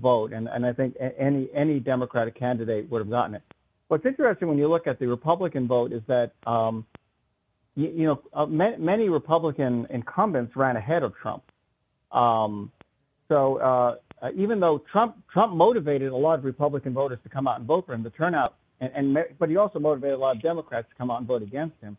vote, 0.00 0.32
and, 0.32 0.48
and 0.48 0.64
I 0.64 0.72
think 0.72 0.96
any 1.18 1.48
any 1.54 1.80
Democratic 1.80 2.38
candidate 2.38 2.90
would 2.90 3.00
have 3.00 3.10
gotten 3.10 3.34
it. 3.34 3.42
What's 3.88 4.04
interesting 4.04 4.48
when 4.48 4.58
you 4.58 4.68
look 4.68 4.86
at 4.86 4.98
the 4.98 5.06
Republican 5.06 5.68
vote 5.68 5.92
is 5.92 6.02
that 6.08 6.32
um, 6.46 6.84
you, 7.76 7.92
you 7.94 8.06
know, 8.06 8.20
uh, 8.32 8.46
many, 8.46 8.76
many, 8.78 9.08
Republican 9.08 9.86
incumbents 9.90 10.56
ran 10.56 10.76
ahead 10.76 11.02
of 11.02 11.14
Trump. 11.14 11.44
Um, 12.10 12.72
so 13.28 13.56
uh, 13.58 13.96
even 14.34 14.60
though 14.60 14.82
Trump 14.90 15.16
Trump 15.32 15.54
motivated 15.54 16.12
a 16.12 16.16
lot 16.16 16.38
of 16.38 16.44
Republican 16.44 16.94
voters 16.94 17.18
to 17.22 17.28
come 17.28 17.46
out 17.46 17.58
and 17.58 17.66
vote 17.66 17.86
for 17.86 17.92
him, 17.92 18.02
the 18.02 18.10
turnout, 18.10 18.54
and, 18.80 18.90
and 18.94 19.18
but 19.38 19.48
he 19.48 19.56
also 19.56 19.78
motivated 19.78 20.16
a 20.16 20.18
lot 20.18 20.36
of 20.36 20.42
Democrats 20.42 20.88
to 20.88 20.94
come 20.96 21.10
out 21.10 21.18
and 21.18 21.26
vote 21.26 21.42
against 21.42 21.80
him. 21.80 21.96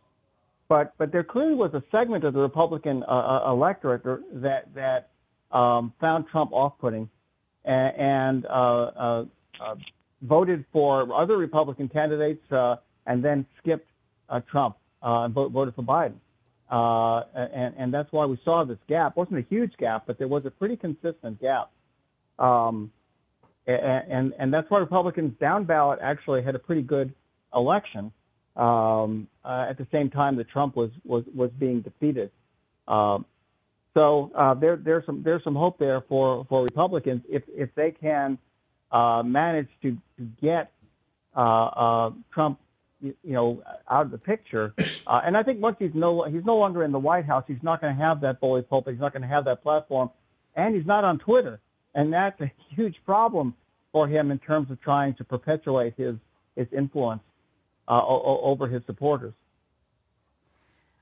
But 0.67 0.93
but 0.97 1.11
there 1.11 1.23
clearly 1.23 1.55
was 1.55 1.73
a 1.73 1.83
segment 1.91 2.23
of 2.23 2.33
the 2.33 2.39
Republican 2.39 3.03
uh, 3.03 3.11
uh 3.45 3.51
electorate 3.51 4.03
that 4.41 4.73
that 4.73 5.09
um, 5.55 5.93
found 6.01 6.25
Trump 6.27 6.51
off-putting 6.51 7.09
and, 7.67 7.95
and 7.97 8.45
uh, 8.47 8.49
uh, 8.49 9.75
voted 10.23 10.65
for 10.73 11.13
other 11.13 11.37
Republican 11.37 11.89
candidates 11.89 12.43
and 12.49 13.23
then 13.23 13.45
skipped 13.59 13.87
Trump 14.49 14.77
and 15.03 15.33
voted 15.33 15.75
for 15.75 15.83
Biden. 15.83 16.15
and, 17.35 17.75
and 17.77 17.93
that's 17.93 18.11
why 18.11 18.25
we 18.25 18.39
saw 18.43 18.63
this 18.63 18.79
gap. 18.87 19.11
It 19.11 19.17
wasn't 19.17 19.39
a 19.39 19.45
huge 19.49 19.73
gap, 19.77 20.05
but 20.07 20.17
there 20.17 20.27
was 20.27 20.45
a 20.45 20.51
pretty 20.51 20.77
consistent 20.77 21.39
gap. 21.39 21.69
Um, 22.39 22.91
and, 23.67 24.11
and, 24.11 24.33
and 24.39 24.53
that's 24.53 24.69
why 24.69 24.79
Republicans 24.79 25.33
down 25.39 25.65
ballot 25.65 25.99
actually 26.01 26.41
had 26.43 26.55
a 26.55 26.59
pretty 26.59 26.81
good 26.81 27.13
election 27.53 28.11
um, 28.55 29.27
uh, 29.45 29.67
at 29.69 29.77
the 29.77 29.87
same 29.91 30.09
time 30.09 30.35
that 30.37 30.49
Trump 30.49 30.75
was 30.75 30.89
was 31.05 31.23
was 31.35 31.51
being 31.59 31.81
defeated. 31.81 32.31
Um, 32.87 33.25
so 33.97 34.31
uh, 34.35 34.53
there 34.53 34.75
there's 34.75 35.05
some 35.05 35.23
there's 35.23 35.43
some 35.43 35.55
hope 35.55 35.79
there 35.79 36.01
for 36.07 36.45
for 36.49 36.63
Republicans 36.63 37.21
if 37.29 37.43
if 37.47 37.73
they 37.75 37.91
can 37.91 38.37
uh, 38.91 39.23
manage 39.23 39.69
to 39.81 39.97
to 40.17 40.23
get 40.41 40.71
uh, 41.35 41.39
uh, 41.39 42.11
Trump 42.33 42.59
you, 43.01 43.15
you, 43.23 43.33
know 43.33 43.61
out 43.89 44.05
of 44.05 44.11
the 44.11 44.17
picture. 44.17 44.73
Uh, 45.07 45.21
and 45.23 45.37
I 45.37 45.43
think 45.43 45.61
once 45.61 45.77
he's 45.79 45.93
no 45.93 46.23
he's 46.23 46.43
no 46.43 46.57
longer 46.57 46.83
in 46.83 46.91
the 46.91 46.99
White 46.99 47.25
House, 47.25 47.45
he's 47.47 47.63
not 47.63 47.79
going 47.79 47.95
to 47.95 48.01
have 48.01 48.19
that 48.21 48.41
bully 48.41 48.61
pulpit. 48.61 48.93
He's 48.93 49.01
not 49.01 49.13
going 49.13 49.21
to 49.21 49.27
have 49.27 49.45
that 49.45 49.63
platform, 49.63 50.09
and 50.55 50.75
he's 50.75 50.85
not 50.85 51.05
on 51.05 51.17
Twitter 51.17 51.61
and 51.97 52.13
that's 52.13 52.39
a 52.41 52.51
huge 52.75 52.95
problem 53.05 53.55
for 53.91 54.07
him 54.07 54.29
in 54.29 54.37
terms 54.37 54.69
of 54.69 54.79
trying 54.81 55.15
to 55.15 55.23
perpetuate 55.23 55.95
his 55.97 56.15
his 56.55 56.67
influence 56.75 57.21
uh, 57.87 58.01
over 58.05 58.67
his 58.67 58.81
supporters. 58.85 59.33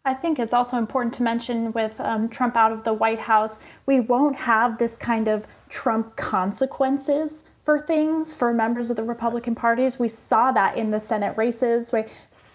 I 0.08 0.14
think 0.14 0.38
it's 0.38 0.54
also 0.54 0.78
important 0.78 1.16
to 1.16 1.24
mention 1.24 1.74
with 1.74 2.00
um, 2.00 2.30
Trump 2.30 2.56
out 2.56 2.72
of 2.72 2.84
the 2.84 2.94
White 2.94 3.22
House, 3.22 3.64
we 3.88 4.00
won't 4.00 4.36
have 4.36 4.78
this 4.78 5.00
kind 5.00 5.28
of 5.28 5.48
Trump 5.68 6.16
consequences 6.16 7.46
for 7.66 7.80
things 7.80 8.36
for 8.36 8.54
members 8.54 8.92
of 8.92 8.96
the 8.96 9.04
Republican 9.04 9.56
parties. 9.56 9.98
We 9.98 10.08
saw 10.08 10.52
that 10.52 10.78
in 10.78 10.92
the 10.92 11.00
Senate 11.00 11.36
races. 11.36 11.92
We 11.92 12.04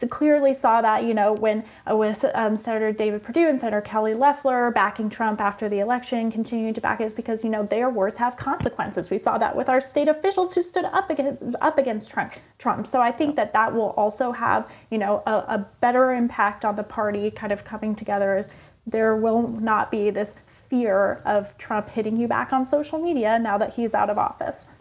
clearly 0.09 0.55
saw 0.55 0.81
that, 0.81 1.03
you 1.03 1.15
know, 1.15 1.33
when 1.33 1.65
uh, 1.91 1.97
with 1.97 2.25
um, 2.33 2.57
Senator 2.57 2.93
David 2.93 3.25
Perdue 3.25 3.49
and 3.49 3.59
Senator 3.59 3.81
Kelly 3.81 4.15
Loeffler 4.15 4.71
backing 4.71 5.11
Trump 5.11 5.41
after 5.41 5.69
the 5.69 5.81
election, 5.81 6.31
continuing 6.31 6.75
to 6.75 6.81
back 6.81 7.01
it, 7.01 7.05
is 7.05 7.13
because 7.13 7.43
you 7.43 7.51
know 7.51 7.65
their 7.65 7.91
words 7.91 8.17
have 8.19 8.37
consequences. 8.37 9.11
We 9.11 9.19
saw 9.19 9.37
that 9.39 9.57
with 9.57 9.69
our 9.69 9.81
state 9.81 10.07
officials 10.07 10.55
who 10.55 10.63
stood 10.63 10.85
up 10.85 11.11
against 11.11 11.43
up 11.61 11.77
against 11.77 12.09
Trump. 12.09 12.35
Trump. 12.59 12.87
So 12.87 13.01
I 13.01 13.11
think 13.11 13.35
that 13.35 13.53
that 13.53 13.75
will 13.75 13.91
also 13.91 14.31
have, 14.31 14.71
you 14.91 14.99
know, 14.99 15.25
a, 15.27 15.33
a 15.33 15.67
better 15.81 16.13
impact 16.13 16.65
on 16.65 16.77
the 16.77 16.85
party 16.85 17.33
kind 17.33 17.53
of 17.53 17.65
coming 17.65 17.97
together. 17.97 18.37
As 18.37 18.49
there 18.87 19.17
will 19.17 19.49
not 19.49 19.91
be 19.91 20.11
this 20.11 20.39
fear 20.47 21.21
of 21.25 21.57
Trump 21.59 21.89
hitting 21.91 22.17
you 22.17 22.29
back 22.29 22.53
on 22.53 22.65
social 22.65 22.99
media 23.01 23.39
now 23.41 23.59
that 23.59 23.75
he's 23.75 23.93
out 23.93 24.09
of 24.09 24.17
office. 24.17 24.73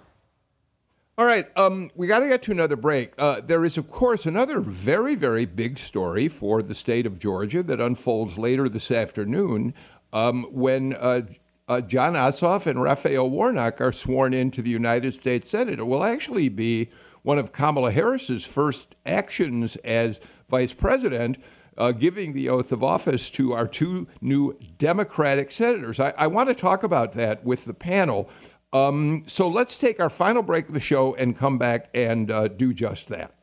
All 1.19 1.25
right, 1.25 1.45
um, 1.57 1.91
we 1.95 2.07
got 2.07 2.21
to 2.21 2.29
get 2.29 2.41
to 2.43 2.53
another 2.53 2.77
break. 2.77 3.11
Uh, 3.17 3.41
there 3.41 3.65
is, 3.65 3.77
of 3.77 3.91
course, 3.91 4.25
another 4.25 4.61
very, 4.61 5.15
very 5.15 5.45
big 5.45 5.77
story 5.77 6.29
for 6.29 6.61
the 6.61 6.73
state 6.73 7.05
of 7.05 7.19
Georgia 7.19 7.61
that 7.61 7.81
unfolds 7.81 8.37
later 8.37 8.69
this 8.69 8.89
afternoon 8.89 9.73
um, 10.13 10.45
when 10.49 10.93
uh, 10.93 11.23
uh, 11.67 11.81
Jon 11.81 12.13
Ossoff 12.13 12.67
and 12.67 12.81
Raphael 12.81 13.29
Warnock 13.29 13.81
are 13.81 13.91
sworn 13.91 14.33
into 14.33 14.61
the 14.61 14.69
United 14.69 15.13
States 15.13 15.49
Senate. 15.49 15.79
It 15.79 15.87
will 15.87 16.05
actually 16.05 16.47
be 16.47 16.89
one 17.23 17.37
of 17.37 17.51
Kamala 17.51 17.91
Harris's 17.91 18.45
first 18.45 18.95
actions 19.05 19.75
as 19.83 20.21
vice 20.47 20.71
president. 20.71 21.37
Uh, 21.77 21.93
giving 21.93 22.33
the 22.33 22.49
oath 22.49 22.73
of 22.73 22.83
office 22.83 23.29
to 23.29 23.53
our 23.53 23.65
two 23.65 24.05
new 24.19 24.57
Democratic 24.77 25.49
senators. 25.49 25.97
I, 25.97 26.13
I 26.17 26.27
want 26.27 26.49
to 26.49 26.53
talk 26.53 26.83
about 26.83 27.13
that 27.13 27.45
with 27.45 27.63
the 27.63 27.73
panel. 27.73 28.29
Um, 28.71 29.23
so 29.25 29.47
let's 29.47 29.77
take 29.77 29.99
our 29.99 30.09
final 30.09 30.43
break 30.43 30.67
of 30.67 30.73
the 30.73 30.79
show 30.79 31.15
and 31.15 31.37
come 31.37 31.57
back 31.57 31.89
and 31.93 32.29
uh, 32.29 32.47
do 32.47 32.73
just 32.73 33.09
that. 33.09 33.33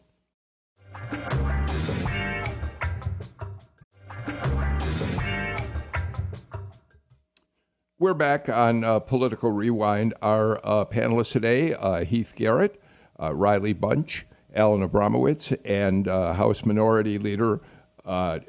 We're 7.98 8.14
back 8.14 8.48
on 8.48 8.84
uh, 8.84 9.00
Political 9.00 9.52
Rewind. 9.52 10.14
Our 10.22 10.60
uh, 10.62 10.84
panelists 10.84 11.32
today 11.32 11.74
uh, 11.74 12.04
Heath 12.04 12.34
Garrett, 12.36 12.80
uh, 13.20 13.34
Riley 13.34 13.72
Bunch, 13.72 14.26
Alan 14.54 14.86
Abramowitz, 14.86 15.58
and 15.64 16.06
uh, 16.06 16.34
House 16.34 16.64
Minority 16.64 17.18
Leader 17.18 17.60
um, 18.04 18.42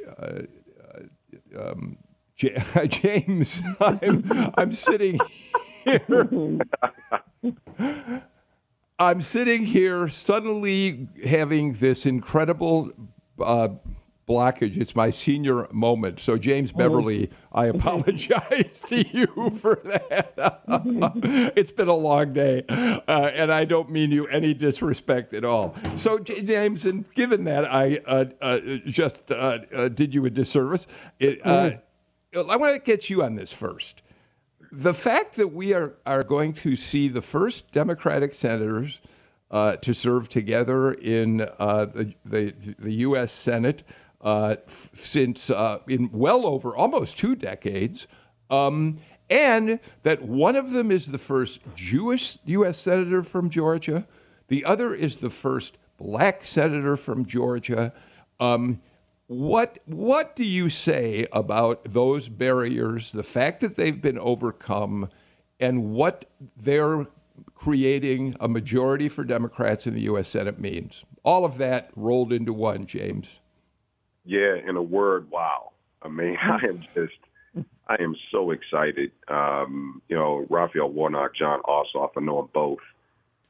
James. 2.88 3.64
I'm, 3.80 4.24
I'm 4.58 4.74
sitting 4.74 5.20
here. 5.88 6.60
I'm 9.00 9.22
sitting 9.22 9.64
here 9.66 10.08
suddenly 10.08 11.08
having 11.24 11.74
this 11.74 12.06
incredible 12.06 12.92
uh, 13.40 13.70
blockage. 14.28 14.78
It's 14.78 14.96
my 14.96 15.12
senior 15.12 15.68
moment. 15.72 16.20
So, 16.20 16.38
James 16.38 16.74
oh. 16.76 16.80
Beverly, 16.80 17.30
I 17.52 17.66
apologize 17.68 18.82
to 18.88 19.08
you 19.08 19.28
for 19.52 19.80
that. 19.86 20.34
it's 21.56 21.72
been 21.72 21.88
a 21.88 21.96
long 21.96 22.34
day, 22.34 22.64
uh, 22.68 23.32
and 23.34 23.52
I 23.52 23.66
don't 23.66 23.90
mean 23.90 24.12
you 24.12 24.28
any 24.28 24.54
disrespect 24.54 25.34
at 25.34 25.46
all. 25.46 25.76
So, 25.96 26.20
James, 26.20 26.86
and 26.86 27.12
given 27.14 27.44
that 27.46 27.72
I 27.72 28.00
uh, 28.06 28.26
uh 28.42 28.60
just 28.86 29.32
uh, 29.32 29.60
uh, 29.74 29.90
did 29.90 30.14
you 30.14 30.26
a 30.26 30.30
disservice, 30.30 30.88
it, 31.20 31.46
I 31.46 31.80
want 32.34 32.76
to 32.76 32.82
get 32.82 33.10
you 33.10 33.24
on 33.24 33.36
this 33.36 33.54
first 33.54 34.02
the 34.72 34.94
fact 34.94 35.36
that 35.36 35.50
we 35.50 35.74
are, 35.74 35.94
are 36.06 36.24
going 36.24 36.54
to 36.54 36.76
see 36.76 37.08
the 37.08 37.22
first 37.22 37.72
Democratic 37.72 38.34
senators 38.34 39.00
uh, 39.50 39.78
to 39.78 39.94
serve 39.94 40.28
together 40.30 40.94
in 40.94 41.42
uh, 41.58 41.86
the, 41.86 42.14
the, 42.26 42.76
the, 42.78 42.94
U.S. 42.96 43.32
Senate 43.32 43.84
uh, 44.22 44.56
f- 44.68 44.90
since 44.94 45.50
uh, 45.50 45.80
in 45.88 46.10
well 46.12 46.46
over 46.46 46.76
almost 46.76 47.18
two 47.18 47.36
decades, 47.36 48.08
um, 48.50 48.98
and 49.30 49.80
that 50.04 50.22
one 50.22 50.56
of 50.56 50.72
them 50.72 50.92
is 50.92 51.08
the 51.08 51.18
first 51.18 51.62
Jewish 51.76 52.38
U.S. 52.46 52.78
senator 52.78 53.24
from 53.24 53.50
Georgia, 53.50 54.06
the 54.50 54.66
other 54.66 54.94
is 54.94 55.18
the 55.18 55.30
first 55.30 55.78
black 55.98 56.44
senator 56.44 56.98
from 56.98 57.26
Georgia. 57.26 57.94
Um, 58.40 58.82
what 59.28 59.80
what 59.86 60.36
do 60.36 60.46
you 60.46 60.70
say 60.70 61.28
about 61.32 61.84
those 61.84 62.30
barriers, 62.30 63.12
the 63.12 63.24
fact 63.24 63.60
that 63.62 63.76
they've 63.76 64.02
been 64.02 64.18
overcome, 64.18 65.10
and 65.60 65.92
what 65.92 66.26
they're 66.56 67.08
creating 67.54 68.36
a 68.40 68.48
majority 68.48 69.10
for 69.10 69.24
Democrats 69.24 69.86
in 69.86 69.94
the 69.94 70.02
U.S. 70.02 70.30
Senate 70.30 70.60
means? 70.60 71.06
All 71.24 71.44
of 71.44 71.58
that 71.58 71.92
rolled 71.96 72.32
into 72.32 72.54
one, 72.54 72.86
James. 72.86 73.42
Yeah, 74.24 74.56
in 74.56 74.76
a 74.76 74.82
word, 74.82 75.30
wow. 75.30 75.72
I 76.02 76.08
mean, 76.08 76.38
I 76.42 76.66
am 76.66 76.84
just, 76.94 77.68
I 77.88 77.96
am 78.00 78.16
so 78.32 78.52
excited. 78.52 79.12
Um, 79.28 80.02
you 80.08 80.16
know, 80.16 80.46
Raphael 80.50 80.90
Warnock, 80.90 81.36
Jon 81.36 81.62
Ossoff, 81.64 82.12
I 82.16 82.22
know 82.22 82.42
them 82.42 82.50
both. 82.54 82.80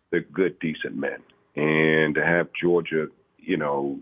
They're 0.09 0.21
good, 0.21 0.57
decent 0.59 0.95
men. 0.95 1.19
And 1.55 2.15
to 2.15 2.25
have 2.25 2.47
Georgia, 2.59 3.07
you 3.37 3.57
know, 3.57 3.99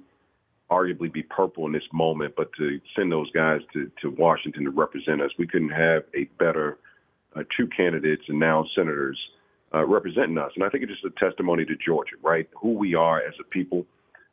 arguably 0.69 1.11
be 1.11 1.23
purple 1.23 1.65
in 1.65 1.71
this 1.71 1.87
moment, 1.93 2.35
but 2.35 2.51
to 2.53 2.79
send 2.95 3.11
those 3.11 3.29
guys 3.31 3.61
to, 3.73 3.91
to 4.01 4.09
Washington 4.09 4.65
to 4.65 4.71
represent 4.71 5.21
us, 5.21 5.31
we 5.37 5.47
couldn't 5.47 5.69
have 5.69 6.03
a 6.15 6.25
better 6.39 6.77
uh, 7.35 7.43
two 7.55 7.67
candidates 7.67 8.23
and 8.27 8.39
now 8.39 8.65
senators 8.75 9.19
uh, 9.73 9.85
representing 9.85 10.37
us. 10.37 10.51
And 10.55 10.63
I 10.63 10.69
think 10.69 10.83
it's 10.83 10.93
just 10.93 11.05
a 11.05 11.09
testimony 11.11 11.65
to 11.65 11.75
Georgia, 11.75 12.15
right? 12.23 12.49
Who 12.61 12.73
we 12.73 12.95
are 12.95 13.19
as 13.21 13.33
a 13.39 13.43
people. 13.43 13.85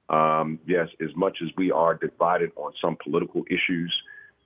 Um, 0.08 0.58
yes, 0.66 0.88
as 1.00 1.14
much 1.16 1.38
as 1.42 1.48
we 1.56 1.70
are 1.70 1.94
divided 1.94 2.52
on 2.56 2.72
some 2.80 2.96
political 3.02 3.44
issues, 3.50 3.92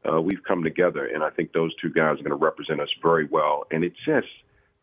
uh, 0.09 0.21
we've 0.21 0.43
come 0.45 0.63
together, 0.63 1.07
and 1.07 1.23
I 1.23 1.31
think 1.31 1.53
those 1.53 1.75
two 1.77 1.91
guys 1.91 2.21
are 2.21 2.23
going 2.23 2.31
to 2.31 2.35
represent 2.37 2.81
us 2.81 2.89
very 3.03 3.27
well. 3.27 3.67
And 3.71 3.85
it 3.85 3.93
just 4.05 4.29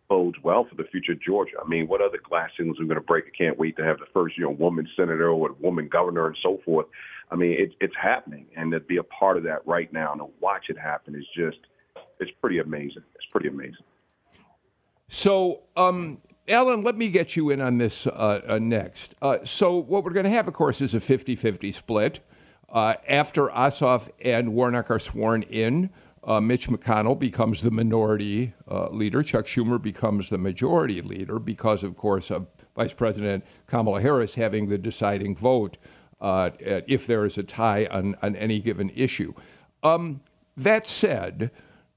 bodes 0.10 0.38
well 0.44 0.66
for 0.66 0.76
the 0.76 0.84
future 0.86 1.14
of 1.14 1.22
Georgia. 1.22 1.58
I 1.64 1.68
mean, 1.68 1.88
what 1.88 2.02
other 2.02 2.20
glass 2.24 2.50
ceilings 2.58 2.80
are 2.80 2.86
going 2.86 2.96
to 2.96 3.02
break? 3.02 3.26
I 3.28 3.38
can't 3.38 3.58
wait 3.58 3.78
to 3.78 3.84
have 3.84 4.00
the 4.00 4.06
first, 4.14 4.38
you 4.38 4.44
know, 4.44 4.52
woman 4.52 4.88
senator 4.96 5.30
or 5.30 5.52
woman 5.60 5.88
governor 5.88 6.28
and 6.28 6.38
so 6.42 6.60
forth. 6.66 6.88
I 7.32 7.36
mean, 7.36 7.56
it's 7.58 7.74
it's 7.82 7.96
happening, 8.00 8.46
and 8.56 8.72
to 8.72 8.80
be 8.80 8.98
a 8.98 9.04
part 9.04 9.38
of 9.38 9.44
that 9.44 9.66
right 9.66 9.92
now 9.92 10.12
and 10.12 10.22
to 10.22 10.28
watch 10.40 10.66
it 10.70 10.78
happen 10.78 11.16
is 11.16 11.26
just 11.36 11.58
it's 12.20 12.32
pretty 12.42 12.60
amazing. 12.60 13.04
It's 13.16 13.26
pretty 13.32 13.48
amazing. 13.48 13.84
So, 15.08 15.62
um, 15.76 16.22
Alan, 16.48 16.84
let 16.84 16.98
me 16.98 17.10
get 17.10 17.36
you 17.36 17.50
in 17.50 17.62
on 17.62 17.78
this 17.78 18.08
uh, 18.08 18.42
uh, 18.48 18.60
next. 18.60 19.16
Uh, 19.22 19.38
so, 19.44 19.78
what 19.78 20.04
we're 20.04 20.12
going 20.12 20.26
to 20.26 20.30
have, 20.32 20.48
of 20.48 20.54
course, 20.54 20.82
is 20.82 20.94
a 20.96 21.00
50 21.00 21.36
50 21.36 21.72
split. 21.72 22.20
Uh, 22.70 22.96
after 23.08 23.48
Ossoff 23.50 24.10
and 24.24 24.54
Warnock 24.54 24.90
are 24.90 24.98
sworn 24.98 25.44
in, 25.44 25.92
uh, 26.26 26.40
Mitch 26.40 26.70
McConnell 26.70 27.20
becomes 27.20 27.62
the 27.62 27.72
minority 27.72 28.54
uh, 28.70 28.90
leader. 28.90 29.24
Chuck 29.24 29.46
Schumer 29.46 29.82
becomes 29.82 30.30
the 30.30 30.38
majority 30.38 31.02
leader 31.02 31.40
because, 31.40 31.84
of 31.84 31.98
course, 31.98 32.32
of 32.32 32.48
Vice 32.76 32.94
President 32.94 33.44
Kamala 33.68 34.02
Harris 34.02 34.36
having 34.36 34.70
the 34.70 34.78
deciding 34.78 35.36
vote 35.36 35.78
uh, 36.22 36.52
if 36.60 37.06
there 37.06 37.26
is 37.26 37.38
a 37.38 37.44
tie 37.44 37.86
on, 37.92 38.16
on 38.22 38.36
any 38.36 38.60
given 38.60 38.90
issue. 38.96 39.34
Um, 39.84 40.22
that 40.56 40.88
said, 40.88 41.52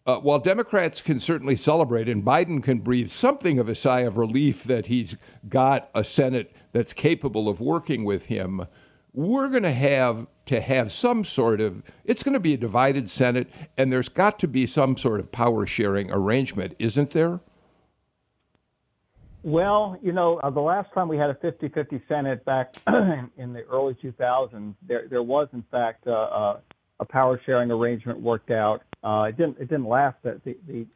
uh, 0.06 0.16
while 0.16 0.38
Democrats 0.38 1.02
can 1.02 1.18
certainly 1.18 1.56
celebrate 1.56 2.08
and 2.08 2.24
Biden 2.24 2.62
can 2.62 2.78
breathe 2.78 3.08
something 3.08 3.58
of 3.58 3.68
a 3.68 3.74
sigh 3.74 4.00
of 4.00 4.16
relief 4.16 4.64
that 4.64 4.86
he's 4.86 5.16
got 5.48 5.88
a 5.94 6.02
Senate 6.02 6.54
that's 6.72 6.92
capable 6.92 7.48
of 7.48 7.60
working 7.60 8.04
with 8.04 8.26
him, 8.26 8.66
we're 9.12 9.48
going 9.48 9.62
to 9.62 9.72
have 9.72 10.26
to 10.46 10.60
have 10.60 10.90
some 10.90 11.24
sort 11.24 11.60
of 11.60 11.82
it's 12.04 12.22
going 12.22 12.32
to 12.34 12.40
be 12.40 12.54
a 12.54 12.56
divided 12.56 13.08
Senate, 13.08 13.48
and 13.76 13.92
there's 13.92 14.08
got 14.08 14.38
to 14.38 14.48
be 14.48 14.66
some 14.66 14.96
sort 14.96 15.20
of 15.20 15.30
power 15.30 15.66
sharing 15.66 16.10
arrangement, 16.10 16.74
isn't 16.78 17.10
there? 17.10 17.40
Well, 19.42 19.96
you 20.02 20.12
know, 20.12 20.38
uh, 20.38 20.50
the 20.50 20.60
last 20.60 20.92
time 20.92 21.06
we 21.06 21.18
had 21.18 21.30
a 21.30 21.34
50-50 21.34 22.02
Senate 22.08 22.44
back 22.44 22.74
in 23.36 23.52
the 23.52 23.62
early 23.70 23.94
2000s, 23.94 24.74
there 24.82 25.06
there 25.08 25.22
was 25.22 25.48
in 25.52 25.64
fact 25.70 26.06
uh, 26.06 26.12
uh, 26.12 26.58
a 26.98 27.04
power 27.04 27.40
sharing 27.46 27.70
arrangement 27.70 28.20
worked 28.20 28.50
out. 28.50 28.82
Uh, 29.04 29.26
it 29.28 29.36
didn't 29.36 29.58
it 29.58 29.68
didn't 29.68 29.86
last 29.86 30.16
the 30.22 30.40
the 30.66 30.86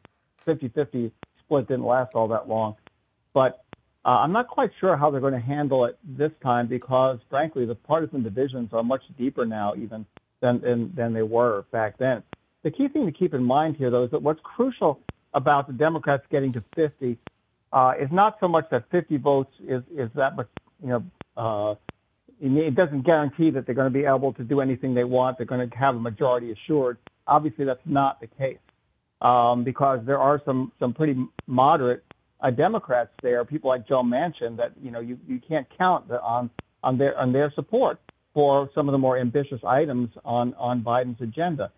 50-50 0.47 1.13
split 1.39 1.69
didn't 1.69 1.85
last 1.85 2.15
all 2.15 2.27
that 2.29 2.49
long, 2.49 2.75
but 3.35 3.65
uh, 4.05 4.09
I'm 4.09 4.33
not 4.33 4.49
quite 4.49 4.71
sure 4.81 4.97
how 4.97 5.11
they're 5.11 5.21
going 5.21 5.35
to 5.35 5.41
handle 5.41 5.85
it 5.85 5.99
this 6.05 6.33
time 6.43 6.67
because, 6.67 7.19
frankly, 7.29 7.67
the 7.67 7.75
partisan 7.75 8.23
divisions 8.23 8.71
are 8.73 8.83
much 8.83 9.03
deeper 9.19 9.45
now, 9.45 9.75
even 9.77 10.07
than, 10.41 10.61
than, 10.61 10.93
than 10.95 11.13
they 11.13 11.23
were 11.23 11.65
back 11.71 11.99
then. 11.99 12.23
The 12.63 12.71
key 12.71 12.89
thing 12.89 13.07
to 13.07 13.13
keep 13.13 13.35
in 13.35 13.45
mind 13.45 13.77
here, 13.77 13.91
though, 13.91 14.05
is 14.05 14.11
that 14.13 14.23
what's 14.23 14.41
crucial 14.43 15.01
about 15.35 15.67
the 15.67 15.73
Democrats 15.73 16.25
getting 16.31 16.53
to 16.55 16.65
50 16.75 17.19
uh, 17.73 17.93
is 18.01 18.09
not 18.11 18.37
so 18.41 18.49
much 18.49 18.65
that 18.71 18.85
50 18.91 19.19
votes 19.19 19.53
is, 19.61 19.83
is 19.95 20.11
that 20.15 20.35
much, 20.35 20.49
you 20.83 20.89
know, 20.89 21.05
uh, 21.37 21.75
it 22.43 22.75
doesn't 22.75 23.03
guarantee 23.03 23.51
that 23.51 23.67
they're 23.67 23.75
going 23.75 23.93
to 23.93 23.99
be 23.99 24.07
able 24.07 24.33
to 24.33 24.45
do 24.45 24.61
anything 24.61 24.95
they 24.95 25.05
want. 25.05 25.37
They're 25.37 25.47
going 25.47 25.69
to 25.69 25.77
have 25.77 25.95
a 25.95 26.01
majority 26.01 26.53
assured. 26.53 26.97
Obviously, 27.27 27.67
that's 27.67 27.81
not 27.85 28.19
the 28.21 28.29
case 28.29 28.59
um, 29.21 29.63
because 29.63 30.01
there 30.07 30.19
are 30.19 30.41
some 30.47 30.73
some 30.81 30.95
pretty 30.95 31.17
moderate 31.47 32.03
uh, 32.43 32.51
Democrats 32.51 33.11
there, 33.23 33.45
people 33.45 33.71
like 33.71 33.87
Joe 33.87 34.03
Manchin, 34.03 34.57
that 34.57 34.73
you 34.83 34.91
know 34.91 35.01
you, 35.01 35.19
you 35.27 35.41
can't 35.47 35.67
count 35.77 36.11
on 36.11 36.51
on 36.83 36.99
their 36.99 37.19
on 37.19 37.33
their 37.33 37.53
support 37.55 38.01
for 38.33 38.71
some 38.75 38.89
of 38.89 38.93
the 38.93 38.99
more 38.99 39.19
ambitious 39.19 39.61
items 39.67 40.11
on 40.25 40.55
on 40.55 40.83
Biden's 40.83 41.21
agenda. 41.21 41.71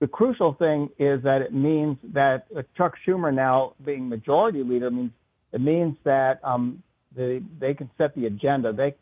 The 0.00 0.06
crucial 0.08 0.54
thing 0.54 0.88
is 0.98 1.22
that 1.22 1.42
it 1.42 1.52
means 1.52 1.96
that 2.12 2.46
uh, 2.56 2.62
Chuck 2.76 2.94
Schumer 3.06 3.32
now 3.32 3.74
being 3.84 4.08
majority 4.08 4.62
leader 4.62 4.90
means 4.90 5.12
it 5.52 5.60
means 5.60 5.96
that 6.04 6.40
um, 6.42 6.82
they 7.14 7.42
they 7.60 7.74
can 7.74 7.90
set 7.98 8.14
the 8.14 8.26
agenda. 8.26 8.72
They 8.72 8.94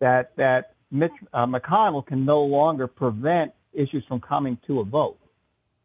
that 0.00 0.32
that 0.36 0.74
Mitch 0.90 1.12
uh, 1.32 1.46
McConnell 1.46 2.06
can 2.06 2.24
no 2.24 2.42
longer 2.42 2.86
prevent 2.86 3.52
issues 3.72 4.04
from 4.06 4.20
coming 4.20 4.58
to 4.66 4.80
a 4.80 4.84
vote, 4.84 5.18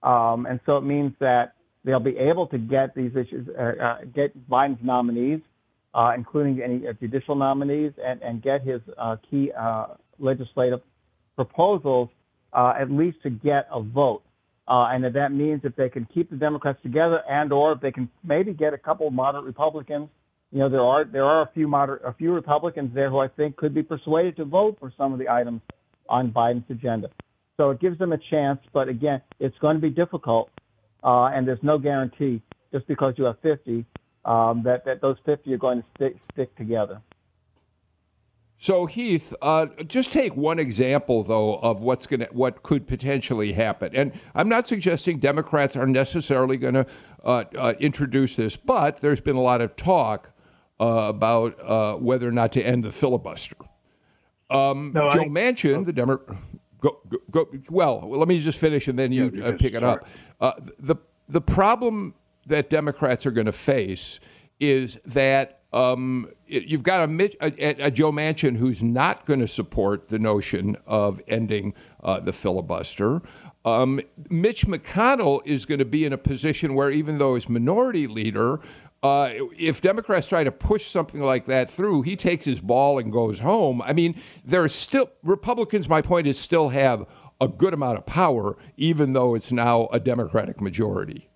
um, 0.03 0.45
and 0.45 0.59
so 0.65 0.77
it 0.77 0.83
means 0.83 1.13
that 1.19 1.53
they'll 1.83 1.99
be 1.99 2.17
able 2.17 2.47
to 2.47 2.57
get 2.57 2.95
these 2.95 3.11
issues, 3.11 3.47
uh, 3.57 3.61
uh, 3.61 3.97
get 4.13 4.49
Biden's 4.49 4.83
nominees, 4.83 5.41
uh, 5.93 6.11
including 6.15 6.61
any 6.61 6.87
uh, 6.87 6.93
judicial 6.93 7.35
nominees, 7.35 7.93
and, 8.03 8.21
and 8.21 8.41
get 8.41 8.61
his 8.61 8.81
uh, 8.97 9.15
key 9.29 9.51
uh, 9.57 9.87
legislative 10.19 10.81
proposals 11.35 12.09
at 12.53 12.91
least 12.91 13.17
to 13.23 13.29
get 13.29 13.67
a 13.71 13.81
vote. 13.81 14.21
and 14.67 15.03
that, 15.03 15.13
that 15.13 15.31
means 15.31 15.61
if 15.63 15.75
they 15.75 15.87
can 15.89 16.05
keep 16.13 16.29
the 16.29 16.35
Democrats 16.35 16.79
together, 16.83 17.21
and 17.29 17.53
or 17.53 17.71
if 17.73 17.81
they 17.81 17.91
can 17.91 18.09
maybe 18.23 18.53
get 18.53 18.73
a 18.73 18.77
couple 18.77 19.07
of 19.07 19.13
moderate 19.13 19.45
Republicans, 19.45 20.09
you 20.51 20.57
know 20.57 20.67
there 20.67 20.81
are 20.81 21.05
there 21.05 21.25
are 21.25 21.43
a 21.43 21.49
few 21.53 21.67
moderate 21.67 22.01
a 22.03 22.13
few 22.13 22.33
Republicans 22.33 22.91
there 22.95 23.09
who 23.11 23.19
I 23.19 23.27
think 23.27 23.55
could 23.55 23.73
be 23.73 23.83
persuaded 23.83 24.35
to 24.37 24.45
vote 24.45 24.77
for 24.79 24.91
some 24.97 25.13
of 25.13 25.19
the 25.19 25.29
items 25.29 25.61
on 26.09 26.31
Biden's 26.31 26.69
agenda. 26.69 27.09
So 27.55 27.69
it 27.69 27.79
gives 27.79 27.99
them 27.99 28.13
a 28.13 28.17
chance, 28.17 28.59
but 28.73 28.87
again, 28.87 29.21
it's 29.39 29.57
going 29.59 29.75
to 29.75 29.81
be 29.81 29.91
difficult 29.91 30.49
uh, 31.03 31.25
and 31.25 31.47
there's 31.47 31.63
no 31.63 31.77
guarantee 31.77 32.41
just 32.71 32.87
because 32.87 33.13
you 33.17 33.25
have 33.25 33.39
50 33.41 33.85
um, 34.25 34.63
that, 34.63 34.85
that 34.85 35.01
those 35.01 35.17
50 35.25 35.53
are 35.53 35.57
going 35.57 35.81
to 35.81 35.87
stick, 35.95 36.17
stick 36.33 36.55
together. 36.55 37.01
So 38.61 38.87
Heath, 38.87 39.33
uh, 39.41 39.67
just 39.87 40.11
take 40.11 40.35
one 40.35 40.59
example 40.59 41.23
though 41.23 41.59
of 41.59 41.81
what's 41.81 42.05
going 42.05 42.19
to 42.19 42.25
what 42.33 42.61
could 42.61 42.87
potentially 42.87 43.53
happen, 43.53 43.95
and 43.95 44.11
I'm 44.35 44.49
not 44.49 44.65
suggesting 44.65 45.19
Democrats 45.19 45.77
are 45.77 45.87
necessarily 45.87 46.57
going 46.57 46.73
to 46.73 46.85
uh, 47.23 47.45
uh, 47.57 47.73
introduce 47.79 48.35
this, 48.35 48.57
but 48.57 48.99
there's 48.99 49.21
been 49.21 49.37
a 49.37 49.41
lot 49.41 49.61
of 49.61 49.77
talk 49.77 50.33
uh, 50.77 50.83
about 51.07 51.57
uh, 51.61 51.93
whether 51.95 52.27
or 52.27 52.33
not 52.33 52.51
to 52.51 52.61
end 52.61 52.83
the 52.83 52.91
filibuster. 52.91 53.55
Um, 54.49 54.91
no, 54.93 55.09
Joe 55.09 55.21
I, 55.21 55.27
Manchin, 55.27 55.85
the 55.85 55.93
Democrat. 55.93 56.37
Go, 56.81 56.99
go, 57.07 57.19
go, 57.29 57.47
well, 57.69 58.09
let 58.09 58.27
me 58.27 58.39
just 58.39 58.59
finish 58.59 58.87
and 58.87 58.97
then 58.97 59.11
you 59.11 59.41
uh, 59.43 59.51
pick 59.53 59.73
it 59.73 59.83
up. 59.83 60.07
Uh, 60.39 60.53
the, 60.79 60.95
the 61.27 61.41
problem 61.41 62.13
that 62.45 62.69
Democrats 62.69 63.25
are 63.25 63.31
going 63.31 63.45
to 63.45 63.51
face 63.51 64.19
is 64.59 64.97
that 65.05 65.59
um, 65.71 66.29
you've 66.47 66.83
got 66.83 67.07
a, 67.07 67.31
a, 67.41 67.85
a, 67.85 67.91
Joe 67.91 68.11
Manchin 68.11 68.57
who's 68.57 68.81
not 68.81 69.25
going 69.25 69.39
to 69.39 69.47
support 69.47 70.07
the 70.07 70.17
notion 70.17 70.75
of 70.87 71.21
ending 71.27 71.75
uh, 72.03 72.19
the 72.19 72.33
filibuster. 72.33 73.21
Um, 73.63 74.01
Mitch 74.29 74.65
McConnell 74.65 75.41
is 75.45 75.65
going 75.65 75.79
to 75.79 75.85
be 75.85 76.05
in 76.05 76.13
a 76.13 76.17
position 76.17 76.73
where, 76.73 76.89
even 76.89 77.19
though 77.19 77.35
he's 77.35 77.47
minority 77.47 78.07
leader, 78.07 78.61
uh, 79.01 79.29
if 79.57 79.79
Democrats 79.81 80.27
try 80.27 80.43
to 80.43 80.51
push 80.51 80.85
something 80.85 81.21
like 81.21 81.45
that 81.45 81.71
through, 81.71 82.01
he 82.01 82.15
takes 82.15 82.45
his 82.45 82.59
ball 82.59 82.99
and 82.99 83.11
goes 83.11 83.39
home. 83.39 83.81
I 83.81 83.93
mean, 83.93 84.15
there 84.43 84.63
are 84.63 84.69
still 84.69 85.09
Republicans. 85.23 85.87
My 85.87 86.01
point 86.01 86.27
is, 86.27 86.37
still 86.37 86.69
have 86.69 87.05
a 87.39 87.47
good 87.47 87.73
amount 87.73 87.97
of 87.97 88.05
power, 88.05 88.57
even 88.75 89.13
though 89.13 89.35
it's 89.35 89.51
now 89.51 89.87
a 89.93 89.99
Democratic 89.99 90.59
majority. 90.59 91.29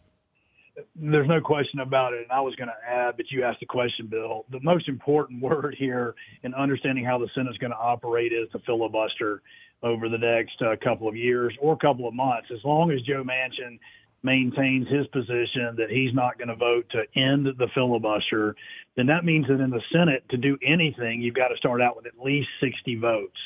There's 0.95 1.27
no 1.27 1.39
question 1.39 1.79
about 1.79 2.13
it. 2.13 2.23
And 2.23 2.31
I 2.31 2.41
was 2.41 2.55
going 2.55 2.67
to 2.67 2.89
add, 2.89 3.15
but 3.15 3.31
you 3.31 3.43
asked 3.43 3.61
the 3.61 3.65
question, 3.65 4.07
Bill. 4.07 4.45
The 4.51 4.59
most 4.59 4.89
important 4.89 5.41
word 5.41 5.75
here 5.77 6.15
in 6.43 6.53
understanding 6.53 7.05
how 7.05 7.17
the 7.17 7.29
Senate's 7.33 7.57
going 7.57 7.71
to 7.71 7.77
operate 7.77 8.33
is 8.33 8.49
the 8.51 8.59
filibuster 8.59 9.41
over 9.81 10.09
the 10.09 10.17
next 10.17 10.61
uh, 10.61 10.75
couple 10.83 11.07
of 11.07 11.15
years 11.15 11.53
or 11.61 11.77
couple 11.77 12.07
of 12.07 12.13
months. 12.13 12.47
As 12.53 12.63
long 12.63 12.91
as 12.91 13.01
Joe 13.01 13.23
Manchin 13.23 13.79
maintains 14.23 14.87
his 14.87 15.05
position 15.07 15.75
that 15.77 15.89
he's 15.89 16.13
not 16.13 16.37
going 16.37 16.47
to 16.47 16.55
vote 16.55 16.85
to 16.91 17.03
end 17.19 17.45
the 17.45 17.67
filibuster, 17.73 18.55
then 18.95 19.07
that 19.07 19.25
means 19.25 19.47
that 19.47 19.59
in 19.59 19.69
the 19.69 19.81
Senate, 19.91 20.23
to 20.29 20.37
do 20.37 20.57
anything, 20.65 21.21
you've 21.21 21.35
got 21.35 21.49
to 21.49 21.57
start 21.57 21.81
out 21.81 21.95
with 21.95 22.05
at 22.05 22.17
least 22.23 22.47
60 22.61 22.95
votes. 22.95 23.37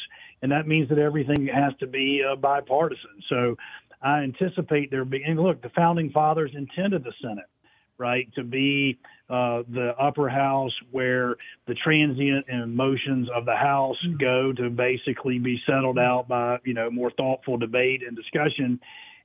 And 0.42 0.52
that 0.52 0.68
means 0.68 0.88
that 0.90 1.00
everything 1.00 1.48
has 1.48 1.74
to 1.80 1.88
be 1.88 2.22
uh, 2.24 2.36
bipartisan. 2.36 3.24
So 3.28 3.56
I 4.02 4.20
anticipate 4.20 4.92
there 4.92 5.06
being, 5.06 5.36
look, 5.36 5.62
the 5.62 5.70
founding 5.70 6.12
fathers 6.12 6.52
intended 6.54 7.04
the 7.04 7.14
Senate, 7.22 7.50
right, 7.98 8.32
to 8.36 8.44
be 8.44 9.00
uh, 9.30 9.64
the 9.74 9.94
upper 10.00 10.30
house 10.30 10.74
where 10.92 11.36
the 11.66 11.74
transient 11.74 12.48
emotions 12.50 13.28
of 13.36 13.46
the 13.46 13.56
House 13.56 13.98
go 14.20 14.54
to 14.54 14.70
basically 14.70 15.40
be 15.40 15.60
settled 15.66 15.98
out 15.98 16.28
by, 16.28 16.60
you 16.64 16.76
know, 16.76 16.92
more 16.92 17.12
thoughtful 17.12 17.58
debate 17.58 18.04
and 18.08 18.16
discussion 18.16 18.80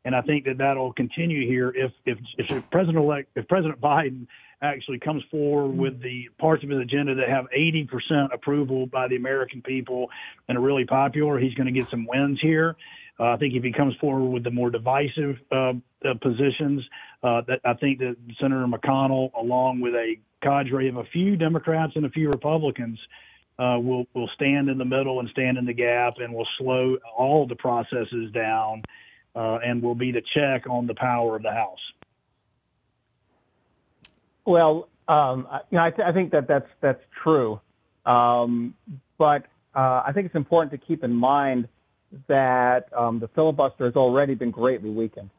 and 0.05 0.15
I 0.17 0.21
think 0.23 0.45
that 0.47 0.59
that'll 0.59 0.93
continue 0.93 1.47
here 1.47 1.73
if 1.75 1.93
if 2.05 2.19
if 2.39 2.71
President 2.71 2.99
elect 2.99 3.31
if 3.37 3.47
President 3.49 3.81
Biden 3.81 4.27
actually 4.63 4.99
comes 4.99 5.23
forward 5.31 5.77
with 5.77 6.01
the 6.01 6.29
parts 6.39 6.63
of 6.63 6.71
his 6.71 6.81
agenda 6.81 7.17
that 7.17 7.29
have 7.29 7.47
80% 7.57 8.33
approval 8.33 8.87
by 8.87 9.09
the 9.09 9.17
American 9.17 9.61
people 9.61 10.09
and 10.49 10.57
are 10.57 10.61
really 10.61 10.85
popular, 10.85 11.37
he's 11.39 11.55
going 11.55 11.67
to 11.67 11.73
get 11.73 11.91
some 11.91 12.07
wins 12.07 12.39
here. 12.41 12.77
Uh, 13.19 13.33
I 13.33 13.37
think 13.39 13.55
if 13.55 13.65
he 13.65 13.73
comes 13.73 13.95
forward 13.97 14.31
with 14.31 14.45
the 14.45 14.53
more 14.53 14.71
divisive 14.71 15.37
uh, 15.51 15.73
uh, 16.05 16.15
positions, 16.21 16.83
uh, 17.23 17.43
that 17.49 17.61
I 17.65 17.75
think 17.75 17.99
that 17.99 18.17
Senator 18.41 18.67
McConnell, 18.67 19.33
along 19.35 19.81
with 19.81 19.95
a 19.95 20.17
cadre 20.43 20.89
of 20.89 20.97
a 20.97 21.05
few 21.05 21.37
Democrats 21.37 21.93
and 21.97 22.07
a 22.07 22.11
few 22.11 22.29
Republicans, 22.29 22.99
uh, 23.59 23.79
will 23.79 24.07
will 24.15 24.31
stand 24.35 24.71
in 24.71 24.79
the 24.79 24.85
middle 24.85 25.21
and 25.21 25.29
stand 25.29 25.59
in 25.59 25.67
the 25.67 25.75
gap 25.75 26.15
and 26.19 26.33
will 26.33 26.49
slow 26.59 26.97
all 27.17 27.47
the 27.47 27.55
processes 27.55 28.31
down 28.33 28.83
uh, 29.35 29.59
and 29.65 29.83
will 29.83 29.95
be 29.95 30.13
the 30.13 30.23
check 30.35 30.69
on 30.69 30.87
the 30.87 30.95
power 30.95 31.37
of 31.37 31.43
the 31.43 31.51
House. 31.51 31.79
Well, 34.45 34.89
um, 35.09 35.47
you 35.71 35.79
know, 35.79 35.85
I, 35.85 35.91
th- 35.91 36.07
I, 36.07 36.13
think 36.13 36.33
that 36.33 36.49
that's 36.49 36.69
that's 36.81 37.03
true, 37.23 37.61
um, 38.07 38.75
but 39.19 39.47
uh, 39.75 40.03
I 40.07 40.11
think 40.15 40.27
it's 40.27 40.35
important 40.35 40.73
to 40.73 40.87
keep 40.87 41.05
in 41.05 41.13
mind 41.13 41.69
that 42.29 42.87
um, 42.97 43.21
the 43.21 43.29
filibuster 43.29 43.87
has 43.87 43.95
already 43.95 44.35
been 44.35 44.51
greatly 44.51 44.91
weakened 44.91 45.31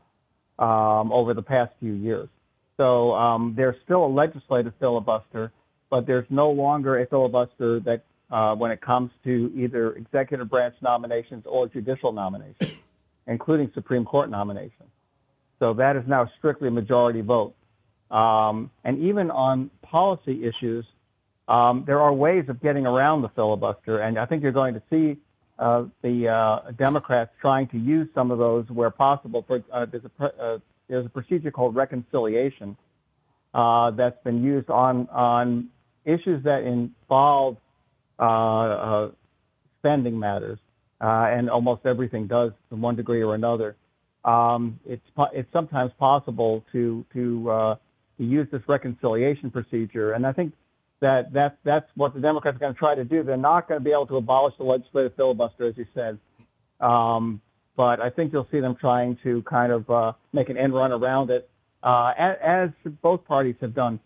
um, 0.59 1.11
over 1.11 1.33
the 1.33 1.41
past 1.41 1.71
few 1.79 1.93
years. 1.93 2.29
So 2.77 3.13
um, 3.13 3.53
there's 3.55 3.75
still 3.83 4.05
a 4.05 4.07
legislative 4.07 4.73
filibuster, 4.79 5.51
but 5.89 6.07
there's 6.07 6.25
no 6.29 6.49
longer 6.49 6.99
a 6.99 7.05
filibuster 7.05 7.79
that 7.81 8.03
uh, 8.31 8.55
when 8.55 8.71
it 8.71 8.81
comes 8.81 9.11
to 9.23 9.51
either 9.55 9.93
executive 9.93 10.49
branch 10.49 10.73
nominations 10.81 11.43
or 11.45 11.67
judicial 11.67 12.11
nominations, 12.11 12.73
including 13.27 13.71
Supreme 13.73 14.05
Court 14.05 14.29
nominations. 14.29 14.89
So 15.59 15.73
that 15.75 15.95
is 15.95 16.03
now 16.07 16.29
strictly 16.37 16.67
a 16.67 16.71
majority 16.71 17.21
vote. 17.21 17.55
Um, 18.11 18.69
and 18.83 18.99
even 18.99 19.31
on 19.31 19.69
policy 19.81 20.45
issues, 20.45 20.85
um, 21.47 21.83
there 21.85 22.01
are 22.01 22.13
ways 22.13 22.45
of 22.47 22.61
getting 22.61 22.85
around 22.85 23.21
the 23.21 23.29
filibuster, 23.29 23.99
and 23.99 24.17
I 24.17 24.25
think 24.25 24.43
you're 24.43 24.51
going 24.51 24.75
to 24.75 24.83
see 24.89 25.17
uh, 25.59 25.85
the 26.01 26.27
uh, 26.27 26.71
Democrats 26.71 27.31
trying 27.41 27.67
to 27.69 27.77
use 27.77 28.07
some 28.13 28.31
of 28.31 28.37
those 28.37 28.69
where 28.69 28.89
possible. 28.89 29.43
For, 29.47 29.63
uh, 29.71 29.85
there's, 29.85 30.03
a, 30.19 30.23
uh, 30.23 30.57
there's 30.87 31.05
a 31.05 31.09
procedure 31.09 31.51
called 31.51 31.75
reconciliation 31.75 32.77
uh, 33.53 33.91
that's 33.91 34.21
been 34.23 34.43
used 34.43 34.69
on 34.69 35.07
on 35.09 35.69
issues 36.05 36.43
that 36.43 36.63
involve 36.63 37.57
uh, 38.19 39.09
spending 39.79 40.19
matters, 40.19 40.59
and 41.01 41.49
almost 41.49 41.85
everything 41.85 42.27
does 42.27 42.51
to 42.69 42.75
one 42.75 42.95
degree 42.95 43.21
or 43.21 43.35
another. 43.35 43.75
Um, 44.25 44.79
it's 44.85 45.05
it's 45.33 45.51
sometimes 45.51 45.91
possible 45.99 46.63
to 46.71 47.05
to 47.13 47.77
to 48.17 48.23
use 48.23 48.47
this 48.51 48.61
reconciliation 48.67 49.51
procedure, 49.51 50.13
and 50.13 50.25
I 50.25 50.31
think 50.31 50.53
that 51.03 51.33
that's 51.33 51.55
that's 51.65 51.85
what 51.95 52.13
the 52.13 52.21
Democrats 52.21 52.55
are 52.55 52.59
going 52.59 52.73
to 52.73 52.79
try 52.79 52.95
to 52.95 53.03
do. 53.03 53.23
They're 53.23 53.35
not 53.35 53.67
going 53.67 53.79
to 53.79 53.83
be 53.83 53.91
able 53.91 54.07
to 54.07 54.17
abolish 54.17 54.53
the 54.57 54.63
legislative 54.63 55.15
filibuster, 55.15 55.67
as 55.67 55.75
you 55.77 55.85
said, 55.93 56.17
um, 56.79 57.41
but 57.75 57.99
I 57.99 58.09
think 58.09 58.31
you'll 58.31 58.47
see 58.51 58.61
them 58.61 58.75
trying 58.79 59.17
to 59.23 59.41
kind 59.43 59.71
of 59.71 59.89
uh, 59.89 60.13
make 60.31 60.49
an 60.49 60.57
end 60.57 60.73
run 60.73 60.91
around 60.91 61.29
it, 61.29 61.49
uh, 61.83 62.13
as, 62.17 62.37
as, 62.85 62.91
both 63.01 63.25
parties 63.25 63.55
have 63.59 63.75
done 63.75 63.99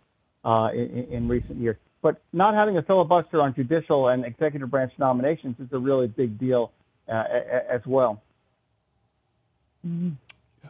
uh, 0.43 0.69
in, 0.73 1.07
in, 1.11 1.27
recent 1.27 1.59
years. 1.59 1.77
But 2.01 2.21
not 2.31 2.53
having 2.53 2.77
a 2.77 2.81
filibuster 2.83 3.41
on 3.41 3.55
judicial 3.55 4.09
and 4.09 4.23
executive 4.23 4.69
branch 4.69 4.93
nominations 4.97 5.55
is 5.59 5.67
a 5.71 5.79
really 5.79 6.07
big 6.07 6.37
deal 6.37 6.71
uh, 7.09 7.23
as 7.69 7.81
well. 7.85 8.21
Mm-hmm. 9.85 10.11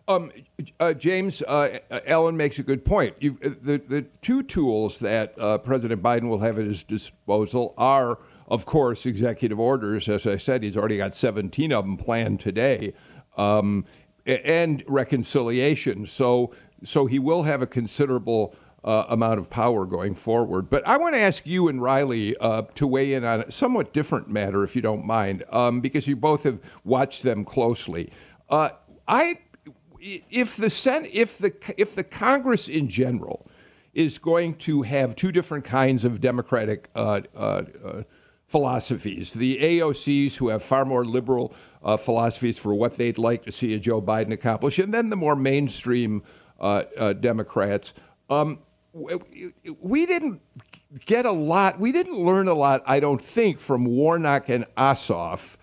Um, 0.07 0.31
uh, 0.79 0.93
James, 0.93 1.41
uh, 1.41 1.79
Alan 2.05 2.37
makes 2.37 2.59
a 2.59 2.63
good 2.63 2.85
point. 2.85 3.15
You've, 3.19 3.37
uh, 3.43 3.49
the, 3.61 3.77
the 3.77 4.01
two 4.21 4.43
tools 4.43 4.99
that 4.99 5.33
uh, 5.39 5.57
President 5.57 6.01
Biden 6.01 6.29
will 6.29 6.39
have 6.39 6.57
at 6.59 6.65
his 6.65 6.83
disposal 6.83 7.73
are, 7.77 8.19
of 8.47 8.65
course, 8.65 9.05
executive 9.05 9.59
orders. 9.59 10.07
As 10.07 10.25
I 10.25 10.37
said, 10.37 10.63
he's 10.63 10.77
already 10.77 10.97
got 10.97 11.13
17 11.13 11.73
of 11.73 11.85
them 11.85 11.97
planned 11.97 12.39
today, 12.39 12.93
um, 13.35 13.85
and 14.25 14.83
reconciliation. 14.87 16.05
So, 16.05 16.53
so 16.83 17.05
he 17.05 17.19
will 17.19 17.43
have 17.43 17.61
a 17.61 17.67
considerable 17.67 18.55
uh, 18.87 19.05
amount 19.09 19.37
of 19.37 19.49
power 19.49 19.85
going 19.85 20.15
forward. 20.15 20.69
But 20.69 20.87
I 20.87 20.95
want 20.95 21.13
to 21.13 21.19
ask 21.19 21.45
you 21.45 21.67
and 21.67 21.81
Riley 21.81 22.37
uh, 22.37 22.63
to 22.75 22.87
weigh 22.87 23.13
in 23.13 23.25
on 23.25 23.41
a 23.41 23.51
somewhat 23.51 23.91
different 23.91 24.29
matter, 24.29 24.63
if 24.63 24.77
you 24.77 24.81
don't 24.81 25.05
mind, 25.05 25.43
um, 25.51 25.81
because 25.81 26.07
you 26.07 26.15
both 26.15 26.43
have 26.43 26.61
watched 26.85 27.23
them 27.23 27.43
closely. 27.43 28.09
Uh, 28.49 28.69
I 29.05 29.39
if 29.99 30.55
the 30.55 30.69
Senate, 30.69 31.11
if 31.13 31.37
the 31.37 31.53
if 31.77 31.95
the 31.95 32.03
Congress 32.03 32.69
in 32.69 32.87
general 32.87 33.45
is 33.93 34.17
going 34.17 34.55
to 34.55 34.83
have 34.83 35.17
two 35.17 35.33
different 35.33 35.65
kinds 35.65 36.05
of 36.05 36.21
democratic 36.21 36.89
uh, 36.95 37.21
uh, 37.35 37.63
uh, 37.83 38.03
philosophies, 38.47 39.33
the 39.33 39.57
AOCs 39.57 40.35
who 40.35 40.47
have 40.47 40.63
far 40.63 40.85
more 40.85 41.03
liberal 41.03 41.53
uh, 41.83 41.97
philosophies 41.97 42.57
for 42.57 42.73
what 42.73 42.95
they'd 42.95 43.17
like 43.17 43.43
to 43.43 43.51
see 43.51 43.73
a 43.73 43.79
Joe 43.79 44.01
Biden 44.01 44.31
accomplish, 44.31 44.79
and 44.79 44.93
then 44.93 45.09
the 45.09 45.17
more 45.17 45.35
mainstream 45.35 46.23
uh, 46.57 46.83
uh, 46.97 47.11
Democrats. 47.11 47.93
Um, 48.29 48.59
we 49.81 50.05
didn't 50.05 50.41
get 51.05 51.25
a 51.25 51.31
lot. 51.31 51.79
We 51.79 51.91
didn't 51.91 52.17
learn 52.17 52.47
a 52.47 52.53
lot, 52.53 52.81
I 52.85 52.99
don't 52.99 53.21
think, 53.21 53.59
from 53.59 53.85
Warnock 53.85 54.49
and 54.49 54.65
Ossoff 54.75 55.57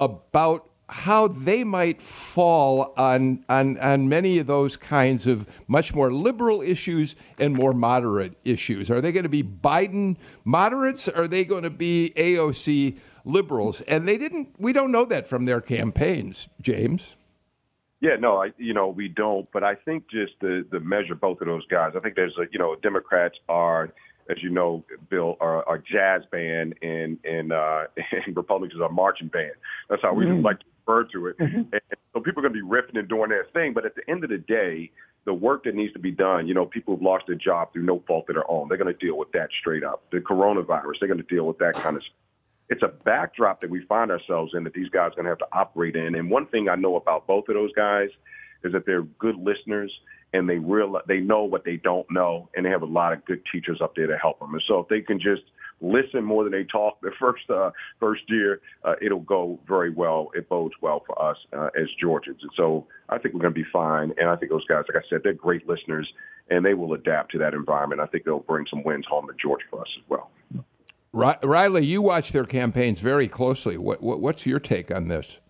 about 0.00 0.68
how 0.90 1.28
they 1.28 1.64
might 1.64 2.00
fall 2.00 2.94
on, 2.96 3.44
on, 3.48 3.76
on 3.78 4.08
many 4.08 4.38
of 4.38 4.46
those 4.46 4.76
kinds 4.76 5.26
of 5.26 5.46
much 5.68 5.94
more 5.94 6.10
liberal 6.10 6.62
issues 6.62 7.14
and 7.38 7.58
more 7.60 7.74
moderate 7.74 8.38
issues. 8.42 8.90
Are 8.90 9.02
they 9.02 9.12
going 9.12 9.24
to 9.24 9.28
be 9.28 9.42
Biden 9.42 10.16
moderates? 10.44 11.06
Or 11.08 11.22
are 11.22 11.28
they 11.28 11.44
going 11.44 11.64
to 11.64 11.70
be 11.70 12.12
AOC 12.16 12.98
liberals? 13.26 13.82
And 13.82 14.08
they 14.08 14.16
didn't, 14.16 14.54
we 14.58 14.72
don't 14.72 14.90
know 14.90 15.04
that 15.04 15.28
from 15.28 15.44
their 15.44 15.60
campaigns, 15.60 16.48
James. 16.62 17.17
Yeah, 18.00 18.16
no, 18.18 18.42
I, 18.42 18.52
you 18.58 18.74
know, 18.74 18.88
we 18.88 19.08
don't. 19.08 19.50
But 19.52 19.64
I 19.64 19.74
think 19.74 20.08
just 20.10 20.32
the, 20.40 20.64
the 20.70 20.80
measure 20.80 21.14
both 21.14 21.40
of 21.40 21.46
those 21.46 21.66
guys, 21.66 21.94
I 21.96 22.00
think 22.00 22.14
there's 22.14 22.36
a, 22.38 22.44
you 22.52 22.58
know, 22.58 22.76
Democrats 22.76 23.36
are– 23.48 23.92
as 24.28 24.42
you 24.42 24.50
know, 24.50 24.84
Bill, 25.08 25.36
are, 25.40 25.66
are 25.66 25.78
jazz 25.78 26.22
band 26.30 26.74
and 26.82 27.18
and, 27.24 27.52
uh, 27.52 27.84
and 28.26 28.36
Republicans 28.36 28.80
are 28.80 28.90
marching 28.90 29.28
band. 29.28 29.52
That's 29.88 30.02
how 30.02 30.14
we 30.14 30.26
mm-hmm. 30.26 30.44
like 30.44 30.60
to 30.60 30.66
refer 30.86 31.04
to 31.12 31.26
it. 31.28 31.38
Mm-hmm. 31.38 31.72
And 31.72 31.80
so 32.12 32.20
people 32.20 32.44
are 32.44 32.48
going 32.48 32.54
to 32.54 32.62
be 32.62 32.68
riffing 32.68 32.98
and 32.98 33.08
doing 33.08 33.30
their 33.30 33.46
thing. 33.52 33.72
But 33.72 33.86
at 33.86 33.94
the 33.94 34.08
end 34.08 34.24
of 34.24 34.30
the 34.30 34.38
day, 34.38 34.90
the 35.24 35.34
work 35.34 35.64
that 35.64 35.74
needs 35.74 35.92
to 35.94 35.98
be 35.98 36.10
done, 36.10 36.46
you 36.46 36.54
know, 36.54 36.66
people 36.66 36.94
who've 36.94 37.02
lost 37.02 37.24
their 37.26 37.36
job 37.36 37.72
through 37.72 37.84
no 37.84 38.02
fault 38.06 38.26
of 38.28 38.34
their 38.34 38.50
own, 38.50 38.68
they're 38.68 38.78
going 38.78 38.92
to 38.92 39.06
deal 39.06 39.16
with 39.16 39.32
that 39.32 39.48
straight 39.60 39.84
up. 39.84 40.02
The 40.10 40.18
coronavirus, 40.18 40.94
they're 41.00 41.08
going 41.08 41.18
to 41.18 41.34
deal 41.34 41.46
with 41.46 41.58
that 41.58 41.74
kind 41.74 41.96
of 41.96 42.02
stuff. 42.02 42.14
It's 42.70 42.82
a 42.82 42.88
backdrop 42.88 43.60
that 43.62 43.70
we 43.70 43.84
find 43.86 44.10
ourselves 44.10 44.52
in 44.54 44.64
that 44.64 44.74
these 44.74 44.88
guys 44.90 45.12
are 45.12 45.22
going 45.22 45.24
to 45.24 45.30
have 45.30 45.38
to 45.38 45.48
operate 45.52 45.96
in. 45.96 46.14
And 46.14 46.30
one 46.30 46.46
thing 46.46 46.68
I 46.68 46.74
know 46.74 46.96
about 46.96 47.26
both 47.26 47.48
of 47.48 47.54
those 47.54 47.72
guys 47.72 48.08
is 48.64 48.72
that 48.72 48.84
they're 48.86 49.02
good 49.02 49.36
listeners 49.36 49.92
and 50.32 50.48
they 50.48 50.58
real 50.58 51.00
they 51.06 51.20
know 51.20 51.44
what 51.44 51.64
they 51.64 51.76
don't 51.76 52.06
know, 52.10 52.48
and 52.54 52.66
they 52.66 52.70
have 52.70 52.82
a 52.82 52.86
lot 52.86 53.12
of 53.12 53.24
good 53.24 53.40
teachers 53.50 53.80
up 53.82 53.94
there 53.96 54.06
to 54.06 54.18
help 54.18 54.38
them. 54.40 54.52
And 54.52 54.62
so 54.68 54.80
if 54.80 54.88
they 54.88 55.00
can 55.00 55.18
just 55.18 55.42
listen 55.80 56.24
more 56.24 56.44
than 56.44 56.52
they 56.52 56.64
talk 56.64 57.00
the 57.00 57.12
first 57.20 57.48
uh, 57.48 57.70
first 57.98 58.22
year, 58.28 58.60
uh, 58.84 58.94
it'll 59.00 59.20
go 59.20 59.58
very 59.66 59.90
well. 59.90 60.30
It 60.34 60.48
bodes 60.48 60.74
well 60.82 61.02
for 61.06 61.20
us 61.22 61.36
uh, 61.56 61.70
as 61.80 61.88
Georgians, 62.00 62.40
and 62.42 62.50
so 62.56 62.86
I 63.08 63.18
think 63.18 63.34
we're 63.34 63.40
going 63.40 63.54
to 63.54 63.60
be 63.60 63.68
fine. 63.72 64.12
And 64.18 64.28
I 64.28 64.36
think 64.36 64.50
those 64.52 64.66
guys, 64.66 64.84
like 64.92 65.02
I 65.02 65.08
said, 65.08 65.20
they're 65.24 65.32
great 65.32 65.66
listeners, 65.66 66.10
and 66.50 66.64
they 66.64 66.74
will 66.74 66.92
adapt 66.92 67.32
to 67.32 67.38
that 67.38 67.54
environment. 67.54 68.00
I 68.00 68.06
think 68.06 68.24
they'll 68.24 68.40
bring 68.40 68.66
some 68.68 68.82
wins 68.84 69.06
home 69.08 69.26
to 69.28 69.34
Georgia 69.40 69.64
for 69.70 69.80
us 69.80 69.88
as 69.96 70.04
well. 70.08 70.30
Riley, 71.12 71.84
you 71.84 72.02
watch 72.02 72.32
their 72.32 72.44
campaigns 72.44 73.00
very 73.00 73.28
closely. 73.28 73.78
What, 73.78 74.02
what, 74.02 74.20
what's 74.20 74.46
your 74.46 74.60
take 74.60 74.90
on 74.90 75.08
this? 75.08 75.40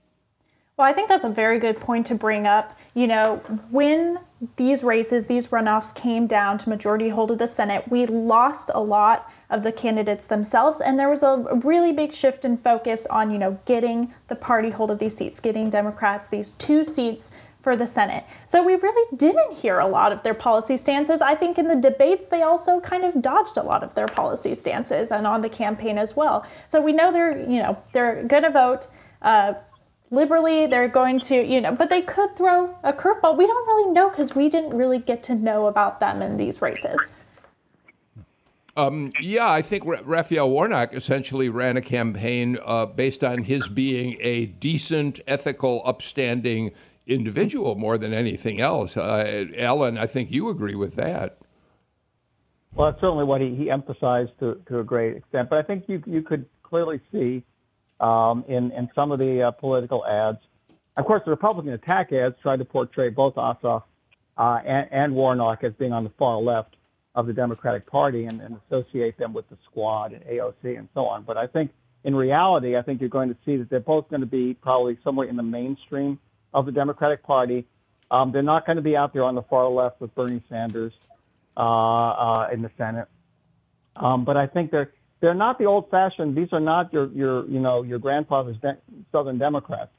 Well, 0.76 0.86
I 0.86 0.92
think 0.92 1.08
that's 1.08 1.24
a 1.24 1.30
very 1.30 1.58
good 1.58 1.80
point 1.80 2.06
to 2.06 2.14
bring 2.14 2.46
up. 2.46 2.78
You 2.94 3.08
know, 3.08 3.42
when 3.70 4.18
these 4.54 4.84
races, 4.84 5.26
these 5.26 5.48
runoffs 5.48 5.92
came 5.92 6.28
down 6.28 6.58
to 6.58 6.68
majority 6.68 7.08
hold 7.08 7.32
of 7.32 7.38
the 7.38 7.48
Senate, 7.48 7.88
we 7.88 8.06
lost 8.06 8.70
a 8.72 8.80
lot 8.80 9.32
of 9.50 9.64
the 9.64 9.72
candidates 9.72 10.28
themselves, 10.28 10.80
and 10.80 10.96
there 10.96 11.08
was 11.08 11.24
a 11.24 11.60
really 11.64 11.92
big 11.92 12.12
shift 12.12 12.44
in 12.44 12.56
focus 12.56 13.06
on, 13.08 13.32
you 13.32 13.38
know, 13.38 13.58
getting 13.64 14.14
the 14.28 14.36
party 14.36 14.70
hold 14.70 14.92
of 14.92 15.00
these 15.00 15.16
seats, 15.16 15.40
getting 15.40 15.68
Democrats 15.68 16.28
these 16.28 16.52
two 16.52 16.84
seats 16.84 17.36
for 17.68 17.76
the 17.76 17.86
Senate. 17.86 18.24
So 18.46 18.62
we 18.62 18.76
really 18.76 19.16
didn't 19.18 19.52
hear 19.52 19.78
a 19.78 19.86
lot 19.86 20.10
of 20.10 20.22
their 20.22 20.32
policy 20.32 20.78
stances. 20.78 21.20
I 21.20 21.34
think 21.34 21.58
in 21.58 21.68
the 21.68 21.76
debates, 21.76 22.28
they 22.28 22.40
also 22.40 22.80
kind 22.80 23.04
of 23.04 23.20
dodged 23.20 23.58
a 23.58 23.62
lot 23.62 23.84
of 23.84 23.92
their 23.92 24.06
policy 24.06 24.54
stances 24.54 25.10
and 25.10 25.26
on 25.26 25.42
the 25.42 25.50
campaign 25.50 25.98
as 25.98 26.16
well. 26.16 26.46
So 26.66 26.80
we 26.80 26.94
know 26.94 27.12
they're, 27.12 27.38
you 27.38 27.62
know, 27.62 27.76
they're 27.92 28.24
going 28.24 28.44
to 28.44 28.50
vote. 28.50 28.86
Uh, 29.20 29.52
liberally 30.10 30.66
they're 30.66 30.88
going 30.88 31.20
to 31.20 31.44
you 31.44 31.60
know 31.60 31.70
but 31.70 31.90
they 31.90 32.00
could 32.00 32.34
throw 32.34 32.64
a 32.82 32.94
curveball 32.94 33.36
we 33.36 33.46
don't 33.46 33.66
really 33.66 33.92
know 33.92 34.08
because 34.08 34.34
we 34.34 34.48
didn't 34.48 34.74
really 34.74 34.98
get 34.98 35.22
to 35.22 35.34
know 35.34 35.66
about 35.66 36.00
them 36.00 36.22
in 36.22 36.38
these 36.38 36.62
races 36.62 37.12
um, 38.74 39.10
yeah, 39.20 39.50
I 39.50 39.60
think 39.60 39.82
Raphael 39.84 40.48
Warnock 40.48 40.94
essentially 40.94 41.48
ran 41.48 41.76
a 41.76 41.80
campaign 41.80 42.58
uh, 42.64 42.86
based 42.86 43.24
on 43.24 43.42
his 43.42 43.66
being 43.66 44.16
a 44.20 44.46
decent, 44.46 45.18
ethical, 45.26 45.82
upstanding 45.84 46.70
individual 47.08 47.74
more 47.74 47.98
than 47.98 48.12
anything 48.12 48.60
else. 48.60 48.96
Uh, 48.96 49.46
Alan, 49.56 49.98
I 49.98 50.06
think 50.06 50.30
you 50.30 50.50
agree 50.50 50.74
with 50.74 50.94
that. 50.96 51.38
Well, 52.74 52.90
that's 52.90 53.00
certainly 53.00 53.24
what 53.24 53.40
he, 53.40 53.54
he 53.54 53.70
emphasized 53.70 54.32
to, 54.40 54.60
to 54.68 54.78
a 54.78 54.84
great 54.84 55.16
extent. 55.16 55.48
But 55.50 55.58
I 55.58 55.62
think 55.62 55.84
you 55.88 56.02
you 56.06 56.22
could 56.22 56.46
clearly 56.62 57.00
see 57.10 57.42
um, 58.00 58.44
in, 58.46 58.70
in 58.72 58.88
some 58.94 59.10
of 59.10 59.18
the 59.18 59.42
uh, 59.42 59.50
political 59.52 60.06
ads. 60.06 60.38
Of 60.96 61.06
course, 61.06 61.22
the 61.24 61.30
Republican 61.30 61.72
attack 61.72 62.12
ads 62.12 62.34
tried 62.42 62.58
to 62.58 62.64
portray 62.64 63.08
both 63.08 63.34
Ossoff 63.34 63.84
uh, 64.36 64.60
and, 64.64 64.88
and, 64.92 65.14
Warnock 65.14 65.64
as 65.64 65.72
being 65.74 65.92
on 65.92 66.04
the 66.04 66.12
far 66.18 66.38
left 66.38 66.76
of 67.14 67.26
the 67.26 67.32
Democratic 67.32 67.86
Party 67.86 68.24
and, 68.26 68.40
and, 68.40 68.56
associate 68.70 69.18
them 69.18 69.32
with 69.32 69.48
the 69.48 69.56
squad 69.64 70.12
and 70.12 70.24
AOC 70.24 70.78
and 70.78 70.88
so 70.94 71.06
on. 71.06 71.24
But 71.24 71.36
I 71.36 71.46
think 71.46 71.72
in 72.04 72.14
reality, 72.14 72.76
I 72.76 72.82
think 72.82 73.00
you're 73.00 73.10
going 73.10 73.28
to 73.28 73.36
see 73.44 73.56
that 73.56 73.70
they're 73.70 73.80
both 73.80 74.08
going 74.08 74.20
to 74.20 74.26
be 74.26 74.54
probably 74.54 74.98
somewhere 75.02 75.28
in 75.28 75.36
the 75.36 75.42
mainstream 75.42 76.18
of 76.52 76.66
the 76.66 76.72
Democratic 76.72 77.22
Party. 77.22 77.66
Um, 78.10 78.32
they're 78.32 78.42
not 78.42 78.66
going 78.66 78.76
to 78.76 78.82
be 78.82 78.96
out 78.96 79.12
there 79.12 79.24
on 79.24 79.34
the 79.34 79.42
far 79.42 79.68
left 79.68 80.00
with 80.00 80.14
Bernie 80.14 80.42
Sanders 80.48 80.92
uh, 81.56 81.60
uh 81.60 82.48
in 82.52 82.62
the 82.62 82.70
Senate. 82.78 83.08
Um, 83.96 84.24
but 84.24 84.36
I 84.36 84.46
think 84.46 84.70
they're 84.70 84.92
they're 85.20 85.34
not 85.34 85.58
the 85.58 85.64
old-fashioned. 85.64 86.36
These 86.36 86.52
are 86.52 86.60
not 86.60 86.92
your 86.92 87.08
your 87.12 87.46
you 87.48 87.60
know 87.60 87.82
your 87.82 87.98
grandfather's 87.98 88.56
de- 88.58 88.78
Southern 89.12 89.38
Democrats. 89.38 89.90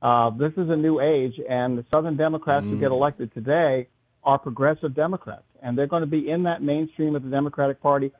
Uh, 0.00 0.30
this 0.30 0.52
is 0.56 0.70
a 0.70 0.76
new 0.76 1.00
age, 1.00 1.38
and 1.48 1.76
the 1.76 1.84
Southern 1.92 2.16
Democrats 2.16 2.64
mm. 2.64 2.70
who 2.70 2.78
get 2.78 2.90
mm. 2.90 2.94
elected 2.94 3.34
today 3.34 3.88
are 4.22 4.38
progressive 4.38 4.94
Democrats, 4.94 5.44
and 5.62 5.76
they're 5.76 5.86
going 5.86 6.02
to 6.02 6.06
be 6.06 6.30
in 6.30 6.44
that 6.44 6.62
mainstream 6.62 7.16
of 7.16 7.22
the 7.22 7.30
Democratic 7.30 7.80
Party. 7.82 8.12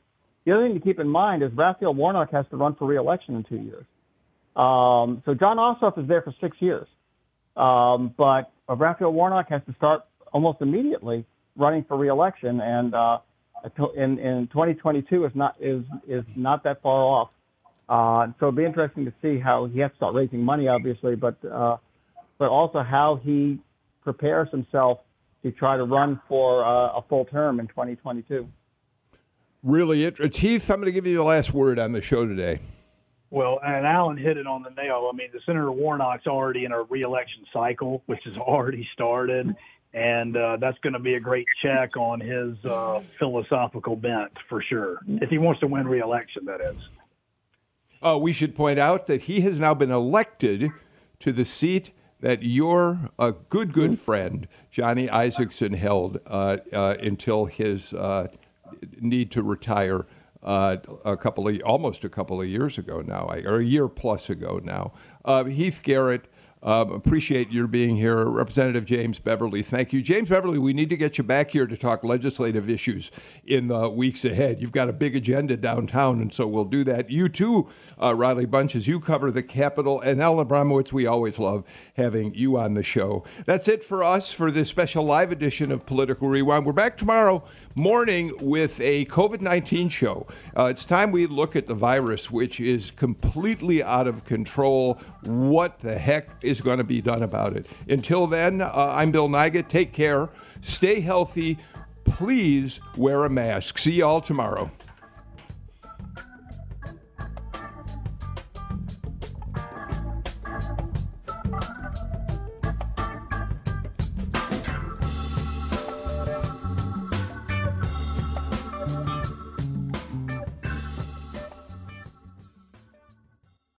the 0.44 0.52
other 0.52 0.66
thing 0.66 0.74
to 0.74 0.80
keep 0.80 0.98
in 0.98 1.08
mind 1.08 1.42
is 1.42 1.52
Raphael 1.52 1.94
Warnock 1.94 2.30
has 2.32 2.46
to 2.50 2.56
run 2.56 2.74
for 2.74 2.86
reelection 2.86 3.36
in 3.36 3.44
two 3.44 3.56
years. 3.56 3.86
Um, 4.56 5.22
so 5.24 5.34
Jon 5.34 5.58
Ossoff 5.58 5.98
is 5.98 6.08
there 6.08 6.22
for 6.22 6.34
six 6.40 6.56
years, 6.60 6.86
um, 7.56 8.14
but 8.16 8.52
Raphael 8.68 9.12
Warnock 9.12 9.48
has 9.50 9.62
to 9.66 9.74
start 9.74 10.02
almost 10.32 10.60
immediately 10.60 11.24
running 11.56 11.84
for 11.84 11.96
reelection, 11.96 12.60
and 12.60 12.94
uh, 12.94 13.18
in, 13.96 14.18
in 14.18 14.48
2022 14.48 15.24
is 15.24 15.32
not 15.34 15.56
is 15.60 15.82
is 16.08 16.24
not 16.36 16.64
that 16.64 16.82
far 16.82 17.02
off. 17.02 17.30
Uh, 17.88 18.26
so 18.38 18.46
it'll 18.46 18.52
be 18.52 18.64
interesting 18.64 19.04
to 19.04 19.12
see 19.20 19.38
how 19.38 19.66
he 19.66 19.80
has 19.80 19.90
to 19.90 19.96
start 19.96 20.14
raising 20.14 20.42
money, 20.42 20.68
obviously, 20.68 21.16
but 21.16 21.36
uh, 21.44 21.76
but 22.38 22.48
also 22.48 22.82
how 22.82 23.20
he 23.22 23.58
prepares 24.02 24.48
himself 24.50 25.00
to 25.42 25.50
try 25.50 25.76
to 25.76 25.84
run 25.84 26.20
for 26.28 26.64
uh, 26.64 26.98
a 26.98 27.04
full 27.08 27.24
term 27.24 27.60
in 27.60 27.66
2022. 27.68 28.48
Really 29.62 30.04
interesting. 30.04 30.40
Heath, 30.40 30.70
I'm 30.70 30.76
going 30.76 30.86
to 30.86 30.92
give 30.92 31.06
you 31.06 31.16
the 31.16 31.22
last 31.22 31.52
word 31.52 31.78
on 31.78 31.92
the 31.92 32.00
show 32.00 32.26
today. 32.26 32.60
Well, 33.30 33.60
and 33.64 33.86
Alan 33.86 34.16
hit 34.16 34.36
it 34.36 34.46
on 34.46 34.64
the 34.64 34.70
nail. 34.70 35.08
I 35.12 35.16
mean, 35.16 35.28
the 35.32 35.40
Senator 35.46 35.70
Warnock's 35.70 36.26
already 36.26 36.64
in 36.64 36.72
a 36.72 36.82
reelection 36.82 37.44
cycle, 37.52 38.02
which 38.06 38.20
has 38.24 38.36
already 38.36 38.88
started, 38.92 39.54
and 39.94 40.36
uh, 40.36 40.56
that's 40.56 40.78
going 40.78 40.94
to 40.94 40.98
be 40.98 41.14
a 41.14 41.20
great 41.20 41.46
check 41.62 41.96
on 41.96 42.20
his 42.20 42.56
uh, 42.64 43.00
philosophical 43.20 43.94
bent 43.94 44.32
for 44.48 44.60
sure. 44.60 44.98
If 45.06 45.30
he 45.30 45.38
wants 45.38 45.60
to 45.60 45.68
win 45.68 45.86
reelection, 45.86 46.44
that 46.46 46.60
is. 46.60 46.76
Uh, 48.02 48.18
we 48.20 48.32
should 48.32 48.56
point 48.56 48.80
out 48.80 49.06
that 49.06 49.22
he 49.22 49.42
has 49.42 49.60
now 49.60 49.74
been 49.74 49.92
elected 49.92 50.70
to 51.20 51.32
the 51.32 51.44
seat 51.44 51.92
that 52.18 52.42
your 52.42 53.10
uh, 53.18 53.32
good, 53.48 53.72
good 53.72 53.98
friend, 53.98 54.48
Johnny 54.70 55.06
Isakson, 55.06 55.76
held 55.76 56.18
uh, 56.26 56.58
uh, 56.72 56.96
until 57.00 57.46
his 57.46 57.94
need 59.00 59.30
to 59.30 59.42
retire 59.42 60.06
uh, 60.42 60.78
a 61.04 61.16
couple 61.16 61.48
of, 61.48 61.60
almost 61.62 62.04
a 62.04 62.08
couple 62.08 62.40
of 62.40 62.48
years 62.48 62.78
ago 62.78 63.02
now, 63.02 63.28
or 63.44 63.58
a 63.58 63.64
year 63.64 63.88
plus 63.88 64.30
ago 64.30 64.60
now. 64.62 64.92
Uh, 65.24 65.44
Heath 65.44 65.80
Garrett 65.82 66.24
um, 66.62 66.92
appreciate 66.92 67.50
your 67.50 67.66
being 67.66 67.96
here. 67.96 68.24
Representative 68.24 68.84
James 68.84 69.18
Beverly, 69.18 69.62
thank 69.62 69.92
you. 69.92 70.02
James 70.02 70.28
Beverly, 70.28 70.58
we 70.58 70.72
need 70.72 70.90
to 70.90 70.96
get 70.96 71.16
you 71.16 71.24
back 71.24 71.50
here 71.50 71.66
to 71.66 71.76
talk 71.76 72.04
legislative 72.04 72.68
issues 72.68 73.10
in 73.44 73.68
the 73.68 73.88
weeks 73.88 74.24
ahead. 74.24 74.60
You've 74.60 74.72
got 74.72 74.88
a 74.88 74.92
big 74.92 75.16
agenda 75.16 75.56
downtown, 75.56 76.20
and 76.20 76.32
so 76.32 76.46
we'll 76.46 76.64
do 76.66 76.84
that. 76.84 77.10
You 77.10 77.28
too, 77.28 77.68
uh, 78.00 78.14
Riley 78.14 78.44
Bunch, 78.44 78.76
as 78.76 78.86
you 78.86 79.00
cover 79.00 79.30
the 79.30 79.42
Capitol. 79.42 80.00
And 80.00 80.20
Alan 80.20 80.46
Abramowitz, 80.46 80.92
we 80.92 81.06
always 81.06 81.38
love 81.38 81.64
having 81.96 82.34
you 82.34 82.58
on 82.58 82.74
the 82.74 82.82
show. 82.82 83.24
That's 83.46 83.68
it 83.68 83.82
for 83.82 84.04
us 84.04 84.32
for 84.32 84.50
this 84.50 84.68
special 84.68 85.04
live 85.04 85.32
edition 85.32 85.72
of 85.72 85.86
Political 85.86 86.28
Rewind. 86.28 86.66
We're 86.66 86.72
back 86.72 86.98
tomorrow 86.98 87.42
morning 87.76 88.32
with 88.40 88.80
a 88.80 89.06
COVID 89.06 89.40
19 89.40 89.88
show. 89.88 90.26
Uh, 90.56 90.64
it's 90.64 90.84
time 90.84 91.12
we 91.12 91.26
look 91.26 91.56
at 91.56 91.66
the 91.66 91.74
virus, 91.74 92.30
which 92.30 92.60
is 92.60 92.90
completely 92.90 93.82
out 93.82 94.06
of 94.06 94.24
control. 94.24 94.94
What 95.22 95.80
the 95.80 95.98
heck 95.98 96.44
is 96.50 96.60
going 96.60 96.78
to 96.78 96.84
be 96.84 97.00
done 97.00 97.22
about 97.22 97.56
it? 97.56 97.66
Until 97.88 98.26
then, 98.26 98.60
uh, 98.60 98.92
I'm 98.94 99.10
Bill 99.10 99.28
Nigut. 99.28 99.68
Take 99.68 99.92
care, 99.92 100.28
stay 100.60 101.00
healthy, 101.00 101.56
please 102.04 102.80
wear 102.96 103.24
a 103.24 103.30
mask. 103.30 103.78
See 103.78 103.92
you 103.92 104.04
all 104.04 104.20
tomorrow. 104.20 104.70